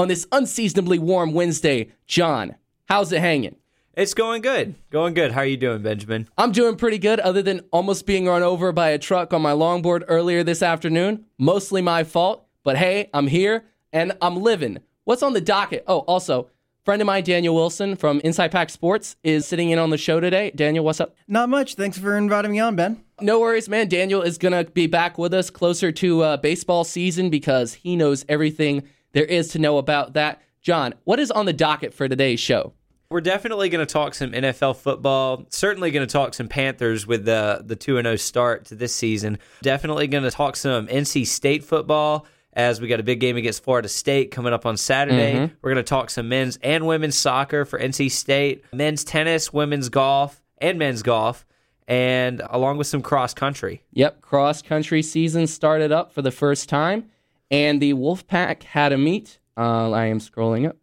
on 0.00 0.08
this 0.08 0.26
unseasonably 0.32 0.98
warm 0.98 1.34
Wednesday. 1.34 1.90
John, 2.06 2.56
how's 2.88 3.12
it 3.12 3.20
hanging? 3.20 3.56
It's 3.94 4.14
going 4.14 4.40
good. 4.40 4.74
Going 4.88 5.12
good. 5.12 5.32
How 5.32 5.40
are 5.40 5.46
you 5.46 5.58
doing, 5.58 5.82
Benjamin? 5.82 6.26
I'm 6.38 6.52
doing 6.52 6.76
pretty 6.76 6.96
good, 6.96 7.20
other 7.20 7.42
than 7.42 7.60
almost 7.70 8.06
being 8.06 8.24
run 8.24 8.42
over 8.42 8.72
by 8.72 8.90
a 8.90 8.98
truck 8.98 9.34
on 9.34 9.42
my 9.42 9.52
longboard 9.52 10.04
earlier 10.08 10.42
this 10.42 10.62
afternoon. 10.62 11.26
Mostly 11.36 11.82
my 11.82 12.04
fault, 12.04 12.46
but 12.64 12.78
hey, 12.78 13.10
I'm 13.12 13.26
here 13.26 13.64
and 13.92 14.16
I'm 14.22 14.36
living. 14.36 14.78
What's 15.04 15.22
on 15.22 15.34
the 15.34 15.40
docket? 15.42 15.84
Oh, 15.86 15.98
also, 15.98 16.48
friend 16.82 17.02
of 17.02 17.06
mine, 17.06 17.24
Daniel 17.24 17.54
Wilson 17.54 17.94
from 17.94 18.20
Inside 18.20 18.52
Pack 18.52 18.70
Sports, 18.70 19.16
is 19.22 19.46
sitting 19.46 19.68
in 19.68 19.78
on 19.78 19.90
the 19.90 19.98
show 19.98 20.18
today. 20.18 20.50
Daniel, 20.54 20.82
what's 20.82 21.00
up? 21.00 21.14
Not 21.28 21.50
much. 21.50 21.74
Thanks 21.74 21.98
for 21.98 22.16
inviting 22.16 22.52
me 22.52 22.60
on, 22.60 22.74
Ben. 22.74 23.04
No 23.20 23.38
worries, 23.38 23.68
man. 23.68 23.86
Daniel 23.86 24.22
is 24.22 24.38
going 24.38 24.64
to 24.64 24.70
be 24.70 24.86
back 24.86 25.18
with 25.18 25.34
us 25.34 25.50
closer 25.50 25.92
to 25.92 26.22
uh, 26.22 26.36
baseball 26.38 26.84
season 26.84 27.28
because 27.28 27.74
he 27.74 27.96
knows 27.96 28.24
everything 28.30 28.84
there 29.12 29.24
is 29.24 29.48
to 29.48 29.58
know 29.58 29.78
about 29.78 30.14
that. 30.14 30.42
John, 30.62 30.94
what 31.04 31.18
is 31.18 31.30
on 31.30 31.46
the 31.46 31.52
docket 31.52 31.94
for 31.94 32.08
today's 32.08 32.40
show? 32.40 32.74
We're 33.10 33.20
definitely 33.20 33.70
going 33.70 33.84
to 33.84 33.92
talk 33.92 34.14
some 34.14 34.30
NFL 34.30 34.76
football. 34.76 35.46
Certainly 35.48 35.90
going 35.90 36.06
to 36.06 36.12
talk 36.12 36.32
some 36.32 36.46
Panthers 36.46 37.08
with 37.08 37.24
the 37.24 37.60
the 37.64 37.74
2 37.74 38.00
0 38.00 38.16
start 38.16 38.66
to 38.66 38.76
this 38.76 38.94
season. 38.94 39.38
Definitely 39.62 40.06
going 40.06 40.22
to 40.22 40.30
talk 40.30 40.54
some 40.54 40.86
NC 40.86 41.26
State 41.26 41.64
football 41.64 42.26
as 42.52 42.80
we 42.80 42.88
got 42.88 43.00
a 43.00 43.02
big 43.02 43.20
game 43.20 43.36
against 43.36 43.64
Florida 43.64 43.88
State 43.88 44.30
coming 44.30 44.52
up 44.52 44.66
on 44.66 44.76
Saturday. 44.76 45.34
Mm-hmm. 45.34 45.54
We're 45.62 45.72
going 45.72 45.84
to 45.84 45.88
talk 45.88 46.10
some 46.10 46.28
men's 46.28 46.58
and 46.62 46.86
women's 46.86 47.16
soccer 47.16 47.64
for 47.64 47.78
NC 47.78 48.10
State, 48.10 48.64
men's 48.72 49.02
tennis, 49.02 49.52
women's 49.52 49.88
golf, 49.88 50.40
and 50.58 50.78
men's 50.78 51.02
golf, 51.02 51.46
and 51.88 52.42
along 52.50 52.78
with 52.78 52.86
some 52.86 53.02
cross 53.02 53.34
country. 53.34 53.82
Yep, 53.92 54.20
cross 54.20 54.62
country 54.62 55.02
season 55.02 55.46
started 55.46 55.90
up 55.90 56.12
for 56.12 56.22
the 56.22 56.30
first 56.30 56.68
time, 56.68 57.10
and 57.50 57.80
the 57.80 57.94
Wolfpack 57.94 58.62
had 58.62 58.92
a 58.92 58.98
meet. 58.98 59.38
Uh, 59.56 59.90
I 59.90 60.06
am 60.06 60.18
scrolling 60.18 60.68
up, 60.68 60.76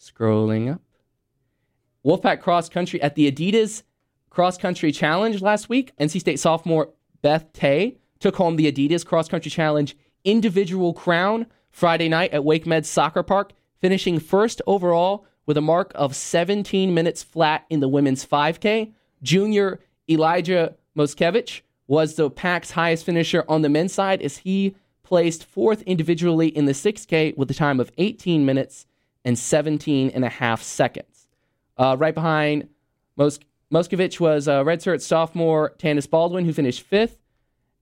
scrolling 0.00 0.72
up. 0.72 0.80
Wolfpack 2.04 2.40
cross 2.40 2.68
country 2.68 3.00
at 3.02 3.14
the 3.14 3.30
Adidas 3.30 3.82
Cross 4.30 4.58
Country 4.58 4.92
Challenge 4.92 5.40
last 5.40 5.68
week. 5.68 5.92
NC 5.98 6.20
State 6.20 6.38
sophomore 6.38 6.90
Beth 7.22 7.52
Tay 7.52 7.96
took 8.20 8.36
home 8.36 8.56
the 8.56 8.70
Adidas 8.70 9.04
Cross 9.04 9.28
Country 9.28 9.50
Challenge 9.50 9.96
individual 10.24 10.92
crown 10.92 11.46
Friday 11.70 12.08
night 12.08 12.32
at 12.32 12.44
Wake 12.44 12.66
Med 12.66 12.84
Soccer 12.84 13.22
Park, 13.22 13.52
finishing 13.80 14.18
first 14.18 14.60
overall 14.66 15.26
with 15.46 15.56
a 15.56 15.60
mark 15.60 15.92
of 15.94 16.14
17 16.14 16.92
minutes 16.92 17.22
flat 17.22 17.64
in 17.70 17.80
the 17.80 17.88
women's 17.88 18.26
5K. 18.26 18.92
Junior 19.22 19.80
Elijah 20.10 20.74
Moskevich 20.96 21.62
was 21.86 22.14
the 22.14 22.30
pack's 22.30 22.72
highest 22.72 23.04
finisher 23.04 23.44
on 23.48 23.62
the 23.62 23.68
men's 23.68 23.92
side 23.92 24.20
as 24.20 24.38
he 24.38 24.74
placed 25.06 25.44
fourth 25.44 25.82
individually 25.82 26.48
in 26.48 26.64
the 26.64 26.72
6K 26.72 27.36
with 27.36 27.48
a 27.50 27.54
time 27.54 27.78
of 27.78 27.92
18 27.96 28.44
minutes 28.44 28.86
and 29.24 29.38
17 29.38 30.10
and 30.10 30.24
a 30.24 30.28
half 30.28 30.62
seconds. 30.62 31.28
Uh, 31.78 31.96
right 31.98 32.14
behind 32.14 32.68
Mos- 33.16 33.38
Moskovich 33.72 34.18
was 34.18 34.48
uh, 34.48 34.64
redshirt 34.64 35.00
sophomore 35.00 35.74
Tanis 35.78 36.10
Baldwin, 36.10 36.44
who 36.44 36.52
finished 36.52 36.82
fifth. 36.82 37.18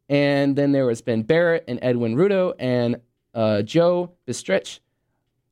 And 0.09 0.55
then 0.55 0.73
there 0.73 0.85
was 0.85 1.01
Ben 1.01 1.23
Barrett 1.23 1.65
and 1.67 1.79
Edwin 1.81 2.15
Rudo 2.15 2.53
and 2.59 3.01
uh, 3.33 3.63
Joe 3.63 4.13
Bistrich. 4.29 4.81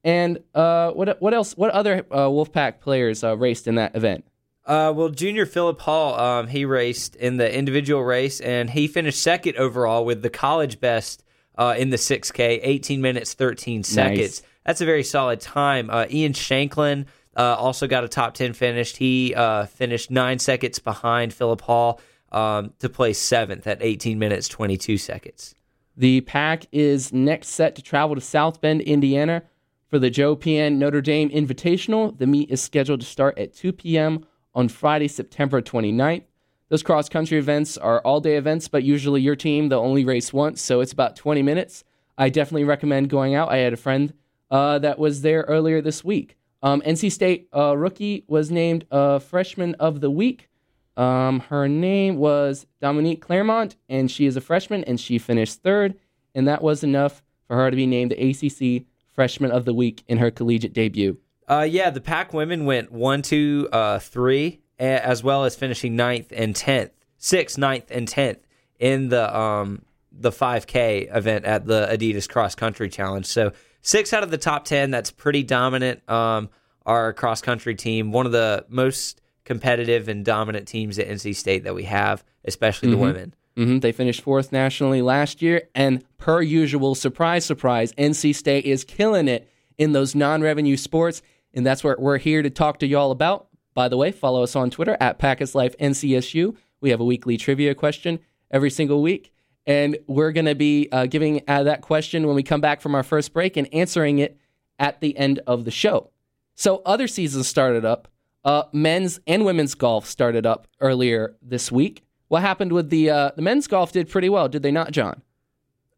And 0.04 0.40
uh, 0.54 0.90
what 0.90 1.22
what 1.22 1.32
else? 1.32 1.56
What 1.56 1.70
other 1.70 2.04
uh, 2.10 2.26
Wolfpack 2.26 2.80
players 2.80 3.22
uh, 3.24 3.36
raced 3.36 3.66
in 3.66 3.76
that 3.76 3.94
event? 3.94 4.24
Uh, 4.66 4.92
well, 4.94 5.08
Junior 5.08 5.46
Philip 5.46 5.80
Hall, 5.80 6.18
um, 6.18 6.48
he 6.48 6.64
raced 6.64 7.16
in 7.16 7.36
the 7.36 7.52
individual 7.56 8.04
race, 8.04 8.40
and 8.40 8.70
he 8.70 8.88
finished 8.88 9.22
second 9.22 9.56
overall 9.56 10.04
with 10.04 10.22
the 10.22 10.30
college 10.30 10.80
best 10.80 11.24
uh, 11.56 11.74
in 11.76 11.90
the 11.90 11.96
6K, 11.96 12.60
18 12.62 13.00
minutes 13.00 13.34
13 13.34 13.82
seconds. 13.82 14.18
Nice. 14.18 14.42
That's 14.64 14.80
a 14.80 14.84
very 14.84 15.04
solid 15.04 15.40
time. 15.40 15.90
Uh, 15.90 16.06
Ian 16.10 16.32
Shanklin 16.32 17.06
uh, 17.36 17.56
also 17.58 17.86
got 17.86 18.04
a 18.04 18.08
top 18.08 18.34
10 18.34 18.52
finish. 18.52 18.96
He 18.96 19.34
uh, 19.34 19.66
finished 19.66 20.10
nine 20.10 20.38
seconds 20.38 20.78
behind 20.78 21.34
Philip 21.34 21.60
Hall 21.62 22.00
um, 22.30 22.72
to 22.78 22.88
place 22.88 23.18
seventh 23.18 23.66
at 23.66 23.78
18 23.82 24.18
minutes, 24.18 24.48
22 24.48 24.98
seconds. 24.98 25.54
The 25.96 26.22
pack 26.22 26.66
is 26.72 27.12
next 27.12 27.48
set 27.48 27.74
to 27.76 27.82
travel 27.82 28.14
to 28.14 28.20
South 28.20 28.60
Bend, 28.60 28.80
Indiana 28.80 29.42
for 29.88 29.98
the 29.98 30.08
Joe 30.08 30.34
Piane 30.34 30.78
Notre 30.78 31.02
Dame 31.02 31.28
Invitational. 31.28 32.16
The 32.16 32.26
meet 32.26 32.50
is 32.50 32.62
scheduled 32.62 33.00
to 33.00 33.06
start 33.06 33.38
at 33.38 33.54
2 33.54 33.72
p.m. 33.74 34.24
on 34.54 34.68
Friday, 34.68 35.08
September 35.08 35.60
29th. 35.60 36.24
Those 36.72 36.82
cross 36.82 37.10
country 37.10 37.36
events 37.36 37.76
are 37.76 38.00
all 38.00 38.22
day 38.22 38.38
events, 38.38 38.66
but 38.66 38.82
usually 38.82 39.20
your 39.20 39.36
team, 39.36 39.68
they'll 39.68 39.80
only 39.80 40.06
race 40.06 40.32
once, 40.32 40.62
so 40.62 40.80
it's 40.80 40.94
about 40.94 41.16
20 41.16 41.42
minutes. 41.42 41.84
I 42.16 42.30
definitely 42.30 42.64
recommend 42.64 43.10
going 43.10 43.34
out. 43.34 43.50
I 43.50 43.58
had 43.58 43.74
a 43.74 43.76
friend 43.76 44.14
uh, 44.50 44.78
that 44.78 44.98
was 44.98 45.20
there 45.20 45.42
earlier 45.42 45.82
this 45.82 46.02
week. 46.02 46.38
Um, 46.62 46.80
NC 46.80 47.12
State 47.12 47.48
uh, 47.54 47.76
rookie 47.76 48.24
was 48.26 48.50
named 48.50 48.86
uh, 48.90 49.18
Freshman 49.18 49.74
of 49.74 50.00
the 50.00 50.10
Week. 50.10 50.48
Um, 50.96 51.40
her 51.40 51.68
name 51.68 52.16
was 52.16 52.64
Dominique 52.80 53.20
Claremont, 53.20 53.76
and 53.90 54.10
she 54.10 54.24
is 54.24 54.38
a 54.38 54.40
freshman, 54.40 54.82
and 54.84 54.98
she 54.98 55.18
finished 55.18 55.62
third, 55.62 55.98
and 56.34 56.48
that 56.48 56.62
was 56.62 56.82
enough 56.82 57.22
for 57.46 57.54
her 57.54 57.70
to 57.70 57.76
be 57.76 57.86
named 57.86 58.12
the 58.12 58.30
ACC 58.30 58.86
Freshman 59.12 59.50
of 59.50 59.66
the 59.66 59.74
Week 59.74 60.04
in 60.08 60.16
her 60.16 60.30
collegiate 60.30 60.72
debut. 60.72 61.18
Uh, 61.46 61.68
yeah, 61.68 61.90
the 61.90 62.00
Pack 62.00 62.32
women 62.32 62.64
went 62.64 62.90
one, 62.90 63.20
two, 63.20 63.68
uh, 63.72 63.98
three, 63.98 64.61
as 64.82 65.22
well 65.22 65.44
as 65.44 65.54
finishing 65.54 65.96
ninth 65.96 66.32
and 66.34 66.54
tenth, 66.54 66.92
sixth, 67.18 67.58
ninth, 67.58 67.90
and 67.90 68.08
tenth 68.08 68.38
in 68.78 69.08
the 69.08 69.36
um, 69.36 69.82
the 70.10 70.30
5K 70.30 71.14
event 71.14 71.44
at 71.44 71.66
the 71.66 71.88
Adidas 71.90 72.28
Cross 72.28 72.56
Country 72.56 72.88
Challenge. 72.88 73.24
So 73.24 73.52
six 73.80 74.12
out 74.12 74.22
of 74.22 74.30
the 74.30 74.38
top 74.38 74.64
10. 74.64 74.90
That's 74.90 75.10
pretty 75.10 75.42
dominant. 75.42 76.08
Um, 76.10 76.50
our 76.84 77.12
cross 77.12 77.40
country 77.40 77.74
team, 77.74 78.10
one 78.12 78.26
of 78.26 78.32
the 78.32 78.66
most 78.68 79.20
competitive 79.44 80.08
and 80.08 80.24
dominant 80.24 80.66
teams 80.66 80.98
at 80.98 81.08
NC 81.08 81.36
State 81.36 81.64
that 81.64 81.74
we 81.74 81.84
have, 81.84 82.24
especially 82.44 82.88
mm-hmm. 82.88 83.00
the 83.00 83.06
women. 83.06 83.34
Mm-hmm. 83.56 83.78
They 83.80 83.92
finished 83.92 84.22
fourth 84.22 84.50
nationally 84.50 85.02
last 85.02 85.42
year, 85.42 85.68
and 85.74 86.04
per 86.16 86.40
usual, 86.40 86.94
surprise, 86.94 87.44
surprise, 87.44 87.92
NC 87.94 88.34
State 88.34 88.64
is 88.64 88.82
killing 88.82 89.28
it 89.28 89.48
in 89.78 89.92
those 89.92 90.14
non-revenue 90.14 90.76
sports, 90.76 91.22
and 91.52 91.66
that's 91.66 91.84
what 91.84 92.00
we're 92.00 92.18
here 92.18 92.42
to 92.42 92.50
talk 92.50 92.78
to 92.78 92.86
y'all 92.86 93.10
about. 93.10 93.48
By 93.74 93.88
the 93.88 93.96
way, 93.96 94.12
follow 94.12 94.42
us 94.42 94.54
on 94.54 94.70
Twitter 94.70 94.96
at 95.00 95.18
Pack 95.18 95.40
is 95.40 95.54
Life 95.54 95.76
NCSU. 95.78 96.56
We 96.80 96.90
have 96.90 97.00
a 97.00 97.04
weekly 97.04 97.36
trivia 97.36 97.74
question 97.74 98.18
every 98.50 98.70
single 98.70 99.02
week. 99.02 99.32
And 99.66 99.96
we're 100.06 100.32
going 100.32 100.46
to 100.46 100.54
be 100.54 100.88
uh, 100.90 101.06
giving 101.06 101.42
uh, 101.46 101.62
that 101.62 101.82
question 101.82 102.26
when 102.26 102.34
we 102.34 102.42
come 102.42 102.60
back 102.60 102.80
from 102.80 102.94
our 102.94 103.02
first 103.02 103.32
break 103.32 103.56
and 103.56 103.72
answering 103.72 104.18
it 104.18 104.36
at 104.78 105.00
the 105.00 105.16
end 105.16 105.40
of 105.46 105.64
the 105.64 105.70
show. 105.70 106.10
So, 106.54 106.82
other 106.84 107.06
seasons 107.06 107.46
started 107.46 107.84
up. 107.84 108.08
Uh, 108.44 108.64
men's 108.72 109.20
and 109.26 109.44
women's 109.44 109.74
golf 109.74 110.06
started 110.06 110.44
up 110.44 110.66
earlier 110.80 111.36
this 111.40 111.70
week. 111.70 112.02
What 112.26 112.42
happened 112.42 112.72
with 112.72 112.90
the 112.90 113.08
uh, 113.08 113.30
the 113.36 113.42
men's 113.42 113.68
golf? 113.68 113.92
Did 113.92 114.08
pretty 114.08 114.28
well, 114.28 114.48
did 114.48 114.62
they 114.62 114.72
not, 114.72 114.90
John? 114.90 115.22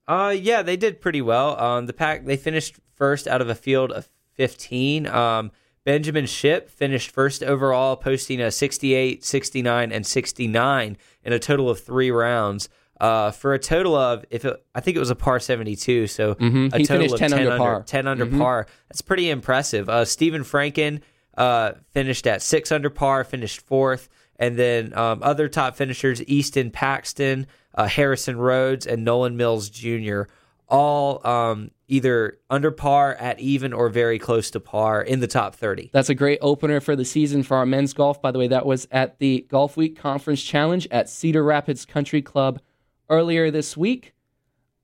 Uh, 0.06 0.34
yeah, 0.38 0.62
they 0.62 0.76
did 0.76 1.00
pretty 1.00 1.22
well. 1.22 1.58
Um, 1.58 1.86
the 1.86 1.94
pack 1.94 2.26
they 2.26 2.36
finished 2.36 2.76
first 2.94 3.26
out 3.26 3.40
of 3.40 3.48
a 3.48 3.54
field 3.54 3.92
of 3.92 4.10
fifteen. 4.34 5.06
Um, 5.06 5.52
Benjamin 5.84 6.26
Shipp 6.26 6.70
finished 6.70 7.10
first 7.10 7.42
overall, 7.42 7.96
posting 7.96 8.40
a 8.40 8.50
68, 8.50 9.24
69, 9.24 9.92
and 9.92 10.06
69 10.06 10.96
in 11.24 11.32
a 11.32 11.38
total 11.38 11.68
of 11.68 11.80
three 11.80 12.10
rounds 12.10 12.68
uh, 13.00 13.30
for 13.30 13.54
a 13.54 13.58
total 13.58 13.96
of 13.96 14.24
if 14.30 14.44
it, 14.44 14.64
I 14.74 14.80
think 14.80 14.96
it 14.96 15.00
was 15.00 15.10
a 15.10 15.16
par 15.16 15.40
72, 15.40 16.06
so 16.06 16.34
mm-hmm. 16.34 16.68
a 16.72 16.84
total 16.84 17.12
of 17.12 17.18
10, 17.18 17.30
10 17.30 17.38
under, 17.38 17.58
par. 17.58 17.82
10 17.82 18.06
under 18.06 18.26
mm-hmm. 18.26 18.38
par. 18.38 18.66
That's 18.88 19.02
pretty 19.02 19.30
impressive. 19.30 19.88
Uh, 19.88 20.04
Stephen 20.04 20.42
Franken 20.42 21.00
uh, 21.36 21.72
finished 21.90 22.26
at 22.26 22.40
six 22.40 22.70
under 22.70 22.90
par, 22.90 23.24
finished 23.24 23.60
fourth, 23.60 24.08
and 24.38 24.56
then 24.56 24.96
um, 24.96 25.22
other 25.22 25.48
top 25.48 25.76
finishers: 25.76 26.22
Easton 26.24 26.70
Paxton, 26.70 27.46
uh, 27.74 27.88
Harrison 27.88 28.36
Rhodes, 28.36 28.86
and 28.86 29.04
Nolan 29.04 29.36
Mills 29.36 29.68
Jr. 29.70 30.22
All 30.68 31.26
um, 31.26 31.70
either 31.88 32.38
under 32.48 32.70
par, 32.70 33.14
at 33.14 33.38
even, 33.40 33.72
or 33.72 33.88
very 33.88 34.18
close 34.18 34.50
to 34.52 34.60
par 34.60 35.02
in 35.02 35.20
the 35.20 35.26
top 35.26 35.54
30. 35.54 35.90
That's 35.92 36.08
a 36.08 36.14
great 36.14 36.38
opener 36.40 36.80
for 36.80 36.96
the 36.96 37.04
season 37.04 37.42
for 37.42 37.56
our 37.56 37.66
men's 37.66 37.92
golf. 37.92 38.22
By 38.22 38.30
the 38.30 38.38
way, 38.38 38.48
that 38.48 38.66
was 38.66 38.88
at 38.90 39.18
the 39.18 39.46
Golfweek 39.50 39.96
Conference 39.96 40.42
Challenge 40.42 40.88
at 40.90 41.08
Cedar 41.08 41.44
Rapids 41.44 41.84
Country 41.84 42.22
Club 42.22 42.60
earlier 43.08 43.50
this 43.50 43.76
week. 43.76 44.14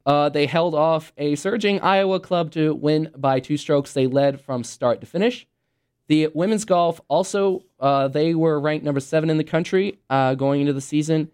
Uh, 0.06 0.29
they 0.29 0.47
held 0.47 0.75
off 0.75 1.12
a 1.19 1.35
surging 1.37 1.81
Iowa 1.81 2.21
club 2.21 2.50
to 2.53 2.75
win 2.75 3.11
by 3.17 3.41
two 3.41 3.56
strokes. 3.56 3.93
They 3.93 4.06
led 4.06 4.41
from 4.41 4.65
start 4.65 5.00
to 5.00 5.06
finish. 5.06 5.47
The 6.09 6.29
women's 6.35 6.65
golf 6.65 7.00
also, 7.09 7.65
uh, 7.79 8.09
they 8.09 8.35
were 8.35 8.59
ranked 8.59 8.85
number 8.85 9.00
seven 9.00 9.31
in 9.31 9.37
the 9.37 9.44
country 9.44 10.00
uh, 10.09 10.35
going 10.35 10.61
into 10.61 10.73
the 10.73 10.81
season. 10.81 11.31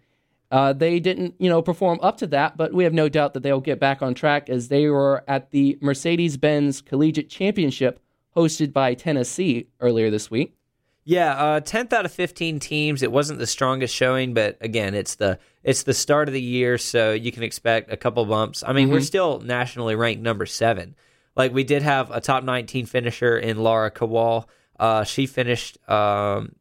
Uh, 0.49 0.71
they 0.71 0.99
didn't, 0.99 1.35
you 1.39 1.49
know, 1.49 1.61
perform 1.61 1.99
up 2.01 2.17
to 2.17 2.27
that, 2.27 2.55
but 2.55 2.73
we 2.73 2.85
have 2.85 2.93
no 2.93 3.09
doubt 3.09 3.33
that 3.33 3.43
they'll 3.43 3.59
get 3.59 3.79
back 3.79 4.01
on 4.01 4.13
track 4.13 4.49
as 4.49 4.69
they 4.69 4.87
were 4.87 5.23
at 5.27 5.51
the 5.51 5.77
Mercedes-Benz 5.81 6.81
Collegiate 6.81 7.29
Championship 7.29 7.99
hosted 8.35 8.71
by 8.71 8.93
Tennessee 8.93 9.67
earlier 9.81 10.09
this 10.09 10.31
week. 10.31 10.57
Yeah, 11.03 11.35
uh, 11.37 11.59
tenth 11.61 11.93
out 11.93 12.03
of 12.03 12.11
fifteen 12.11 12.59
teams. 12.59 13.01
It 13.01 13.13
wasn't 13.13 13.39
the 13.39 13.47
strongest 13.47 13.95
showing, 13.95 14.33
but 14.33 14.57
again, 14.59 14.93
it's 14.93 15.15
the 15.15 15.39
it's 15.63 15.83
the 15.83 15.93
start 15.93 16.27
of 16.27 16.33
the 16.33 16.41
year, 16.41 16.77
so 16.77 17.13
you 17.13 17.31
can 17.31 17.43
expect 17.43 17.93
a 17.93 17.95
couple 17.95 18.25
bumps. 18.25 18.61
I 18.61 18.73
mean, 18.73 18.87
mm-hmm. 18.87 18.95
we're 18.95 18.99
still 19.01 19.39
nationally 19.39 19.95
ranked 19.95 20.21
number 20.21 20.45
seven. 20.45 20.97
like 21.33 21.53
we 21.53 21.63
did 21.63 21.81
have 21.81 22.11
a 22.11 22.19
top 22.19 22.43
19 22.43 22.87
finisher 22.87 23.37
in 23.37 23.57
Laura 23.57 23.89
Kowal. 23.89 24.47
Uh, 24.77 25.05
she 25.05 25.27
finished 25.27 25.77
um, 25.89 26.53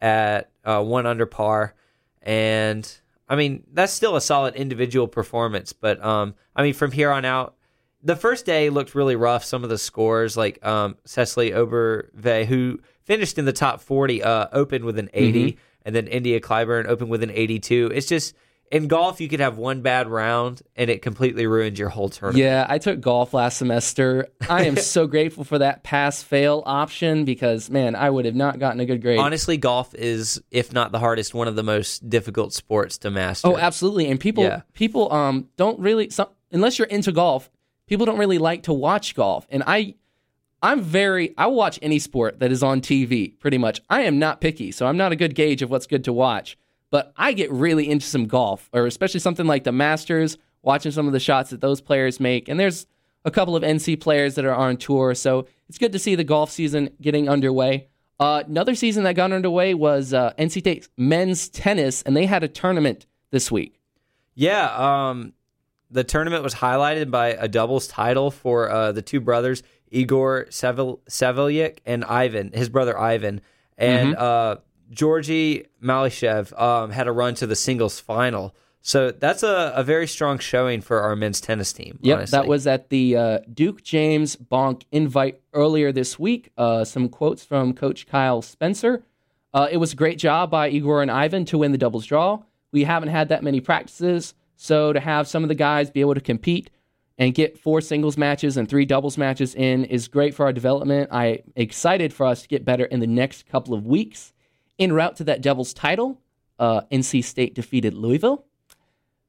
at 0.00 0.52
uh, 0.64 0.80
one 0.80 1.06
under 1.06 1.26
par, 1.26 1.74
and 2.22 2.88
I 3.28 3.36
mean 3.36 3.64
that's 3.72 3.92
still 3.92 4.16
a 4.16 4.20
solid 4.20 4.54
individual 4.54 5.08
performance. 5.08 5.72
But 5.72 6.02
um, 6.04 6.34
I 6.56 6.62
mean 6.62 6.74
from 6.74 6.92
here 6.92 7.10
on 7.10 7.24
out, 7.24 7.56
the 8.02 8.16
first 8.16 8.46
day 8.46 8.70
looked 8.70 8.94
really 8.94 9.16
rough. 9.16 9.44
Some 9.44 9.64
of 9.64 9.70
the 9.70 9.78
scores, 9.78 10.36
like 10.36 10.64
um, 10.64 10.96
Cecily 11.04 11.50
Oberve, 11.50 12.46
who 12.46 12.80
finished 13.04 13.38
in 13.38 13.44
the 13.44 13.52
top 13.52 13.80
40, 13.80 14.22
uh, 14.22 14.48
opened 14.52 14.84
with 14.84 14.98
an 14.98 15.10
80, 15.12 15.58
and 15.84 15.96
then 15.96 16.06
India 16.06 16.40
Clyburn 16.40 16.86
opened 16.86 17.10
with 17.10 17.22
an 17.22 17.30
82. 17.30 17.90
It's 17.94 18.06
just 18.06 18.34
in 18.70 18.86
golf, 18.88 19.20
you 19.20 19.28
could 19.28 19.40
have 19.40 19.56
one 19.56 19.80
bad 19.82 20.08
round 20.08 20.62
and 20.76 20.90
it 20.90 21.00
completely 21.02 21.46
ruins 21.46 21.78
your 21.78 21.88
whole 21.88 22.08
tournament. 22.08 22.42
Yeah, 22.42 22.66
I 22.68 22.78
took 22.78 23.00
golf 23.00 23.32
last 23.34 23.56
semester. 23.58 24.28
I 24.48 24.64
am 24.64 24.76
so 24.76 25.06
grateful 25.08 25.44
for 25.44 25.58
that 25.58 25.82
pass 25.84 26.22
fail 26.22 26.62
option 26.66 27.24
because, 27.24 27.70
man, 27.70 27.94
I 27.96 28.10
would 28.10 28.24
have 28.24 28.34
not 28.34 28.58
gotten 28.58 28.80
a 28.80 28.86
good 28.86 29.00
grade. 29.02 29.18
Honestly, 29.18 29.56
golf 29.56 29.94
is, 29.94 30.40
if 30.50 30.72
not 30.72 30.92
the 30.92 30.98
hardest, 30.98 31.34
one 31.34 31.48
of 31.48 31.56
the 31.56 31.62
most 31.62 32.08
difficult 32.10 32.52
sports 32.52 32.98
to 32.98 33.10
master. 33.10 33.48
Oh, 33.48 33.56
absolutely. 33.56 34.10
And 34.10 34.20
people, 34.20 34.44
Yeah. 34.44 34.62
people, 34.74 35.12
um, 35.12 35.48
don't 35.56 35.78
really, 35.80 36.10
some, 36.10 36.28
unless 36.52 36.78
you're 36.78 36.88
into 36.88 37.10
golf, 37.12 37.50
people 37.86 38.04
don't 38.06 38.18
really 38.18 38.38
like 38.38 38.64
to 38.64 38.72
watch 38.72 39.14
golf. 39.14 39.46
And 39.50 39.62
I, 39.66 39.94
I'm 40.62 40.82
very, 40.82 41.34
I 41.38 41.46
watch 41.46 41.78
any 41.82 41.98
sport 41.98 42.40
that 42.40 42.50
is 42.52 42.62
on 42.62 42.80
TV. 42.80 43.38
Pretty 43.38 43.58
much, 43.58 43.80
I 43.88 44.02
am 44.02 44.18
not 44.18 44.40
picky, 44.40 44.72
so 44.72 44.86
I'm 44.86 44.96
not 44.96 45.12
a 45.12 45.16
good 45.16 45.34
gauge 45.34 45.62
of 45.62 45.70
what's 45.70 45.86
good 45.86 46.04
to 46.04 46.12
watch. 46.12 46.58
But 46.90 47.12
I 47.16 47.32
get 47.32 47.50
really 47.52 47.88
into 47.88 48.06
some 48.06 48.26
golf, 48.26 48.68
or 48.72 48.86
especially 48.86 49.20
something 49.20 49.46
like 49.46 49.64
the 49.64 49.72
Masters, 49.72 50.38
watching 50.62 50.92
some 50.92 51.06
of 51.06 51.12
the 51.12 51.20
shots 51.20 51.50
that 51.50 51.60
those 51.60 51.80
players 51.80 52.18
make. 52.18 52.48
And 52.48 52.58
there's 52.58 52.86
a 53.24 53.30
couple 53.30 53.54
of 53.56 53.62
NC 53.62 54.00
players 54.00 54.36
that 54.36 54.44
are 54.44 54.54
on 54.54 54.76
tour, 54.76 55.14
so 55.14 55.46
it's 55.68 55.78
good 55.78 55.92
to 55.92 55.98
see 55.98 56.14
the 56.14 56.24
golf 56.24 56.50
season 56.50 56.90
getting 57.00 57.28
underway. 57.28 57.88
Uh, 58.18 58.42
another 58.46 58.74
season 58.74 59.04
that 59.04 59.14
got 59.14 59.32
underway 59.32 59.74
was 59.74 60.12
uh, 60.12 60.32
NC 60.38 60.60
State 60.60 60.88
men's 60.96 61.48
tennis, 61.48 62.02
and 62.02 62.16
they 62.16 62.26
had 62.26 62.42
a 62.42 62.48
tournament 62.48 63.06
this 63.30 63.50
week. 63.50 63.78
Yeah, 64.34 64.70
um, 65.10 65.34
the 65.90 66.04
tournament 66.04 66.42
was 66.42 66.54
highlighted 66.54 67.10
by 67.10 67.28
a 67.28 67.48
doubles 67.48 67.86
title 67.86 68.30
for 68.30 68.70
uh, 68.70 68.92
the 68.92 69.02
two 69.02 69.20
brothers, 69.20 69.62
Igor 69.90 70.46
Sevelyuk 70.50 71.78
and 71.86 72.04
Ivan, 72.04 72.52
his 72.52 72.68
brother 72.68 72.98
Ivan. 72.98 73.40
And 73.76 74.16
Mm-hmm. 74.16 74.60
Georgy 74.90 75.66
Malishev 75.82 76.58
um, 76.60 76.90
had 76.90 77.08
a 77.08 77.12
run 77.12 77.34
to 77.36 77.46
the 77.46 77.56
singles 77.56 78.00
final. 78.00 78.54
So 78.80 79.10
that's 79.10 79.42
a, 79.42 79.72
a 79.74 79.82
very 79.82 80.06
strong 80.06 80.38
showing 80.38 80.80
for 80.80 81.00
our 81.00 81.14
men's 81.16 81.40
tennis 81.40 81.72
team. 81.72 81.98
Yep, 82.00 82.16
honestly. 82.16 82.38
that 82.38 82.46
was 82.46 82.66
at 82.66 82.88
the 82.88 83.16
uh, 83.16 83.38
Duke 83.52 83.82
James 83.82 84.36
Bonk 84.36 84.84
invite 84.92 85.40
earlier 85.52 85.92
this 85.92 86.18
week. 86.18 86.52
Uh, 86.56 86.84
some 86.84 87.08
quotes 87.08 87.44
from 87.44 87.74
Coach 87.74 88.06
Kyle 88.06 88.40
Spencer. 88.40 89.04
Uh, 89.52 89.68
it 89.70 89.78
was 89.78 89.92
a 89.92 89.96
great 89.96 90.18
job 90.18 90.50
by 90.50 90.68
Igor 90.68 91.02
and 91.02 91.10
Ivan 91.10 91.44
to 91.46 91.58
win 91.58 91.72
the 91.72 91.78
doubles 91.78 92.06
draw. 92.06 92.42
We 92.72 92.84
haven't 92.84 93.08
had 93.08 93.30
that 93.30 93.42
many 93.42 93.60
practices, 93.60 94.34
so 94.56 94.92
to 94.92 95.00
have 95.00 95.26
some 95.26 95.42
of 95.42 95.48
the 95.48 95.54
guys 95.54 95.90
be 95.90 96.00
able 96.00 96.14
to 96.14 96.20
compete 96.20 96.70
and 97.18 97.34
get 97.34 97.58
four 97.58 97.80
singles 97.80 98.16
matches 98.16 98.56
and 98.56 98.68
three 98.68 98.84
doubles 98.84 99.18
matches 99.18 99.54
in 99.54 99.84
is 99.86 100.06
great 100.06 100.34
for 100.34 100.46
our 100.46 100.52
development. 100.52 101.08
I'm 101.12 101.38
excited 101.56 102.12
for 102.12 102.26
us 102.26 102.42
to 102.42 102.48
get 102.48 102.64
better 102.64 102.84
in 102.84 103.00
the 103.00 103.06
next 103.06 103.46
couple 103.48 103.74
of 103.74 103.86
weeks. 103.86 104.32
En 104.78 104.92
route 104.92 105.16
to 105.16 105.24
that 105.24 105.40
Devils 105.40 105.72
title, 105.72 106.20
uh, 106.58 106.82
NC 106.92 107.24
State 107.24 107.54
defeated 107.54 107.94
Louisville. 107.94 108.44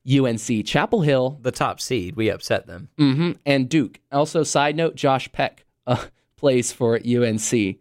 UNC 0.09 0.65
Chapel 0.65 1.01
Hill 1.01 1.37
the 1.41 1.51
top 1.51 1.79
seed. 1.81 2.15
We 2.15 2.29
upset 2.29 2.65
them. 2.67 2.89
hmm 2.97 3.31
And 3.45 3.67
Duke. 3.69 3.99
Also, 4.11 4.43
side 4.43 4.75
note: 4.75 4.95
Josh 4.95 5.31
Peck 5.31 5.65
uh, 5.85 6.05
plays 6.37 6.71
for 6.71 6.95
UNC. 6.95 7.77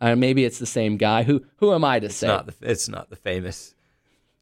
Uh, 0.00 0.16
maybe 0.16 0.44
it's 0.44 0.58
the 0.58 0.66
same 0.66 0.96
guy. 0.96 1.22
Who 1.22 1.42
who 1.56 1.72
am 1.72 1.84
I 1.84 1.98
to 2.00 2.10
say? 2.10 2.26
Not 2.26 2.46
the, 2.46 2.54
it's 2.60 2.88
not 2.88 3.08
the 3.08 3.16
famous 3.16 3.74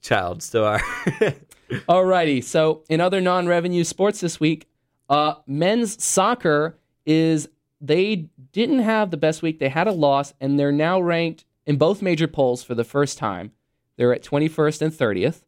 child 0.03 0.43
star. 0.43 0.81
Alrighty. 1.71 2.43
So, 2.43 2.83
in 2.89 3.01
other 3.01 3.21
non-revenue 3.21 3.85
sports 3.85 4.21
this 4.21 4.41
week, 4.41 4.67
uh, 5.09 5.35
men's 5.47 6.03
soccer 6.03 6.79
is 7.07 7.49
they 7.81 8.29
didn't 8.53 8.81
have 8.81 9.11
the 9.11 9.17
best 9.17 9.41
week. 9.43 9.59
They 9.61 9.69
had 9.69 9.87
a 9.87 9.93
loss, 9.93 10.35
and 10.41 10.59
they're 10.59 10.73
now 10.73 11.01
ranked 11.01 11.45
in 11.71 11.77
both 11.77 12.03
major 12.03 12.27
polls 12.27 12.63
for 12.65 12.75
the 12.75 12.85
first 12.85 13.17
time. 13.17 13.53
They're 13.97 14.13
at 14.13 14.23
21st 14.25 14.83
and 14.83 14.93
30th. 14.93 15.43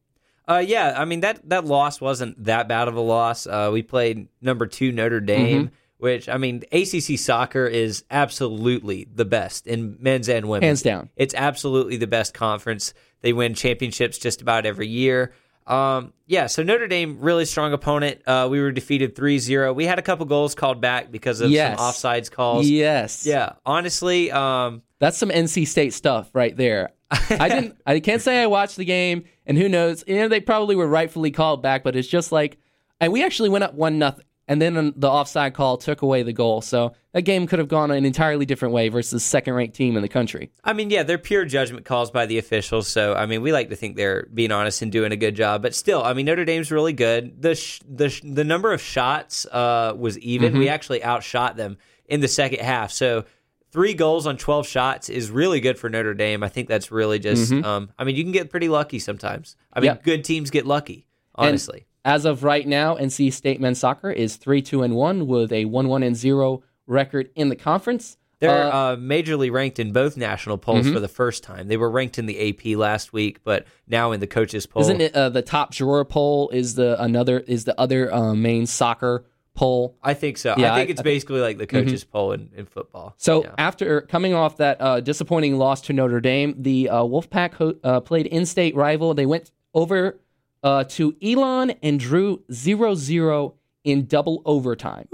Uh, 0.49 0.63
yeah, 0.65 0.95
I 0.97 1.05
mean 1.05 1.21
that 1.21 1.49
that 1.49 1.65
loss 1.65 2.01
wasn't 2.01 2.45
that 2.45 2.69
bad 2.69 2.87
of 2.89 2.95
a 2.97 3.01
loss. 3.01 3.47
Uh, 3.47 3.71
we 3.73 3.83
played 3.83 4.29
number 4.41 4.67
two 4.67 4.91
Notre 4.93 5.21
Dame, 5.21 5.67
Mm-hmm. 5.67 5.75
which 5.99 6.29
I 6.29 6.37
mean 6.37 6.63
ACC 6.73 7.19
soccer 7.19 7.67
is 7.67 8.05
absolutely 8.11 9.07
the 9.15 9.25
best 9.25 9.67
in 9.67 9.97
men's 10.01 10.29
and 10.29 10.49
women's. 10.49 10.67
Hands 10.67 10.83
down. 10.83 11.09
it's 11.17 11.35
absolutely 11.35 11.97
the 11.97 12.07
best 12.09 12.35
conference. 12.35 12.93
They 13.21 13.33
win 13.33 13.55
championships 13.55 14.19
just 14.19 14.43
about 14.43 14.67
every 14.67 14.89
year. 14.89 15.33
Um, 15.65 16.13
yeah, 16.27 16.49
so 16.49 16.65
Notre 16.65 16.89
Dame 16.89 17.19
really 17.21 17.45
strong 17.45 17.73
opponent. 17.73 18.21
Uh, 18.27 18.49
we 18.51 18.61
were 18.61 18.73
defeated 18.73 19.15
3-0. 19.15 19.77
We 19.77 19.87
had 19.87 20.01
a 20.01 20.03
couple 20.03 20.27
goals 20.27 20.57
called 20.57 20.81
back 20.81 21.13
because 21.13 21.41
of 21.41 21.53
Yes. 21.53 21.79
some 21.79 21.87
offsides 21.89 22.31
calls. 22.33 22.69
Yes. 22.69 23.25
Yeah, 23.25 23.53
honestly, 23.65 24.33
um, 24.33 24.83
That's 25.03 25.19
some 25.19 25.31
NC 25.31 25.67
State 25.67 25.93
stuff 25.93 26.31
right 26.33 26.57
there. 26.57 26.91
I 27.11 27.49
didn't. 27.49 27.77
I 27.87 27.99
can't 27.99 28.23
say 28.23 28.41
I 28.41 28.47
watched 28.47 28.77
the 28.77 28.85
game, 28.85 29.25
and 29.45 29.59
who 29.59 29.69
knows? 29.69 30.05
You 30.07 30.15
know, 30.15 30.29
they 30.29 30.39
probably 30.39 30.77
were 30.77 30.87
rightfully 30.87 31.33
called 31.33 31.61
back, 31.61 31.83
but 31.83 31.97
it's 31.97 32.07
just 32.07 32.31
like, 32.31 32.57
and 33.01 33.13
we 33.13 33.25
actually 33.25 33.49
went 33.49 33.65
up 33.65 33.75
one 33.75 33.99
nothing, 33.99 34.25
and 34.47 34.63
then 34.63 34.93
the 34.95 35.11
offside 35.11 35.55
call 35.55 35.77
took 35.77 36.03
away 36.03 36.23
the 36.23 36.33
goal. 36.33 36.61
So 36.61 36.95
that 37.15 37.23
game 37.23 37.49
could 37.49 37.59
have 37.59 37.67
gone 37.67 37.91
an 37.91 38.05
entirely 38.05 38.47
different 38.47 38.75
way 38.75 38.91
versus 38.91 39.25
second 39.25 39.55
ranked 39.55 39.75
team 39.75 39.97
in 39.97 40.03
the 40.03 40.09
country. 40.09 40.53
I 40.63 40.73
mean, 40.73 40.89
yeah, 40.89 41.03
they're 41.03 41.19
pure 41.19 41.47
judgment 41.47 41.85
calls 41.85 42.13
by 42.13 42.27
the 42.27 42.39
officials. 42.39 42.87
So, 42.87 43.13
I 43.15 43.27
mean, 43.27 43.43
we 43.43 43.51
like 43.51 43.71
to 43.71 43.77
think 43.77 43.97
they're 43.97 44.29
being 44.33 44.53
honest 44.53 44.83
and 44.83 44.93
doing 44.93 45.11
a 45.11 45.17
good 45.17 45.35
job. 45.35 45.63
But 45.63 45.75
still, 45.75 46.05
I 46.05 46.13
mean, 46.13 46.27
Notre 46.27 46.45
Dame's 46.45 46.71
really 46.71 46.93
good. 46.93 47.43
The 47.43 47.57
sh- 47.57 47.81
the 47.89 48.09
sh- 48.09 48.23
the 48.23 48.45
number 48.45 48.73
of 48.73 48.81
shots 48.81 49.47
uh, 49.47 49.95
was 49.97 50.17
even. 50.21 50.57
We 50.57 50.69
actually 50.69 51.03
outshot 51.03 51.57
them 51.57 51.79
in 52.07 52.21
the 52.21 52.29
second 52.29 52.61
half. 52.61 52.93
So, 52.93 53.25
three 53.73 53.95
goals 53.95 54.27
on 54.27 54.37
twelve 54.37 54.67
shots 54.67 55.09
is 55.09 55.31
really 55.31 55.61
good 55.61 55.79
for 55.79 55.89
Notre 55.91 56.15
Dame. 56.15 56.43
I 56.43 56.49
think 56.49 56.69
that's 56.69 56.93
really 56.93 57.19
just. 57.19 57.53
Um, 57.53 57.91
I 57.99 58.05
mean, 58.05 58.15
you 58.17 58.23
can 58.23 58.33
get 58.33 58.51
pretty 58.51 58.69
lucky 58.69 58.99
sometimes. 58.99 59.57
I 59.73 59.81
mean, 59.81 59.87
Yeah. 59.91 59.97
good 60.03 60.25
teams 60.25 60.51
get 60.51 60.67
lucky. 60.67 61.07
And 61.39 61.49
Honestly, 61.49 61.87
as 62.05 62.25
of 62.25 62.45
right 62.45 62.67
now, 62.67 62.97
NC 62.97 63.33
State 63.33 63.61
men's 63.61 63.79
soccer 63.79 64.11
is 64.11 64.37
three 64.37 64.63
two 64.63 64.83
and 64.83 64.95
one 64.95 65.27
with 65.27 65.53
a 65.53 65.65
one 65.65 65.89
one 65.89 66.03
and 66.03 66.15
zero 66.17 66.63
record 66.87 67.31
in 67.35 67.49
the 67.49 67.57
conference. 67.57 68.17
They're 68.41 68.51
Uh, 68.51 68.71
uh, 68.95 68.97
majorly 68.97 69.53
ranked 69.53 69.79
in 69.79 69.93
both 69.93 70.17
national 70.17 70.59
polls 70.59 70.91
for 70.91 70.99
the 70.99 71.07
first 71.07 71.45
time. 71.45 71.69
They 71.69 71.77
were 71.77 71.89
ranked 71.89 72.19
in 72.19 72.27
the 72.27 72.49
AP 72.49 72.75
last 72.77 73.13
week, 73.13 73.39
but 73.45 73.67
now 73.87 74.11
in 74.11 74.19
the 74.19 74.27
coaches 74.27 74.67
poll. 74.67 74.83
isn't 74.83 75.01
it 75.01 75.15
uh, 75.15 75.29
the 75.29 75.43
top 75.43 75.73
drawer 75.73 76.05
poll 76.05 76.51
is 76.51 76.75
the 76.75 77.01
another 77.01 77.39
is 77.39 77.65
the 77.67 77.81
other 77.81 78.13
uh, 78.13 78.35
main 78.35 78.67
soccer 78.67 79.25
poll? 79.55 79.97
I 80.03 80.15
think 80.15 80.39
so. 80.39 80.55
Yeah, 80.57 80.73
I 80.73 80.79
think 80.79 80.89
I- 80.89 80.93
it's 80.93 81.03
basically 81.03 81.41
like 81.41 81.59
the 81.59 81.67
coaches 81.67 82.05
poll 82.05 82.33
in, 82.33 82.51
in 82.57 82.67
football. 82.67 83.15
So 83.19 83.45
Yeah. 83.45 83.55
after 83.59 84.01
coming 84.03 84.35
off 84.35 84.57
that 84.59 84.81
uh, 84.81 85.01
disappointing 85.01 85.59
loss 85.59 85.81
to 85.83 85.93
Notre 85.93 86.21
Dame, 86.21 86.55
the 86.59 86.89
uh, 86.89 87.03
Wolfpack 87.03 87.55
ho- 87.55 87.75
uh, 87.85 88.01
played 88.01 88.27
in-state 88.27 88.75
rival. 88.75 89.15
They 89.15 89.27
went 89.27 89.51
over 89.75 90.19
uh, 90.63 90.85
to 90.85 91.15
Elon 91.23 91.71
and 91.83 91.99
drew 91.99 92.39
0-0 92.51 93.55
in 93.85 94.07
double 94.07 94.43
overtime. 94.45 95.09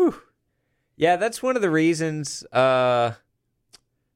yeah, 0.97 1.17
that's 1.17 1.43
one 1.43 1.57
of 1.57 1.63
the 1.63 1.71
reasons. 1.71 2.45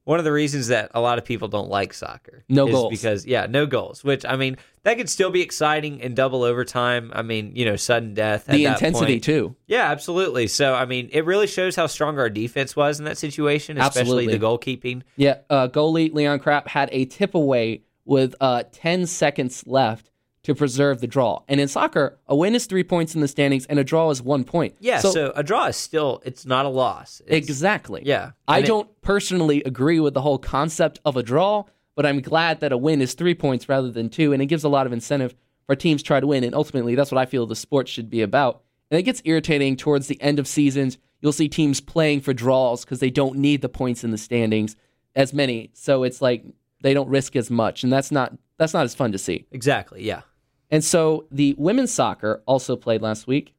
One 0.05 0.19
of 0.19 0.25
the 0.25 0.33
reasons 0.33 0.69
that 0.69 0.91
a 0.95 1.01
lot 1.01 1.19
of 1.19 1.25
people 1.25 1.47
don't 1.49 1.69
like 1.69 1.95
soccer. 1.95 2.45
No 2.49 2.67
is 2.67 2.73
goals. 2.73 2.91
because 2.91 3.25
yeah, 3.27 3.47
no 3.49 3.67
goals. 3.67 4.03
Which 4.03 4.25
I 4.25 4.37
mean, 4.37 4.57
that 4.83 4.97
could 4.97 5.09
still 5.09 5.31
be 5.31 5.43
exciting 5.43 6.01
in 6.01 6.15
double 6.15 6.43
overtime. 6.43 7.13
I 7.15 7.23
mean, 7.23 7.55
you 7.55 7.65
know, 7.65 7.77
sudden 7.77 8.15
death. 8.15 8.49
at 8.49 8.53
The 8.55 8.65
intensity 8.67 9.15
point. 9.15 9.25
too. 9.25 9.57
Yeah, 9.67 9.91
absolutely. 9.91 10.49
So 10.49 10.75
I 10.75 10.87
mean, 10.87 11.09
it 11.13 11.25
really 11.25 11.47
shows 11.47 11.77
how 11.77 11.87
strong 11.87 12.19
our 12.19 12.29
defense 12.31 12.75
was 12.75 12.99
in 12.99 13.05
that 13.05 13.17
situation, 13.19 13.79
especially 13.79 14.27
Absolutely. 14.27 14.37
the 14.39 14.45
goalkeeping. 14.45 15.03
Yeah, 15.17 15.39
uh, 15.49 15.69
goalie 15.69 16.13
Leon 16.13 16.41
Krapp 16.41 16.67
had 16.67 16.89
a 16.93 17.05
tip 17.05 17.35
away 17.35 17.83
with 18.05 18.35
uh, 18.41 18.65
10 18.73 19.07
seconds 19.07 19.65
left 19.67 20.11
to 20.45 20.55
preserve 20.55 21.01
the 21.01 21.07
draw. 21.07 21.41
And 21.49 21.61
in 21.61 21.69
soccer, 21.69 22.19
a 22.27 22.35
win 22.35 22.55
is 22.55 22.67
three 22.67 22.83
points 22.85 23.15
in 23.15 23.21
the 23.21 23.29
standings, 23.29 23.65
and 23.67 23.79
a 23.79 23.85
draw 23.85 24.11
is 24.11 24.21
one 24.21 24.43
point. 24.45 24.75
Yeah, 24.81 24.99
so, 24.99 25.33
a 25.37 25.43
draw 25.43 25.67
is 25.67 25.77
still 25.77 26.21
it's 26.25 26.45
not 26.45 26.67
a 26.67 26.69
loss. 26.69 27.21
It's- 27.27 27.39
Exactly. 27.39 28.03
Yeah, 28.05 28.33
I 28.49 28.57
And 28.57 28.65
it- 28.65 28.69
don't 28.69 29.03
personally 29.03 29.63
agree 29.65 30.01
with 30.01 30.15
the 30.15 30.21
whole 30.23 30.39
concept 30.39 30.99
of 31.05 31.17
a 31.17 31.23
draw, 31.23 31.65
but 31.95 32.05
I'm 32.07 32.21
glad 32.21 32.61
that 32.61 32.73
a 32.73 32.77
win 32.77 33.01
is 33.01 33.15
three 33.15 33.35
points 33.35 33.69
rather 33.69 33.91
than 33.91 34.09
two, 34.09 34.33
and 34.33 34.43
it 34.43 34.47
gives 34.47 34.65
a 34.65 34.69
lot 34.69 34.87
of 34.87 34.93
incentive 34.93 35.35
for 35.67 35.77
teams 35.77 36.03
to 36.03 36.07
try 36.07 36.19
to 36.19 36.27
win. 36.27 36.43
And 36.43 36.55
ultimately, 36.55 36.95
that's 36.97 37.13
what 37.13 37.19
I 37.19 37.27
feel 37.27 37.47
the 37.47 37.55
sport 37.55 37.87
should 37.87 38.11
be 38.11 38.21
about. 38.23 38.63
And 38.91 38.99
it 38.99 39.05
gets 39.05 39.23
irritating 39.25 39.77
towards 39.77 40.09
the 40.09 40.21
end 40.21 40.39
of 40.39 40.49
seasons. 40.49 40.99
You'll 41.21 41.33
see 41.33 41.49
teams 41.49 41.81
playing 41.81 42.21
for 42.23 42.35
draws 42.35 42.85
because 42.85 42.99
they 42.99 43.11
don't 43.11 43.39
need 43.39 43.63
the 43.63 43.69
points 43.69 44.03
in 44.03 44.11
the 44.11 44.19
standings 44.19 44.75
as 45.15 45.33
many. 45.33 45.71
So 45.73 46.03
it's 46.03 46.21
like 46.21 46.45
they 46.83 46.95
don't 46.95 47.09
risk 47.09 47.37
as 47.37 47.49
much, 47.49 47.85
and 47.85 47.93
that's 47.93 48.11
not 48.11 48.37
that's 48.59 48.75
not 48.75 48.85
as 48.85 48.95
fun 48.95 49.13
to 49.13 49.19
see. 49.19 49.47
exactly. 49.53 50.03
Yeah. 50.05 50.23
And 50.73 50.83
so 50.83 51.27
the 51.31 51.55
women's 51.59 51.93
soccer 51.93 52.43
also 52.47 52.75
played 52.75 53.03
last 53.03 53.27
week. 53.29 53.55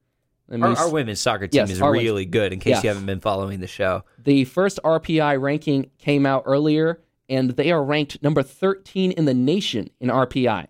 Our, 0.52 0.72
s- 0.74 0.80
our 0.80 0.90
women's 0.92 1.22
soccer 1.22 1.48
team 1.48 1.60
Yes, 1.60 1.70
is 1.72 1.80
really 1.82 2.26
good. 2.26 2.52
In 2.52 2.60
case 2.60 2.72
Yeah. 2.78 2.82
you 2.82 2.90
haven't 2.90 3.06
been 3.06 3.22
following 3.22 3.60
the 3.62 3.68
show, 3.68 4.04
The 4.22 4.44
first 4.46 4.80
RPI 4.84 5.40
ranking 5.40 5.90
came 6.00 6.26
out 6.26 6.44
earlier, 6.46 7.00
and 7.30 7.52
they 7.52 7.72
are 7.72 7.84
ranked 7.84 8.22
number 8.22 8.44
13 8.44 9.12
in 9.12 9.26
the 9.26 9.34
nation 9.34 9.90
in 10.02 10.10
RPI. 10.10 10.68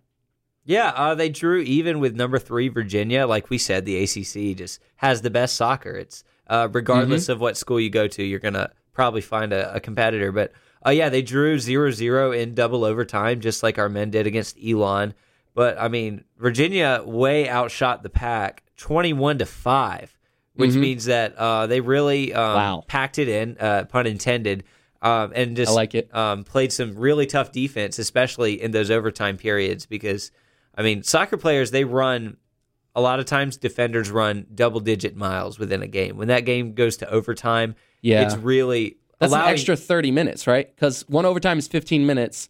yeah, 0.65 0.89
uh, 0.95 1.15
they 1.15 1.27
drew 1.29 1.59
even 1.61 1.99
with 1.99 2.15
number 2.15 2.39
three 2.39 2.67
Virginia. 2.69 3.25
Like 3.25 3.49
we 3.49 3.57
said, 3.57 3.85
the 3.85 4.01
ACC 4.03 4.55
just 4.55 4.79
has 4.97 5.21
the 5.21 5.29
best 5.29 5.55
soccer. 5.55 5.91
It's 5.95 6.23
uh, 6.47 6.67
regardless 6.71 7.27
of 7.29 7.41
what 7.41 7.57
school 7.57 7.79
you 7.79 7.89
go 7.89 8.07
to, 8.07 8.23
you're 8.23 8.39
gonna 8.39 8.69
probably 8.93 9.21
find 9.21 9.51
a, 9.53 9.75
a 9.75 9.79
competitor. 9.79 10.31
But 10.31 10.51
uh, 10.85 10.91
yeah, 10.91 11.09
they 11.09 11.21
drew 11.21 11.57
0-0 11.57 12.37
in 12.37 12.53
double 12.53 12.83
overtime, 12.85 13.39
just 13.41 13.63
like 13.63 13.77
our 13.79 13.89
men 13.89 14.11
did 14.11 14.27
against 14.27 14.57
Elon. 14.63 15.13
But 15.55 15.77
I 15.79 15.87
mean, 15.87 16.23
Virginia 16.37 17.01
way 17.05 17.47
outshot 17.47 18.03
the 18.03 18.09
pack, 18.09 18.63
twenty-one 18.77 19.37
to 19.39 19.45
five, 19.45 20.17
which 20.55 20.73
means 20.73 21.05
that 21.05 21.35
uh, 21.35 21.67
they 21.67 21.79
really 21.81 22.33
um, 22.33 22.55
Wow. 22.55 22.83
packed 22.87 23.19
it 23.19 23.27
in, 23.27 23.57
uh, 23.59 23.85
pun 23.85 24.07
intended, 24.07 24.63
um, 25.01 25.31
and 25.35 25.55
just 25.55 25.71
I 25.71 25.75
like 25.75 25.95
it. 25.95 26.13
um, 26.15 26.43
played 26.43 26.71
some 26.71 26.95
really 26.95 27.25
tough 27.25 27.51
defense, 27.51 27.99
especially 27.99 28.61
in 28.61 28.71
those 28.71 28.89
overtime 28.89 29.37
periods. 29.37 29.85
Because, 29.85 30.31
I 30.75 30.81
mean, 30.81 31.03
soccer 31.03 31.37
players 31.37 31.69
they 31.71 31.83
run 31.83 32.37
a 32.95 33.01
lot 33.01 33.19
of 33.19 33.25
times. 33.25 33.57
Defenders 33.57 34.09
run 34.09 34.47
double 34.55 34.79
digit 34.79 35.15
miles 35.15 35.59
within 35.59 35.81
a 35.83 35.87
game. 35.87 36.17
When 36.17 36.29
that 36.29 36.45
game 36.45 36.73
goes 36.73 36.97
to 36.97 37.09
overtime, 37.11 37.75
Yeah. 38.01 38.23
it's 38.23 38.35
really 38.35 38.97
That's 39.19 39.31
allowing, 39.31 39.49
an 39.49 39.53
extra 39.53 39.75
30 39.75 40.09
minutes, 40.11 40.47
right? 40.47 40.67
Because 40.75 41.07
one 41.07 41.25
overtime 41.25 41.59
is 41.59 41.67
15 41.67 42.05
minutes. 42.07 42.49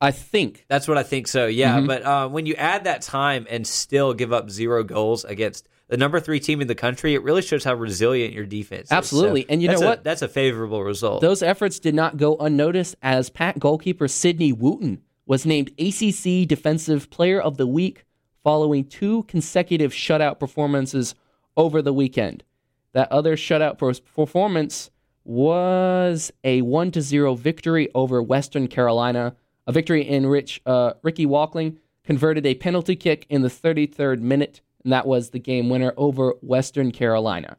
I 0.00 0.10
think. 0.12 0.64
That's 0.68 0.88
what 0.88 0.96
I 0.98 1.02
think. 1.02 1.28
So 1.28 1.46
yeah, 1.46 1.76
Mm-hmm. 1.76 1.86
but 1.86 2.02
uh, 2.04 2.28
when 2.28 2.46
you 2.46 2.54
add 2.54 2.84
that 2.84 3.02
time 3.02 3.46
and 3.50 3.66
still 3.66 4.14
give 4.14 4.32
up 4.32 4.50
zero 4.50 4.82
goals 4.82 5.24
against 5.24 5.68
the 5.88 5.96
number 5.96 6.20
three 6.20 6.40
team 6.40 6.60
in 6.60 6.68
the 6.68 6.74
country, 6.74 7.14
it 7.14 7.22
really 7.22 7.42
shows 7.42 7.64
how 7.64 7.74
resilient 7.74 8.32
your 8.32 8.46
defense 8.46 8.84
is. 8.84 8.92
Absolutely. 8.92 9.42
So 9.42 9.46
And 9.50 9.60
you 9.62 9.68
know 9.68 9.72
that's 9.74 9.82
a- 9.82 9.86
what? 9.86 10.04
that's 10.04 10.22
a 10.22 10.28
favorable 10.28 10.82
result. 10.84 11.20
Those 11.20 11.42
efforts 11.42 11.78
did 11.80 11.94
not 11.94 12.16
go 12.16 12.36
unnoticed 12.36 12.94
as 13.02 13.28
Pat 13.28 13.58
goalkeeper 13.58 14.06
Sidney 14.08 14.52
Wooten 14.52 15.02
was 15.26 15.44
named 15.44 15.70
ACC 15.78 16.46
Defensive 16.48 17.10
Player 17.10 17.40
of 17.40 17.56
the 17.56 17.66
Week 17.66 18.04
following 18.42 18.84
two 18.84 19.24
consecutive 19.24 19.92
shutout 19.92 20.38
performances 20.40 21.14
over 21.56 21.82
the 21.82 21.92
weekend. 21.92 22.42
That 22.94 23.12
other 23.12 23.36
shutout 23.36 23.76
performance 24.14 24.90
was 25.24 26.32
a 26.44 26.62
1 26.62 26.90
to 26.92 27.02
0 27.02 27.34
victory 27.34 27.88
over 27.94 28.22
Western 28.22 28.66
Carolina, 28.68 29.36
a 29.66 29.72
victory 29.72 30.02
in 30.02 30.28
which 30.28 30.60
uh, 30.66 30.94
Ricky 31.02 31.26
Walkling 31.26 31.78
converted 32.04 32.46
a 32.46 32.54
penalty 32.54 32.96
kick 32.96 33.26
in 33.28 33.42
the 33.42 33.48
33rd 33.48 34.20
minute, 34.20 34.60
and 34.84 34.92
that 34.92 35.06
was 35.06 35.30
the 35.30 35.38
game 35.38 35.68
winner 35.68 35.92
over 35.96 36.34
Western 36.40 36.90
Carolina. 36.90 37.56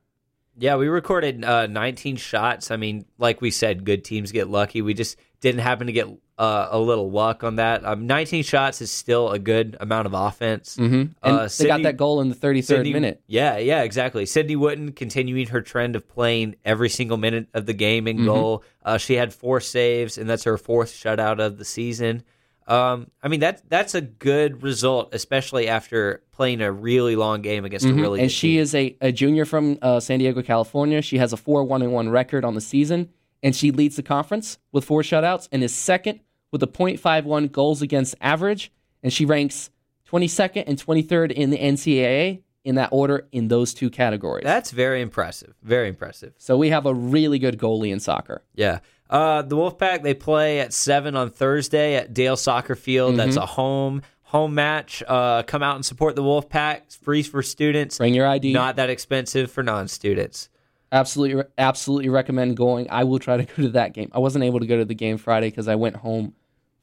Yeah, 0.57 0.75
we 0.75 0.87
recorded 0.87 1.43
uh, 1.45 1.67
19 1.67 2.17
shots. 2.17 2.71
I 2.71 2.77
mean, 2.77 3.05
like 3.17 3.41
we 3.41 3.51
said, 3.51 3.85
good 3.85 4.03
teams 4.03 4.31
get 4.31 4.49
lucky. 4.49 4.81
We 4.81 4.93
just 4.93 5.17
didn't 5.41 5.61
happen 5.61 5.87
to 5.87 5.93
get 5.93 6.07
uh, 6.37 6.67
a 6.71 6.79
little 6.79 7.11
luck 7.11 7.43
on 7.43 7.57
that. 7.57 7.83
Um, 7.85 8.07
19 8.07 8.43
shots 8.43 8.81
is 8.81 8.89
still 8.91 9.29
a 9.31 9.37
good 9.37 9.75
amount 9.79 10.05
of 10.07 10.13
offense. 10.13 10.75
Mm-hmm. 10.77 10.93
And 10.95 11.13
Uh, 11.21 11.47
they 11.57 11.67
got 11.67 11.83
that 11.83 11.97
goal 11.97 12.21
in 12.21 12.29
the 12.29 12.35
33rd 12.35 12.63
Sydney- 12.65 12.93
minute. 12.93 13.21
Yeah, 13.27 13.57
yeah, 13.57 13.83
exactly. 13.83 14.25
Sydney 14.25 14.55
Wooten 14.55 14.91
continuing 14.93 15.47
her 15.47 15.61
trend 15.61 15.95
of 15.95 16.07
playing 16.07 16.55
every 16.65 16.89
single 16.89 17.17
minute 17.17 17.47
of 17.53 17.65
the 17.65 17.73
game 17.73 18.05
Mm-hmm. 18.05 18.19
in 18.21 18.25
goal. 18.25 18.63
Uh, 18.83 18.97
she 18.97 19.15
had 19.15 19.33
four 19.33 19.59
saves, 19.59 20.17
and 20.17 20.27
that's 20.29 20.45
her 20.45 20.57
fourth 20.57 20.91
shutout 20.91 21.39
of 21.39 21.57
the 21.57 21.65
season. 21.65 22.23
Um, 22.67 23.09
I 23.21 23.27
mean 23.27 23.39
that 23.41 23.67
that's 23.69 23.95
a 23.95 24.01
good 24.01 24.63
result, 24.63 25.13
especially 25.13 25.67
after 25.67 26.23
playing 26.31 26.61
a 26.61 26.71
really 26.71 27.15
long 27.15 27.41
game 27.41 27.65
against 27.65 27.85
a 27.85 27.93
really. 27.93 28.19
Mm-hmm. 28.19 28.23
and 28.23 28.31
she 28.31 28.51
team. 28.53 28.59
is 28.61 28.75
a, 28.75 28.95
a 29.01 29.11
junior 29.11 29.45
from 29.45 29.77
uh, 29.81 29.99
San 29.99 30.19
Diego, 30.19 30.41
California. 30.41 31.01
She 31.01 31.17
has 31.17 31.33
a 31.33 31.37
4 31.37 31.63
1 31.63 31.91
1 31.91 32.09
record 32.09 32.45
on 32.45 32.53
the 32.55 32.61
season, 32.61 33.09
and 33.43 33.55
she 33.55 33.71
leads 33.71 33.95
the 33.95 34.03
conference 34.03 34.57
with 34.71 34.85
four 34.85 35.01
shutouts 35.01 35.47
and 35.51 35.63
is 35.63 35.73
second 35.73 36.19
with 36.51 36.61
a 36.63 36.67
.51 36.67 37.51
goals 37.51 37.81
against 37.81 38.15
average. 38.21 38.71
And 39.03 39.11
she 39.11 39.25
ranks 39.25 39.69
22nd 40.09 40.63
and 40.67 40.77
23rd 40.77 41.31
in 41.31 41.49
the 41.49 41.57
NCAA 41.57 42.41
in 42.63 42.75
that 42.75 42.89
order 42.91 43.27
in 43.31 43.47
those 43.47 43.73
two 43.73 43.89
categories. 43.89 44.43
That's 44.43 44.69
very 44.71 45.01
impressive. 45.01 45.55
Very 45.63 45.87
impressive. 45.87 46.33
so 46.37 46.57
we 46.57 46.69
have 46.69 46.85
a 46.85 46.93
really 46.93 47.39
good 47.39 47.57
goalie 47.57 47.91
in 47.91 47.99
soccer. 47.99 48.43
Yeah. 48.53 48.79
Uh, 49.09 49.41
the 49.41 49.55
Wolfpack 49.55 50.03
they 50.03 50.13
play 50.13 50.59
at 50.59 50.71
seven 50.71 51.15
on 51.15 51.31
Thursday 51.31 51.95
at 51.95 52.13
Dail 52.13 52.37
Soccer 52.37 52.75
Field. 52.75 53.17
That's 53.17 53.31
Mm-hmm. 53.35 53.43
a 53.43 53.45
home 53.47 54.01
home 54.23 54.53
match. 54.55 55.03
Uh, 55.07 55.43
come 55.43 55.61
out 55.63 55.75
and 55.75 55.85
support 55.85 56.15
the 56.15 56.23
Wolfpack. 56.23 56.77
It's 56.83 56.95
free 56.95 57.23
for 57.23 57.41
students. 57.43 57.97
Bring 57.97 58.13
your 58.13 58.27
ID. 58.27 58.53
Not 58.53 58.77
that 58.77 58.89
expensive 58.89 59.51
for 59.51 59.63
non-students. 59.63 60.47
Absolutely, 60.91 61.43
absolutely 61.57 62.09
recommend 62.09 62.57
going. 62.57 62.87
I 62.89 63.03
will 63.03 63.19
try 63.19 63.37
to 63.37 63.43
go 63.43 63.53
to 63.63 63.69
that 63.69 63.93
game. 63.93 64.09
I 64.13 64.19
wasn't 64.19 64.43
able 64.43 64.59
to 64.59 64.67
go 64.67 64.77
to 64.77 64.85
the 64.85 64.95
game 64.95 65.17
Friday 65.17 65.49
because 65.49 65.67
I 65.67 65.75
went 65.75 65.95
home 65.97 66.33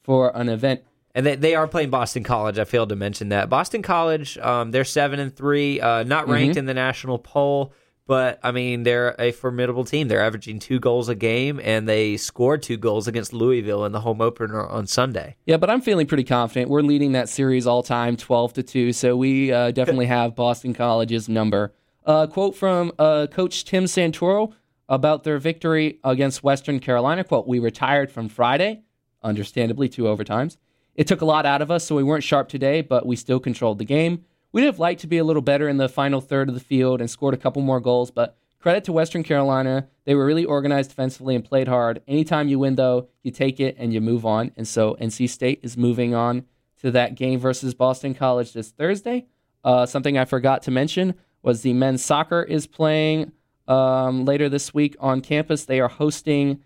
for 0.02 0.34
an 0.36 0.48
event. 0.48 0.82
And 1.14 1.26
they, 1.26 1.36
they 1.36 1.54
are 1.54 1.66
playing 1.66 1.90
Boston 1.90 2.22
College. 2.22 2.58
I 2.58 2.64
failed 2.64 2.90
to 2.90 2.96
mention 2.96 3.30
that. 3.30 3.48
Boston 3.48 3.82
College, 3.82 4.38
um, 4.38 4.70
they're 4.70 4.84
seven 4.84 5.18
and 5.18 5.34
three, 5.34 5.80
uh, 5.80 6.02
not 6.04 6.28
ranked 6.28 6.50
Mm-hmm. 6.52 6.58
in 6.60 6.66
the 6.66 6.74
national 6.74 7.18
poll, 7.18 7.72
but 8.06 8.38
I 8.42 8.52
mean 8.52 8.84
they're 8.84 9.16
a 9.18 9.32
formidable 9.32 9.84
team. 9.84 10.06
They're 10.08 10.22
averaging 10.22 10.60
two 10.60 10.78
goals 10.78 11.08
a 11.08 11.14
game, 11.14 11.60
and 11.62 11.88
they 11.88 12.16
scored 12.18 12.62
two 12.62 12.76
goals 12.76 13.08
against 13.08 13.32
Louisville 13.32 13.84
in 13.84 13.92
the 13.92 14.00
home 14.00 14.20
opener 14.20 14.64
on 14.66 14.86
Sunday. 14.86 15.36
Yeah, 15.44 15.56
but 15.56 15.70
I'm 15.70 15.80
feeling 15.80 16.06
pretty 16.06 16.24
confident. 16.24 16.70
We're 16.70 16.82
leading 16.82 17.12
that 17.12 17.28
series 17.28 17.66
all 17.66 17.82
time, 17.82 18.16
12 18.16 18.52
to 18.54 18.62
2. 18.62 18.92
So 18.92 19.16
we 19.16 19.50
uh, 19.52 19.72
definitely 19.72 20.06
have 20.06 20.34
Boston 20.36 20.72
College's 20.72 21.28
number. 21.28 21.72
Uh, 22.08 22.26
quote 22.26 22.56
from 22.56 22.90
uh, 22.98 23.26
Coach 23.30 23.66
Tim 23.66 23.84
Santoro 23.84 24.54
about 24.88 25.24
their 25.24 25.36
victory 25.36 26.00
against 26.02 26.42
Western 26.42 26.80
Carolina. 26.80 27.22
Quote, 27.22 27.46
we 27.46 27.58
retired 27.58 28.10
from 28.10 28.30
Friday, 28.30 28.82
understandably, 29.22 29.90
two 29.90 30.04
overtimes. 30.04 30.56
It 30.94 31.06
took 31.06 31.20
a 31.20 31.26
lot 31.26 31.44
out 31.44 31.60
of 31.60 31.70
us, 31.70 31.84
so 31.84 31.94
we 31.94 32.02
weren't 32.02 32.24
sharp 32.24 32.48
today, 32.48 32.80
but 32.80 33.04
we 33.04 33.14
still 33.14 33.38
controlled 33.38 33.78
the 33.78 33.84
game. 33.84 34.24
We'd 34.52 34.64
have 34.64 34.78
liked 34.78 35.02
to 35.02 35.06
be 35.06 35.18
a 35.18 35.24
little 35.24 35.42
better 35.42 35.68
in 35.68 35.76
the 35.76 35.86
final 35.86 36.22
third 36.22 36.48
of 36.48 36.54
the 36.54 36.62
field 36.62 37.02
and 37.02 37.10
scored 37.10 37.34
a 37.34 37.36
couple 37.36 37.60
more 37.60 37.78
goals, 37.78 38.10
but 38.10 38.38
credit 38.58 38.84
to 38.84 38.92
Western 38.92 39.22
Carolina. 39.22 39.86
They 40.06 40.14
were 40.14 40.24
really 40.24 40.46
organized 40.46 40.88
defensively 40.88 41.34
and 41.34 41.44
played 41.44 41.68
hard. 41.68 42.00
Anytime 42.08 42.48
you 42.48 42.58
win, 42.58 42.76
though, 42.76 43.08
you 43.22 43.30
take 43.30 43.60
it 43.60 43.76
and 43.78 43.92
you 43.92 44.00
move 44.00 44.24
on. 44.24 44.52
And 44.56 44.66
so 44.66 44.96
NC 44.98 45.28
State 45.28 45.60
is 45.62 45.76
moving 45.76 46.14
on 46.14 46.46
to 46.80 46.90
that 46.92 47.16
game 47.16 47.38
versus 47.38 47.74
Boston 47.74 48.14
College 48.14 48.54
this 48.54 48.70
Thursday. 48.70 49.26
Uh, 49.62 49.84
something 49.84 50.16
I 50.16 50.24
forgot 50.24 50.62
to 50.62 50.70
mention 50.70 51.14
was 51.48 51.62
the 51.62 51.72
men's 51.72 52.04
soccer 52.04 52.42
is 52.42 52.66
playing 52.66 53.32
um, 53.66 54.26
later 54.26 54.50
this 54.50 54.74
week 54.74 54.96
on 55.00 55.22
campus. 55.22 55.64
They 55.64 55.80
are 55.80 55.88
hosting 55.88 56.62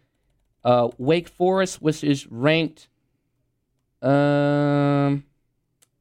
uh, 0.64 0.88
Wake 0.98 1.28
Forest, 1.28 1.80
which 1.80 2.02
is 2.02 2.26
ranked. 2.26 2.88
Um, 4.02 5.22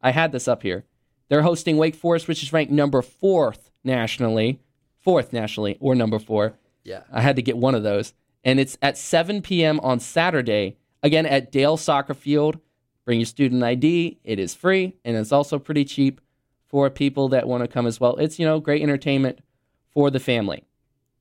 I 0.01 0.09
had 0.09 0.31
this 0.31 0.47
up 0.47 0.63
here. 0.63 0.83
They're 1.29 1.43
hosting 1.43 1.77
Wake 1.77 1.95
Forest, 1.95 2.27
which 2.27 2.41
is 2.41 2.51
ranked 2.51 2.71
number 2.71 3.03
fourth 3.03 3.69
nationally, 3.83 4.59
fourth 5.00 5.31
nationally, 5.31 5.77
or 5.79 5.93
number 5.93 6.17
four. 6.17 6.55
Yeah. 6.83 7.03
I 7.11 7.21
had 7.21 7.35
to 7.35 7.43
get 7.43 7.57
one 7.57 7.75
of 7.75 7.83
those. 7.83 8.15
And 8.43 8.59
it's 8.59 8.79
at 8.81 8.97
7 8.97 9.43
p.m. 9.43 9.79
on 9.81 10.00
Saturday, 10.00 10.77
again 11.03 11.27
at 11.27 11.51
Dail 11.51 11.77
Soccer 11.77 12.15
Field. 12.15 12.59
Bring 13.05 13.19
your 13.19 13.27
student 13.27 13.61
ID. 13.61 14.17
It 14.23 14.39
is 14.39 14.55
free, 14.55 14.95
and 15.05 15.15
it's 15.15 15.31
also 15.31 15.59
pretty 15.59 15.85
cheap 15.85 16.19
for 16.71 16.89
people 16.89 17.29
that 17.29 17.47
want 17.47 17.63
to 17.63 17.67
come 17.67 17.85
as 17.85 17.99
well. 17.99 18.15
It's, 18.15 18.39
you 18.39 18.45
know, 18.45 18.59
great 18.59 18.81
entertainment 18.81 19.39
for 19.93 20.09
the 20.09 20.19
family. 20.19 20.63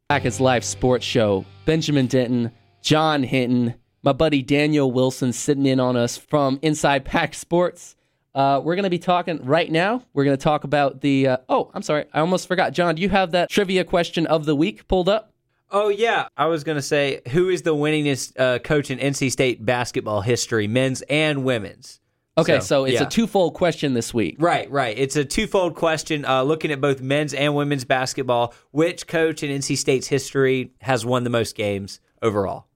Back 0.08 0.24
as 0.24 0.40
live 0.40 0.64
sports 0.64 1.04
show. 1.04 1.44
Benjamin 1.66 2.06
Denton, 2.06 2.52
John 2.82 3.22
Hinton, 3.22 3.74
my 4.02 4.12
buddy 4.12 4.42
Daniel 4.42 4.90
Wilson 4.90 5.32
sitting 5.32 5.66
in 5.66 5.78
on 5.80 5.96
us 5.96 6.16
from 6.16 6.58
Inside 6.62 7.04
Pack 7.04 7.34
Sports. 7.34 7.96
Uh, 8.34 8.60
we're 8.64 8.76
going 8.76 8.84
to 8.84 8.90
be 8.90 8.98
talking 8.98 9.44
right 9.44 9.70
now. 9.70 10.04
We're 10.14 10.24
going 10.24 10.36
to 10.36 10.42
talk 10.42 10.64
about 10.64 11.00
the. 11.00 11.28
Uh, 11.28 11.36
oh, 11.48 11.70
I'm 11.74 11.82
sorry. 11.82 12.06
I 12.14 12.20
almost 12.20 12.46
forgot. 12.46 12.72
John, 12.72 12.94
do 12.94 13.02
you 13.02 13.08
have 13.08 13.32
that 13.32 13.50
trivia 13.50 13.84
question 13.84 14.26
of 14.26 14.46
the 14.46 14.54
week 14.54 14.86
pulled 14.86 15.08
up? 15.08 15.32
Oh 15.72 15.88
yeah, 15.88 16.26
I 16.36 16.46
was 16.46 16.64
gonna 16.64 16.82
say 16.82 17.20
who 17.28 17.48
is 17.48 17.62
the 17.62 17.74
winningest 17.74 18.32
uh, 18.38 18.58
coach 18.58 18.90
in 18.90 18.98
NC 18.98 19.30
State 19.30 19.64
basketball 19.64 20.20
history, 20.20 20.66
men's 20.66 21.02
and 21.02 21.44
women's. 21.44 21.99
Okay, 22.40 22.60
so, 22.60 22.84
it's 22.84 22.94
yeah. 22.94 23.06
a 23.06 23.08
twofold 23.08 23.54
question 23.54 23.94
this 23.94 24.12
week. 24.12 24.36
Right, 24.38 24.70
right. 24.70 24.96
It's 24.98 25.16
a 25.16 25.24
twofold 25.24 25.74
question 25.74 26.24
uh, 26.24 26.42
looking 26.42 26.70
at 26.70 26.80
both 26.80 27.00
men's 27.00 27.34
and 27.34 27.54
women's 27.54 27.84
basketball. 27.84 28.54
Which 28.70 29.06
coach 29.06 29.42
in 29.42 29.50
NC 29.50 29.76
State's 29.76 30.06
history 30.06 30.72
has 30.80 31.04
won 31.04 31.24
the 31.24 31.30
most 31.30 31.54
games 31.56 32.00
overall? 32.22 32.66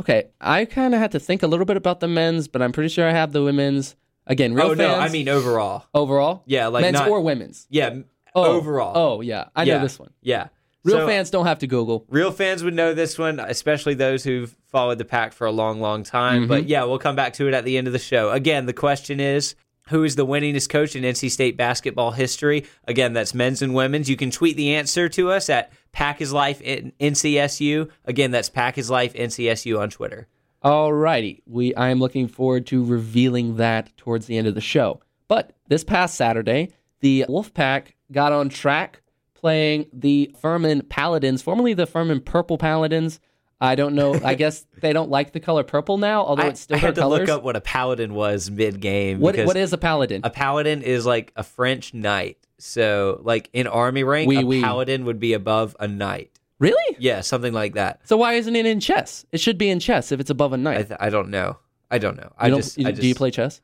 Okay, 0.00 0.24
I 0.40 0.64
kind 0.64 0.94
of 0.94 1.00
had 1.00 1.12
to 1.12 1.20
think 1.20 1.42
a 1.42 1.46
little 1.46 1.66
bit 1.66 1.76
about 1.76 2.00
the 2.00 2.08
men's, 2.08 2.48
but 2.48 2.60
I'm 2.62 2.72
pretty 2.72 2.88
sure 2.88 3.08
I 3.08 3.12
have 3.12 3.32
the 3.32 3.42
women's. 3.42 3.96
Again, 4.26 4.54
real 4.54 4.66
oh 4.66 4.68
fans. 4.70 4.78
no, 4.78 4.94
I 4.94 5.08
mean 5.10 5.28
overall. 5.28 5.84
overall. 5.92 6.42
Yeah, 6.46 6.68
like 6.68 6.82
men's 6.82 6.94
not- 6.94 7.08
or 7.08 7.20
women's. 7.20 7.66
Yeah, 7.70 7.96
Oh, 8.34 8.56
overall. 8.56 8.92
Oh 8.96 9.20
yeah, 9.20 9.44
I 9.54 9.62
yeah. 9.62 9.76
know 9.76 9.82
this 9.82 9.98
one. 9.98 10.10
Yeah, 10.20 10.48
Real 10.84 10.98
So- 10.98 11.06
fans 11.06 11.30
don't 11.30 11.46
have 11.46 11.58
to 11.60 11.66
Google. 11.66 12.04
Real 12.10 12.30
fans 12.30 12.62
would 12.62 12.74
know 12.74 12.92
this 12.94 13.18
one, 13.18 13.40
especially 13.40 13.94
those 13.94 14.22
who've 14.22 14.54
followed 14.66 14.98
the 14.98 15.04
pack 15.04 15.32
for 15.32 15.46
a 15.46 15.50
long, 15.52 15.80
long 15.80 16.02
time. 16.02 16.42
Mm-hmm. 16.42 16.48
But 16.48 16.68
yeah, 16.68 16.84
we'll 16.84 16.98
come 16.98 17.16
back 17.16 17.32
to 17.34 17.48
it 17.48 17.54
at 17.54 17.64
the 17.64 17.78
end 17.78 17.86
of 17.86 17.92
the 17.92 17.98
show. 17.98 18.30
Again, 18.30 18.66
the 18.66 18.72
question 18.72 19.18
is 19.18 19.54
who 19.88 20.04
is 20.04 20.16
the 20.16 20.26
winningest 20.26 20.68
coach 20.70 20.96
in 20.96 21.02
NC 21.02 21.30
State 21.30 21.56
basketball 21.56 22.12
history? 22.12 22.66
Again, 22.86 23.12
that's 23.12 23.34
men's 23.34 23.62
and 23.62 23.74
women's. 23.74 24.08
You 24.08 24.16
can 24.16 24.30
tweet 24.30 24.56
the 24.56 24.74
answer 24.74 25.08
to 25.10 25.30
us 25.30 25.50
at 25.50 25.72
Pack 25.92 26.20
is 26.20 26.32
Life 26.32 26.60
in 26.60 26.92
NCSU. 27.00 27.90
Again, 28.04 28.30
that's 28.30 28.48
Pack 28.48 28.78
is 28.78 28.90
Life 28.90 29.14
NCSU 29.14 29.78
on 29.78 29.90
Twitter. 29.90 30.26
Alrighty, 30.64 31.42
we 31.46 31.74
I 31.74 31.90
am 31.90 31.98
looking 31.98 32.26
forward 32.26 32.66
to 32.68 32.82
revealing 32.82 33.56
that 33.56 33.94
towards 33.98 34.26
the 34.26 34.38
end 34.38 34.46
of 34.46 34.54
the 34.54 34.62
show. 34.62 35.00
But 35.28 35.52
this 35.68 35.84
past 35.84 36.14
Saturday, 36.14 36.70
the 37.00 37.26
Wolfpack 37.28 37.88
got 38.10 38.32
on 38.32 38.48
track 38.48 39.02
playing 39.48 39.84
the 39.92 40.34
Furman 40.40 40.80
Paladins, 40.88 41.42
formerly 41.42 41.74
the 41.74 41.84
Furman 41.86 42.20
Purple 42.22 42.56
Paladins. 42.56 43.20
I 43.60 43.74
don't 43.74 43.94
know. 43.94 44.18
I 44.24 44.34
guess 44.42 44.64
they 44.80 44.94
don't 44.94 45.10
like 45.10 45.32
the 45.34 45.40
color 45.40 45.62
purple 45.62 45.98
now, 45.98 46.24
although 46.24 46.44
I, 46.44 46.46
it's 46.48 46.60
still 46.60 46.78
I 46.78 46.80
their 46.80 46.88
had 46.88 46.94
to 46.94 47.00
colors. 47.02 47.20
look 47.20 47.28
up 47.38 47.42
what 47.44 47.54
a 47.54 47.60
paladin 47.60 48.14
was 48.14 48.50
mid 48.50 48.80
game. 48.80 49.20
what 49.20 49.36
what 49.44 49.58
is 49.58 49.74
a 49.74 49.78
paladin? 49.78 50.22
a 50.24 50.30
paladin 50.30 50.80
is 50.80 51.04
like 51.04 51.30
a 51.36 51.42
French 51.42 51.92
knight. 51.92 52.38
So, 52.58 53.20
like 53.22 53.50
in 53.52 53.66
army 53.66 54.02
rank, 54.02 54.28
Oui, 54.30 54.38
a 54.38 54.46
oui. 54.46 54.62
paladin 54.62 55.04
would 55.04 55.20
be 55.20 55.34
above 55.34 55.76
a 55.78 55.86
knight. 55.86 56.30
really? 56.58 56.96
Yeah, 56.98 57.20
something 57.20 57.52
like 57.52 57.74
that. 57.74 58.00
So 58.08 58.16
why 58.16 58.34
isn't 58.34 58.56
it 58.56 58.64
in 58.64 58.80
chess? 58.80 59.26
It 59.30 59.40
should 59.40 59.58
be 59.58 59.68
in 59.68 59.78
chess 59.78 60.10
if 60.10 60.20
it's 60.20 60.30
above 60.30 60.54
a 60.54 60.56
knight. 60.56 60.78
I, 60.78 60.82
th- 60.84 61.00
I 61.00 61.10
don't 61.10 61.28
know. 61.28 61.58
I 61.90 61.98
don't 61.98 62.16
know. 62.16 62.32
I 62.38 62.48
don't- 62.48 62.60
just, 62.60 62.78
you- 62.78 62.88
I 62.88 62.92
do 62.92 63.06
you 63.06 63.14
play 63.14 63.30
chess? 63.30 63.60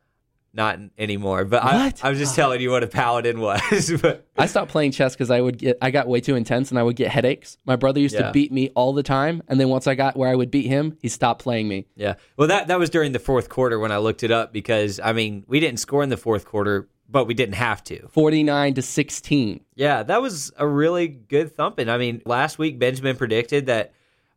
Not 0.53 0.79
anymore. 0.99 1.45
But 1.45 1.63
I, 1.63 1.87
What? 1.87 2.05
I 2.05 2.11
was 2.11 2.19
just 2.19 2.35
telling 2.35 2.61
you 2.61 2.71
what 2.71 2.83
a 2.83 2.87
paladin 2.89 3.41
was. 3.41 3.93
but 4.03 4.27
I 4.37 4.47
stopped 4.47 4.71
playing 4.71 4.93
chess 4.93 5.15
because 5.15 5.31
I 5.31 5.41
would 5.41 5.59
get 5.59 5.79
I 5.81 5.91
got 5.91 6.09
way 6.09 6.21
too 6.21 6.35
intense 6.35 6.71
and 6.71 6.79
I 6.79 6.83
would 6.83 6.97
get 6.97 7.11
headaches. 7.11 7.57
My 7.65 7.77
brother 7.77 8.01
used 8.01 8.15
Yeah. 8.15 8.27
to 8.29 8.33
beat 8.33 8.51
me 8.53 8.71
all 8.75 8.93
the 8.93 9.03
time, 9.03 9.43
and 9.49 9.61
then 9.61 9.69
once 9.69 9.87
I 9.87 9.95
got 9.95 10.17
where 10.17 10.29
I 10.29 10.35
would 10.35 10.51
beat 10.51 10.67
him, 10.67 10.97
he 11.01 11.09
stopped 11.09 11.43
playing 11.43 11.69
me. 11.69 11.87
yeah, 11.97 12.15
well, 12.37 12.49
that 12.49 12.69
that 12.69 12.79
was 12.79 12.91
during 12.91 13.13
the 13.13 13.19
fourth 13.19 13.49
quarter 13.49 13.79
when 13.79 13.93
I 13.93 13.99
looked 13.99 14.23
it 14.23 14.31
up 14.31 14.53
because 14.53 14.99
I 14.99 15.13
mean 15.13 15.45
we 15.47 15.61
didn't 15.61 15.79
score 15.81 16.03
in 16.03 16.09
the 16.09 16.17
fourth 16.17 16.45
quarter, 16.47 16.89
but 17.09 17.27
we 17.27 17.35
didn't 17.35 17.55
have 17.55 17.83
to. 17.85 18.09
Forty 18.09 18.43
nine 18.43 18.75
to 18.75 18.83
sixteen. 18.83 19.61
Yeah, 19.77 20.03
that 20.03 20.21
was 20.21 20.53
a 20.57 20.67
really 20.67 21.09
good 21.09 21.55
thumping. 21.57 21.89
I 21.89 21.97
mean, 21.99 22.23
last 22.27 22.59
week 22.59 22.79
Benjamin 22.79 23.17
predicted 23.17 23.67
that, 23.67 23.93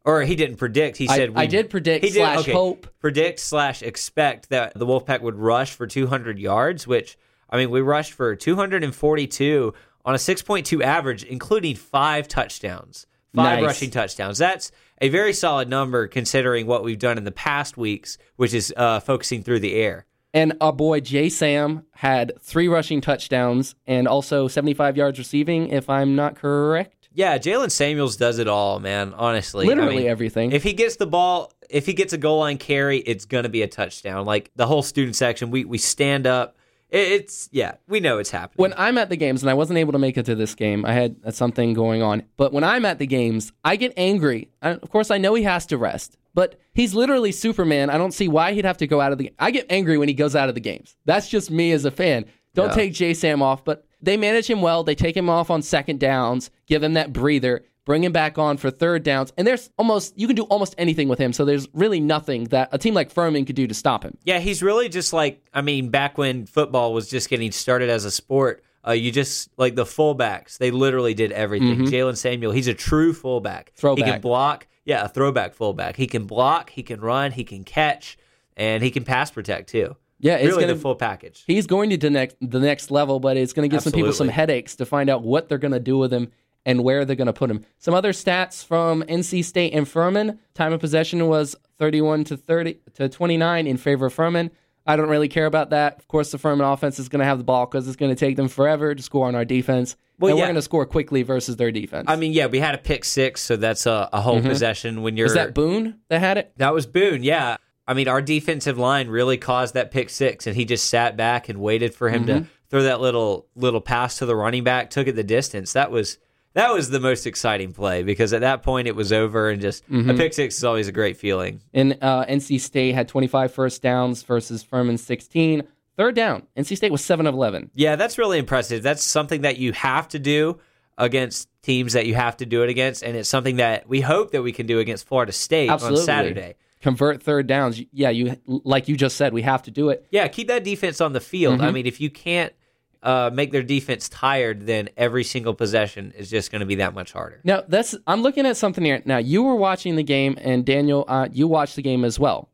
or 0.05 0.21
he 0.23 0.35
didn't 0.35 0.57
predict. 0.57 0.97
He 0.97 1.07
I- 1.07 1.15
said 1.15 1.31
I 1.35 1.45
did 1.45 1.69
predict 1.69 2.03
he 2.03 2.11
did- 2.11 2.19
slash 2.19 2.39
okay, 2.39 2.51
hope. 2.51 2.87
Predict 2.99 3.39
slash 3.39 3.81
expect 3.81 4.49
that 4.49 4.73
the 4.77 4.85
Wolfpack 4.85 5.21
would 5.21 5.35
rush 5.35 5.71
for 5.73 5.87
200 5.87 6.39
yards, 6.39 6.85
which 6.87 7.17
I 7.49 7.57
mean 7.57 7.69
we 7.69 7.81
rushed 7.81 8.13
for 8.13 8.35
242 8.35 9.73
on 10.05 10.15
a 10.15 10.17
6.2 10.17 10.83
average, 10.83 11.23
including 11.23 11.75
five 11.75 12.27
touchdowns, 12.27 13.07
five 13.33 13.59
Nice. 13.59 13.65
rushing 13.65 13.89
touchdowns. 13.91 14.37
That's 14.37 14.71
a 15.01 15.09
very 15.09 15.33
solid 15.33 15.69
number 15.69 16.07
considering 16.07 16.67
what 16.67 16.83
we've 16.83 16.99
done 16.99 17.17
in 17.17 17.23
the 17.23 17.31
past 17.31 17.77
weeks, 17.77 18.17
which 18.35 18.53
is 18.53 18.73
uh, 18.77 18.99
focusing 18.99 19.43
through 19.43 19.59
the 19.61 19.75
air. 19.75 20.05
And 20.33 20.53
our 20.61 20.73
boy 20.73 20.99
Jay 20.99 21.29
Sam 21.29 21.85
had 21.91 22.33
three 22.41 22.67
rushing 22.67 23.01
touchdowns 23.01 23.75
and 23.85 24.07
also 24.07 24.47
seventy 24.47 24.73
five 24.73 24.97
yards 24.97 25.19
receiving, 25.19 25.69
if 25.69 25.89
I'm 25.89 26.15
not 26.15 26.35
correct. 26.35 27.02
Yeah, 27.13 27.37
Jalen 27.37 27.71
Samuels 27.71 28.17
does 28.17 28.39
it 28.39 28.47
all, 28.47 28.79
man. 28.79 29.13
Honestly, 29.13 29.65
I 29.65 29.69
Literally 29.69 29.97
mean, 29.97 30.07
everything. 30.07 30.51
If 30.51 30.63
he 30.63 30.73
gets 30.73 30.95
the 30.95 31.05
ball, 31.05 31.51
if 31.69 31.85
he 31.85 31.93
gets 31.93 32.13
a 32.13 32.17
goal 32.17 32.39
line 32.39 32.57
carry, 32.57 32.97
it's 32.99 33.25
gonna 33.25 33.49
be 33.49 33.61
a 33.61 33.67
touchdown. 33.67 34.25
Like 34.25 34.51
the 34.55 34.65
whole 34.67 34.81
student 34.83 35.15
section, 35.15 35.51
we 35.51 35.63
we 35.65 35.77
stand 35.77 36.25
up. 36.27 36.55
It, 36.89 37.11
it's 37.11 37.49
yeah, 37.51 37.75
we 37.87 37.99
know 37.99 38.17
it's 38.19 38.31
happening. 38.31 38.61
when 38.61 38.73
I'm 38.77 38.97
at 38.97 39.09
the 39.09 39.15
games, 39.15 39.43
and 39.43 39.49
I 39.49 39.53
wasn't 39.53 39.77
able 39.79 39.91
to 39.93 39.99
make 39.99 40.17
it 40.17 40.25
to 40.25 40.35
this 40.35 40.55
game, 40.55 40.85
I 40.85 40.93
had 40.93 41.33
something 41.35 41.73
going 41.73 42.01
on. 42.01 42.23
But 42.37 42.51
when 42.53 42.63
I'm 42.63 42.85
at 42.85 42.99
the 42.99 43.07
games, 43.07 43.51
I 43.63 43.75
get 43.75 43.93
angry. 43.97 44.49
I, 44.61 44.71
of 44.71 44.89
course, 44.89 45.11
I 45.11 45.17
know 45.19 45.33
he 45.35 45.43
has 45.43 45.65
to 45.67 45.77
rest, 45.77 46.17
but 46.33 46.59
he's 46.73 46.93
literally 46.95 47.31
Superman. 47.31 47.89
I 47.91 47.97
don't 47.97 48.11
see 48.13 48.27
why 48.27 48.53
he'd 48.53 48.65
have 48.65 48.77
to 48.77 48.87
go 48.87 49.01
out 49.01 49.11
of 49.11 49.17
the. 49.19 49.31
I 49.39 49.51
get 49.51 49.67
angry 49.69 49.97
when 49.97 50.07
he 50.07 50.13
goes 50.15 50.35
out 50.35 50.49
of 50.49 50.55
the 50.55 50.61
games. 50.61 50.95
That's 51.05 51.29
just 51.29 51.51
me 51.51 51.71
as 51.73 51.85
a 51.85 51.91
fan. 51.91 52.25
Don't 52.55 52.69
Yeah. 52.69 52.75
take 52.75 52.93
J 52.93 53.13
Sam 53.15 53.41
off, 53.41 53.63
but 53.65 53.85
they 54.03 54.17
manage 54.17 54.47
him 54.49 54.61
well. 54.61 54.83
They 54.83 54.95
take 54.95 55.17
him 55.17 55.29
off 55.29 55.49
on 55.49 55.61
second 55.61 55.99
downs, 55.99 56.51
give 56.67 56.83
him 56.83 56.93
that 56.93 57.11
breather, 57.13 57.63
bring 57.85 58.03
him 58.03 58.11
back 58.11 58.37
on 58.37 58.57
for 58.57 58.69
third 58.69 59.03
downs, 59.03 59.33
and 59.37 59.47
there's 59.47 59.69
almost 59.77 60.13
you 60.17 60.27
can 60.27 60.35
do 60.35 60.43
almost 60.43 60.75
anything 60.77 61.07
with 61.09 61.19
him. 61.19 61.33
So 61.33 61.45
there's 61.45 61.67
really 61.73 61.99
nothing 61.99 62.45
that 62.45 62.69
a 62.71 62.77
team 62.77 62.93
like 62.93 63.09
Furman 63.11 63.45
could 63.45 63.55
do 63.55 63.65
to 63.67 63.73
stop 63.73 64.03
him. 64.03 64.17
yeah, 64.23 64.39
he's 64.39 64.61
really 64.61 64.89
just 64.89 65.13
like 65.13 65.41
I 65.53 65.61
mean, 65.61 65.89
back 65.89 66.17
when 66.17 66.45
football 66.45 66.93
was 66.93 67.09
just 67.09 67.29
getting 67.29 67.51
started 67.51 67.89
as 67.89 68.05
a 68.05 68.11
sport. 68.11 68.63
Uh, 68.85 68.91
you 68.91 69.11
just 69.13 69.49
like 69.57 69.75
the 69.75 69.85
fullbacks; 69.85 70.57
they 70.57 70.69
literally 70.69 71.13
did 71.13 71.31
everything. 71.31 71.85
Jalen 71.85 72.17
Samuel, 72.17 72.51
he's 72.51 72.67
a 72.67 72.73
true 72.73 73.13
fullback. 73.13 73.71
Throwback. 73.75 73.97
He 73.97 74.03
Mm-hmm. 74.03 74.11
Can 74.15 74.21
block, 74.21 74.67
yeah, 74.83 75.05
a 75.05 75.07
throwback 75.07 75.53
fullback. 75.53 75.95
He 75.95 76.05
can 76.05 76.25
block, 76.25 76.69
he 76.69 76.83
can 76.83 76.99
run, 76.99 77.31
he 77.31 77.45
can 77.45 77.63
catch, 77.63 78.17
and 78.57 78.83
he 78.83 78.91
can 78.91 79.05
pass 79.05 79.31
protect 79.31 79.69
too. 79.69 79.95
Yeah, 80.23 80.35
it's 80.37 80.47
really 80.47 80.61
gonna 80.61 80.73
the 80.75 80.79
full 80.79 80.95
package. 80.95 81.43
he's 81.45 81.67
going 81.67 81.89
to 81.89 81.97
the 81.97 82.09
next 82.09 82.37
the 82.39 82.59
next 82.59 82.91
level, 82.91 83.19
but 83.19 83.35
it's 83.35 83.51
going 83.51 83.69
to 83.69 83.73
give 83.73 83.83
some 83.83 83.91
people 83.91 84.13
some 84.13 84.29
headaches 84.29 84.77
to 84.77 84.85
find 84.85 85.09
out 85.09 85.21
what 85.21 85.49
they're 85.49 85.57
going 85.57 85.73
to 85.73 85.81
do 85.81 85.97
with 85.97 86.13
him 86.13 86.31
and 86.65 86.81
where 86.81 87.03
they're 87.03 87.17
going 87.17 87.27
to 87.27 87.33
put 87.33 87.51
him. 87.51 87.65
Some 87.77 87.93
other 87.93 88.13
stats 88.13 88.65
from 88.65 89.03
NC 89.03 89.43
State 89.43 89.73
and 89.73 89.87
Furman: 89.87 90.39
time 90.53 90.71
of 90.71 90.79
possession 90.79 91.27
was 91.27 91.57
31 91.77 92.23
to 92.25 92.37
30 92.37 92.79
to 92.95 93.09
29 93.09 93.67
in 93.67 93.75
favor 93.75 94.05
of 94.05 94.13
Furman. 94.13 94.49
I 94.85 94.95
don't 94.95 95.09
really 95.09 95.27
care 95.27 95.45
about 95.45 95.69
that. 95.71 95.99
Of 95.99 96.07
course, 96.07 96.31
the 96.31 96.37
Furman 96.37 96.65
offense 96.65 96.99
is 96.99 97.09
going 97.09 97.19
to 97.19 97.25
have 97.25 97.37
the 97.37 97.43
ball 97.43 97.65
because 97.65 97.87
it's 97.87 97.97
going 97.97 98.13
to 98.13 98.19
take 98.19 98.37
them 98.37 98.47
forever 98.47 98.95
to 98.95 99.03
score 99.03 99.27
on 99.27 99.35
our 99.35 99.45
defense. 99.45 99.95
Well, 100.19 100.29
and 100.29 100.37
yeah. 100.37 100.43
we're 100.43 100.47
going 100.47 100.55
to 100.55 100.61
score 100.61 100.85
quickly 100.85 101.23
versus 101.23 101.57
their 101.57 101.71
defense. 101.71 102.05
I 102.07 102.15
mean, 102.15 102.33
yeah, 102.33 102.47
we 102.47 102.59
had 102.59 102.75
a 102.75 102.77
pick 102.77 103.03
six, 103.03 103.41
so 103.41 103.55
that's 103.55 103.85
a, 103.85 104.09
a 104.13 104.21
whole 104.21 104.39
mm-hmm. 104.39 104.47
possession. 104.47 105.01
When 105.01 105.17
you're 105.17 105.27
is 105.27 105.33
that 105.33 105.53
Boone 105.53 105.99
that 106.09 106.19
had 106.19 106.37
it? 106.37 106.53
That 106.57 106.73
was 106.73 106.85
Boone, 106.85 107.23
yeah. 107.23 107.57
I 107.87 107.93
mean, 107.93 108.07
our 108.07 108.21
defensive 108.21 108.77
line 108.77 109.09
really 109.09 109.37
caused 109.37 109.73
that 109.73 109.91
pick 109.91 110.09
six, 110.09 110.47
and 110.47 110.55
he 110.55 110.65
just 110.65 110.89
sat 110.89 111.17
back 111.17 111.49
and 111.49 111.59
waited 111.59 111.93
for 111.93 112.09
him 112.09 112.25
to 112.27 112.47
throw 112.69 112.83
that 112.83 113.01
little 113.01 113.47
little 113.55 113.81
pass 113.81 114.19
to 114.19 114.25
the 114.25 114.35
running 114.35 114.63
back, 114.63 114.89
took 114.89 115.07
it 115.07 115.15
the 115.15 115.23
distance. 115.23 115.73
That 115.73 115.91
was 115.91 116.17
that 116.53 116.73
was 116.73 116.89
the 116.89 116.99
most 116.99 117.27
exciting 117.27 117.73
play 117.73 118.03
because 118.03 118.31
at 118.31 118.41
that 118.41 118.63
point 118.63 118.87
it 118.87 118.95
was 118.95 119.11
over, 119.11 119.49
and 119.49 119.61
just 119.61 119.83
a 119.89 120.13
pick 120.13 120.33
six 120.33 120.57
is 120.57 120.63
always 120.63 120.87
a 120.87 120.91
great 120.91 121.17
feeling. 121.17 121.61
And 121.73 121.97
uh, 122.01 122.25
NC 122.25 122.59
State 122.61 122.93
had 122.95 123.07
25 123.07 123.53
first 123.53 123.81
downs 123.81 124.23
versus 124.23 124.63
Furman 124.63 124.97
16. 124.97 125.63
Third 125.95 126.15
down, 126.15 126.47
NC 126.57 126.77
State 126.77 126.91
was 126.91 127.03
7 127.05 127.27
of 127.27 127.35
11. 127.35 127.69
Yeah, 127.75 127.95
that's 127.95 128.17
really 128.17 128.39
impressive. 128.39 128.81
That's 128.81 129.03
something 129.03 129.41
that 129.41 129.57
you 129.57 129.73
have 129.73 130.07
to 130.09 130.19
do 130.19 130.59
against 130.97 131.49
teams 131.61 131.93
that 131.93 132.07
you 132.07 132.15
have 132.15 132.37
to 132.37 132.45
do 132.45 132.63
it 132.63 132.69
against, 132.69 133.03
and 133.03 133.15
it's 133.15 133.29
something 133.29 133.57
that 133.57 133.87
we 133.87 134.01
hope 134.01 134.31
that 134.31 134.41
we 134.41 134.51
can 134.51 134.65
do 134.65 134.79
against 134.79 135.07
Florida 135.07 135.31
State 135.31 135.69
Absolutely. 135.69 135.99
on 135.99 136.05
Saturday. 136.05 136.55
Convert 136.83 137.23
third 137.23 137.47
downs. 137.47 137.81
Yeah, 137.91 138.09
you 138.09 138.35
like 138.45 138.87
you 138.87 138.97
just 138.97 139.15
said, 139.15 139.33
we 139.33 139.41
have 139.41 139.63
to 139.63 139.71
do 139.71 139.89
it. 139.89 140.05
Yeah, 140.11 140.27
keep 140.27 140.49
that 140.49 140.63
defense 140.63 140.99
on 141.01 141.13
the 141.13 141.21
field. 141.21 141.55
Mm-hmm. 141.55 141.65
I 141.65 141.71
mean, 141.71 141.85
if 141.87 142.01
you 142.01 142.09
can't 142.09 142.53
uh, 143.01 143.31
make 143.33 143.51
their 143.51 143.63
defense 143.63 144.09
tired, 144.09 144.65
then 144.65 144.89
every 144.97 145.23
single 145.23 145.53
possession 145.53 146.13
is 146.17 146.29
just 146.29 146.51
going 146.51 146.59
to 146.59 146.65
be 146.65 146.75
that 146.75 146.93
much 146.93 147.13
harder. 147.13 147.39
Now 147.45 147.63
that's 147.67 147.95
I'm 148.05 148.21
looking 148.21 148.45
at 148.45 148.57
something 148.57 148.83
here. 148.83 149.01
Now 149.05 149.17
you 149.17 149.43
were 149.43 149.55
watching 149.55 149.95
the 149.95 150.03
game, 150.03 150.37
and 150.41 150.65
Daniel, 150.65 151.05
uh, 151.07 151.29
you 151.31 151.47
watched 151.47 151.77
the 151.77 151.81
game 151.81 152.03
as 152.03 152.19
well. 152.19 152.49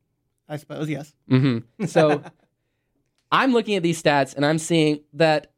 I 0.48 0.58
suppose, 0.58 0.90
yes. 0.90 1.14
Mm-hmm. 1.30 1.86
So 1.88 2.24
I'm 3.32 3.52
looking 3.52 3.76
at 3.76 3.84
these 3.84 4.02
stats, 4.02 4.36
and 4.36 4.46
I'm 4.46 4.60
seeing 4.60 5.02
that 5.14 5.52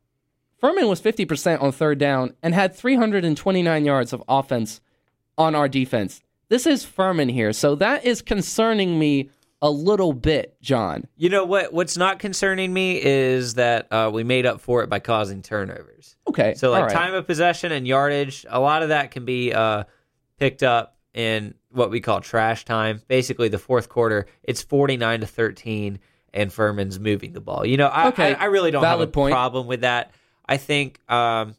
Furman 0.60 0.88
was 0.88 1.02
50% 1.02 1.62
on 1.62 1.72
third 1.72 1.98
down 1.98 2.36
and 2.42 2.54
had 2.54 2.76
329 2.76 3.86
yards 3.86 4.14
of 4.14 4.24
offense 4.28 4.80
on 5.38 5.56
our 5.56 5.68
defense. 5.68 6.22
This 6.52 6.68
is 6.68 6.84
Furman 6.84 7.30
here, 7.30 7.54
so 7.54 7.76
that 7.76 8.04
is 8.04 8.22
concerning 8.22 9.00
me 9.00 9.30
a 9.62 9.72
little 9.72 10.12
bit, 10.12 10.58
John. 10.62 11.08
You 11.16 11.30
know 11.30 11.46
what? 11.46 11.72
What's 11.72 11.96
not 11.96 12.20
concerning 12.20 12.74
me 12.74 13.02
is 13.02 13.54
that 13.54 13.88
uh, 13.90 14.12
we 14.14 14.26
made 14.26 14.46
up 14.46 14.60
for 14.60 14.84
it 14.84 14.90
by 14.90 15.00
causing 15.00 15.42
turnovers. 15.42 16.18
Okay, 16.28 16.54
So, 16.56 16.70
like 16.70 16.88
right. 16.88 16.92
time 16.94 17.14
of 17.14 17.26
possession 17.26 17.72
and 17.72 17.88
yardage, 17.88 18.46
a 18.50 18.60
lot 18.60 18.84
of 18.84 18.90
that 18.90 19.12
can 19.12 19.24
be 19.24 19.54
uh, 19.54 19.86
picked 20.40 20.62
up 20.62 20.98
in 21.14 21.54
what 21.70 21.90
we 21.90 22.02
call 22.02 22.20
trash 22.20 22.66
time. 22.66 23.02
Basically, 23.08 23.48
the 23.48 23.58
fourth 23.58 23.88
quarter, 23.88 24.26
it's 24.44 24.62
49 24.62 25.22
to 25.22 25.28
13, 25.28 26.00
and 26.34 26.52
Furman's 26.52 27.00
moving 27.00 27.32
the 27.32 27.40
ball. 27.40 27.66
You 27.66 27.78
know, 27.78 27.88
I, 27.88 28.10
Okay, 28.10 28.36
I, 28.36 28.42
I 28.42 28.46
really 28.48 28.72
don't 28.72 28.84
have 28.84 29.00
a 29.00 29.08
point. 29.08 29.32
problem 29.32 29.68
with 29.68 29.82
that. 29.82 30.12
I 30.50 30.58
think 30.58 31.00
um, 31.10 31.56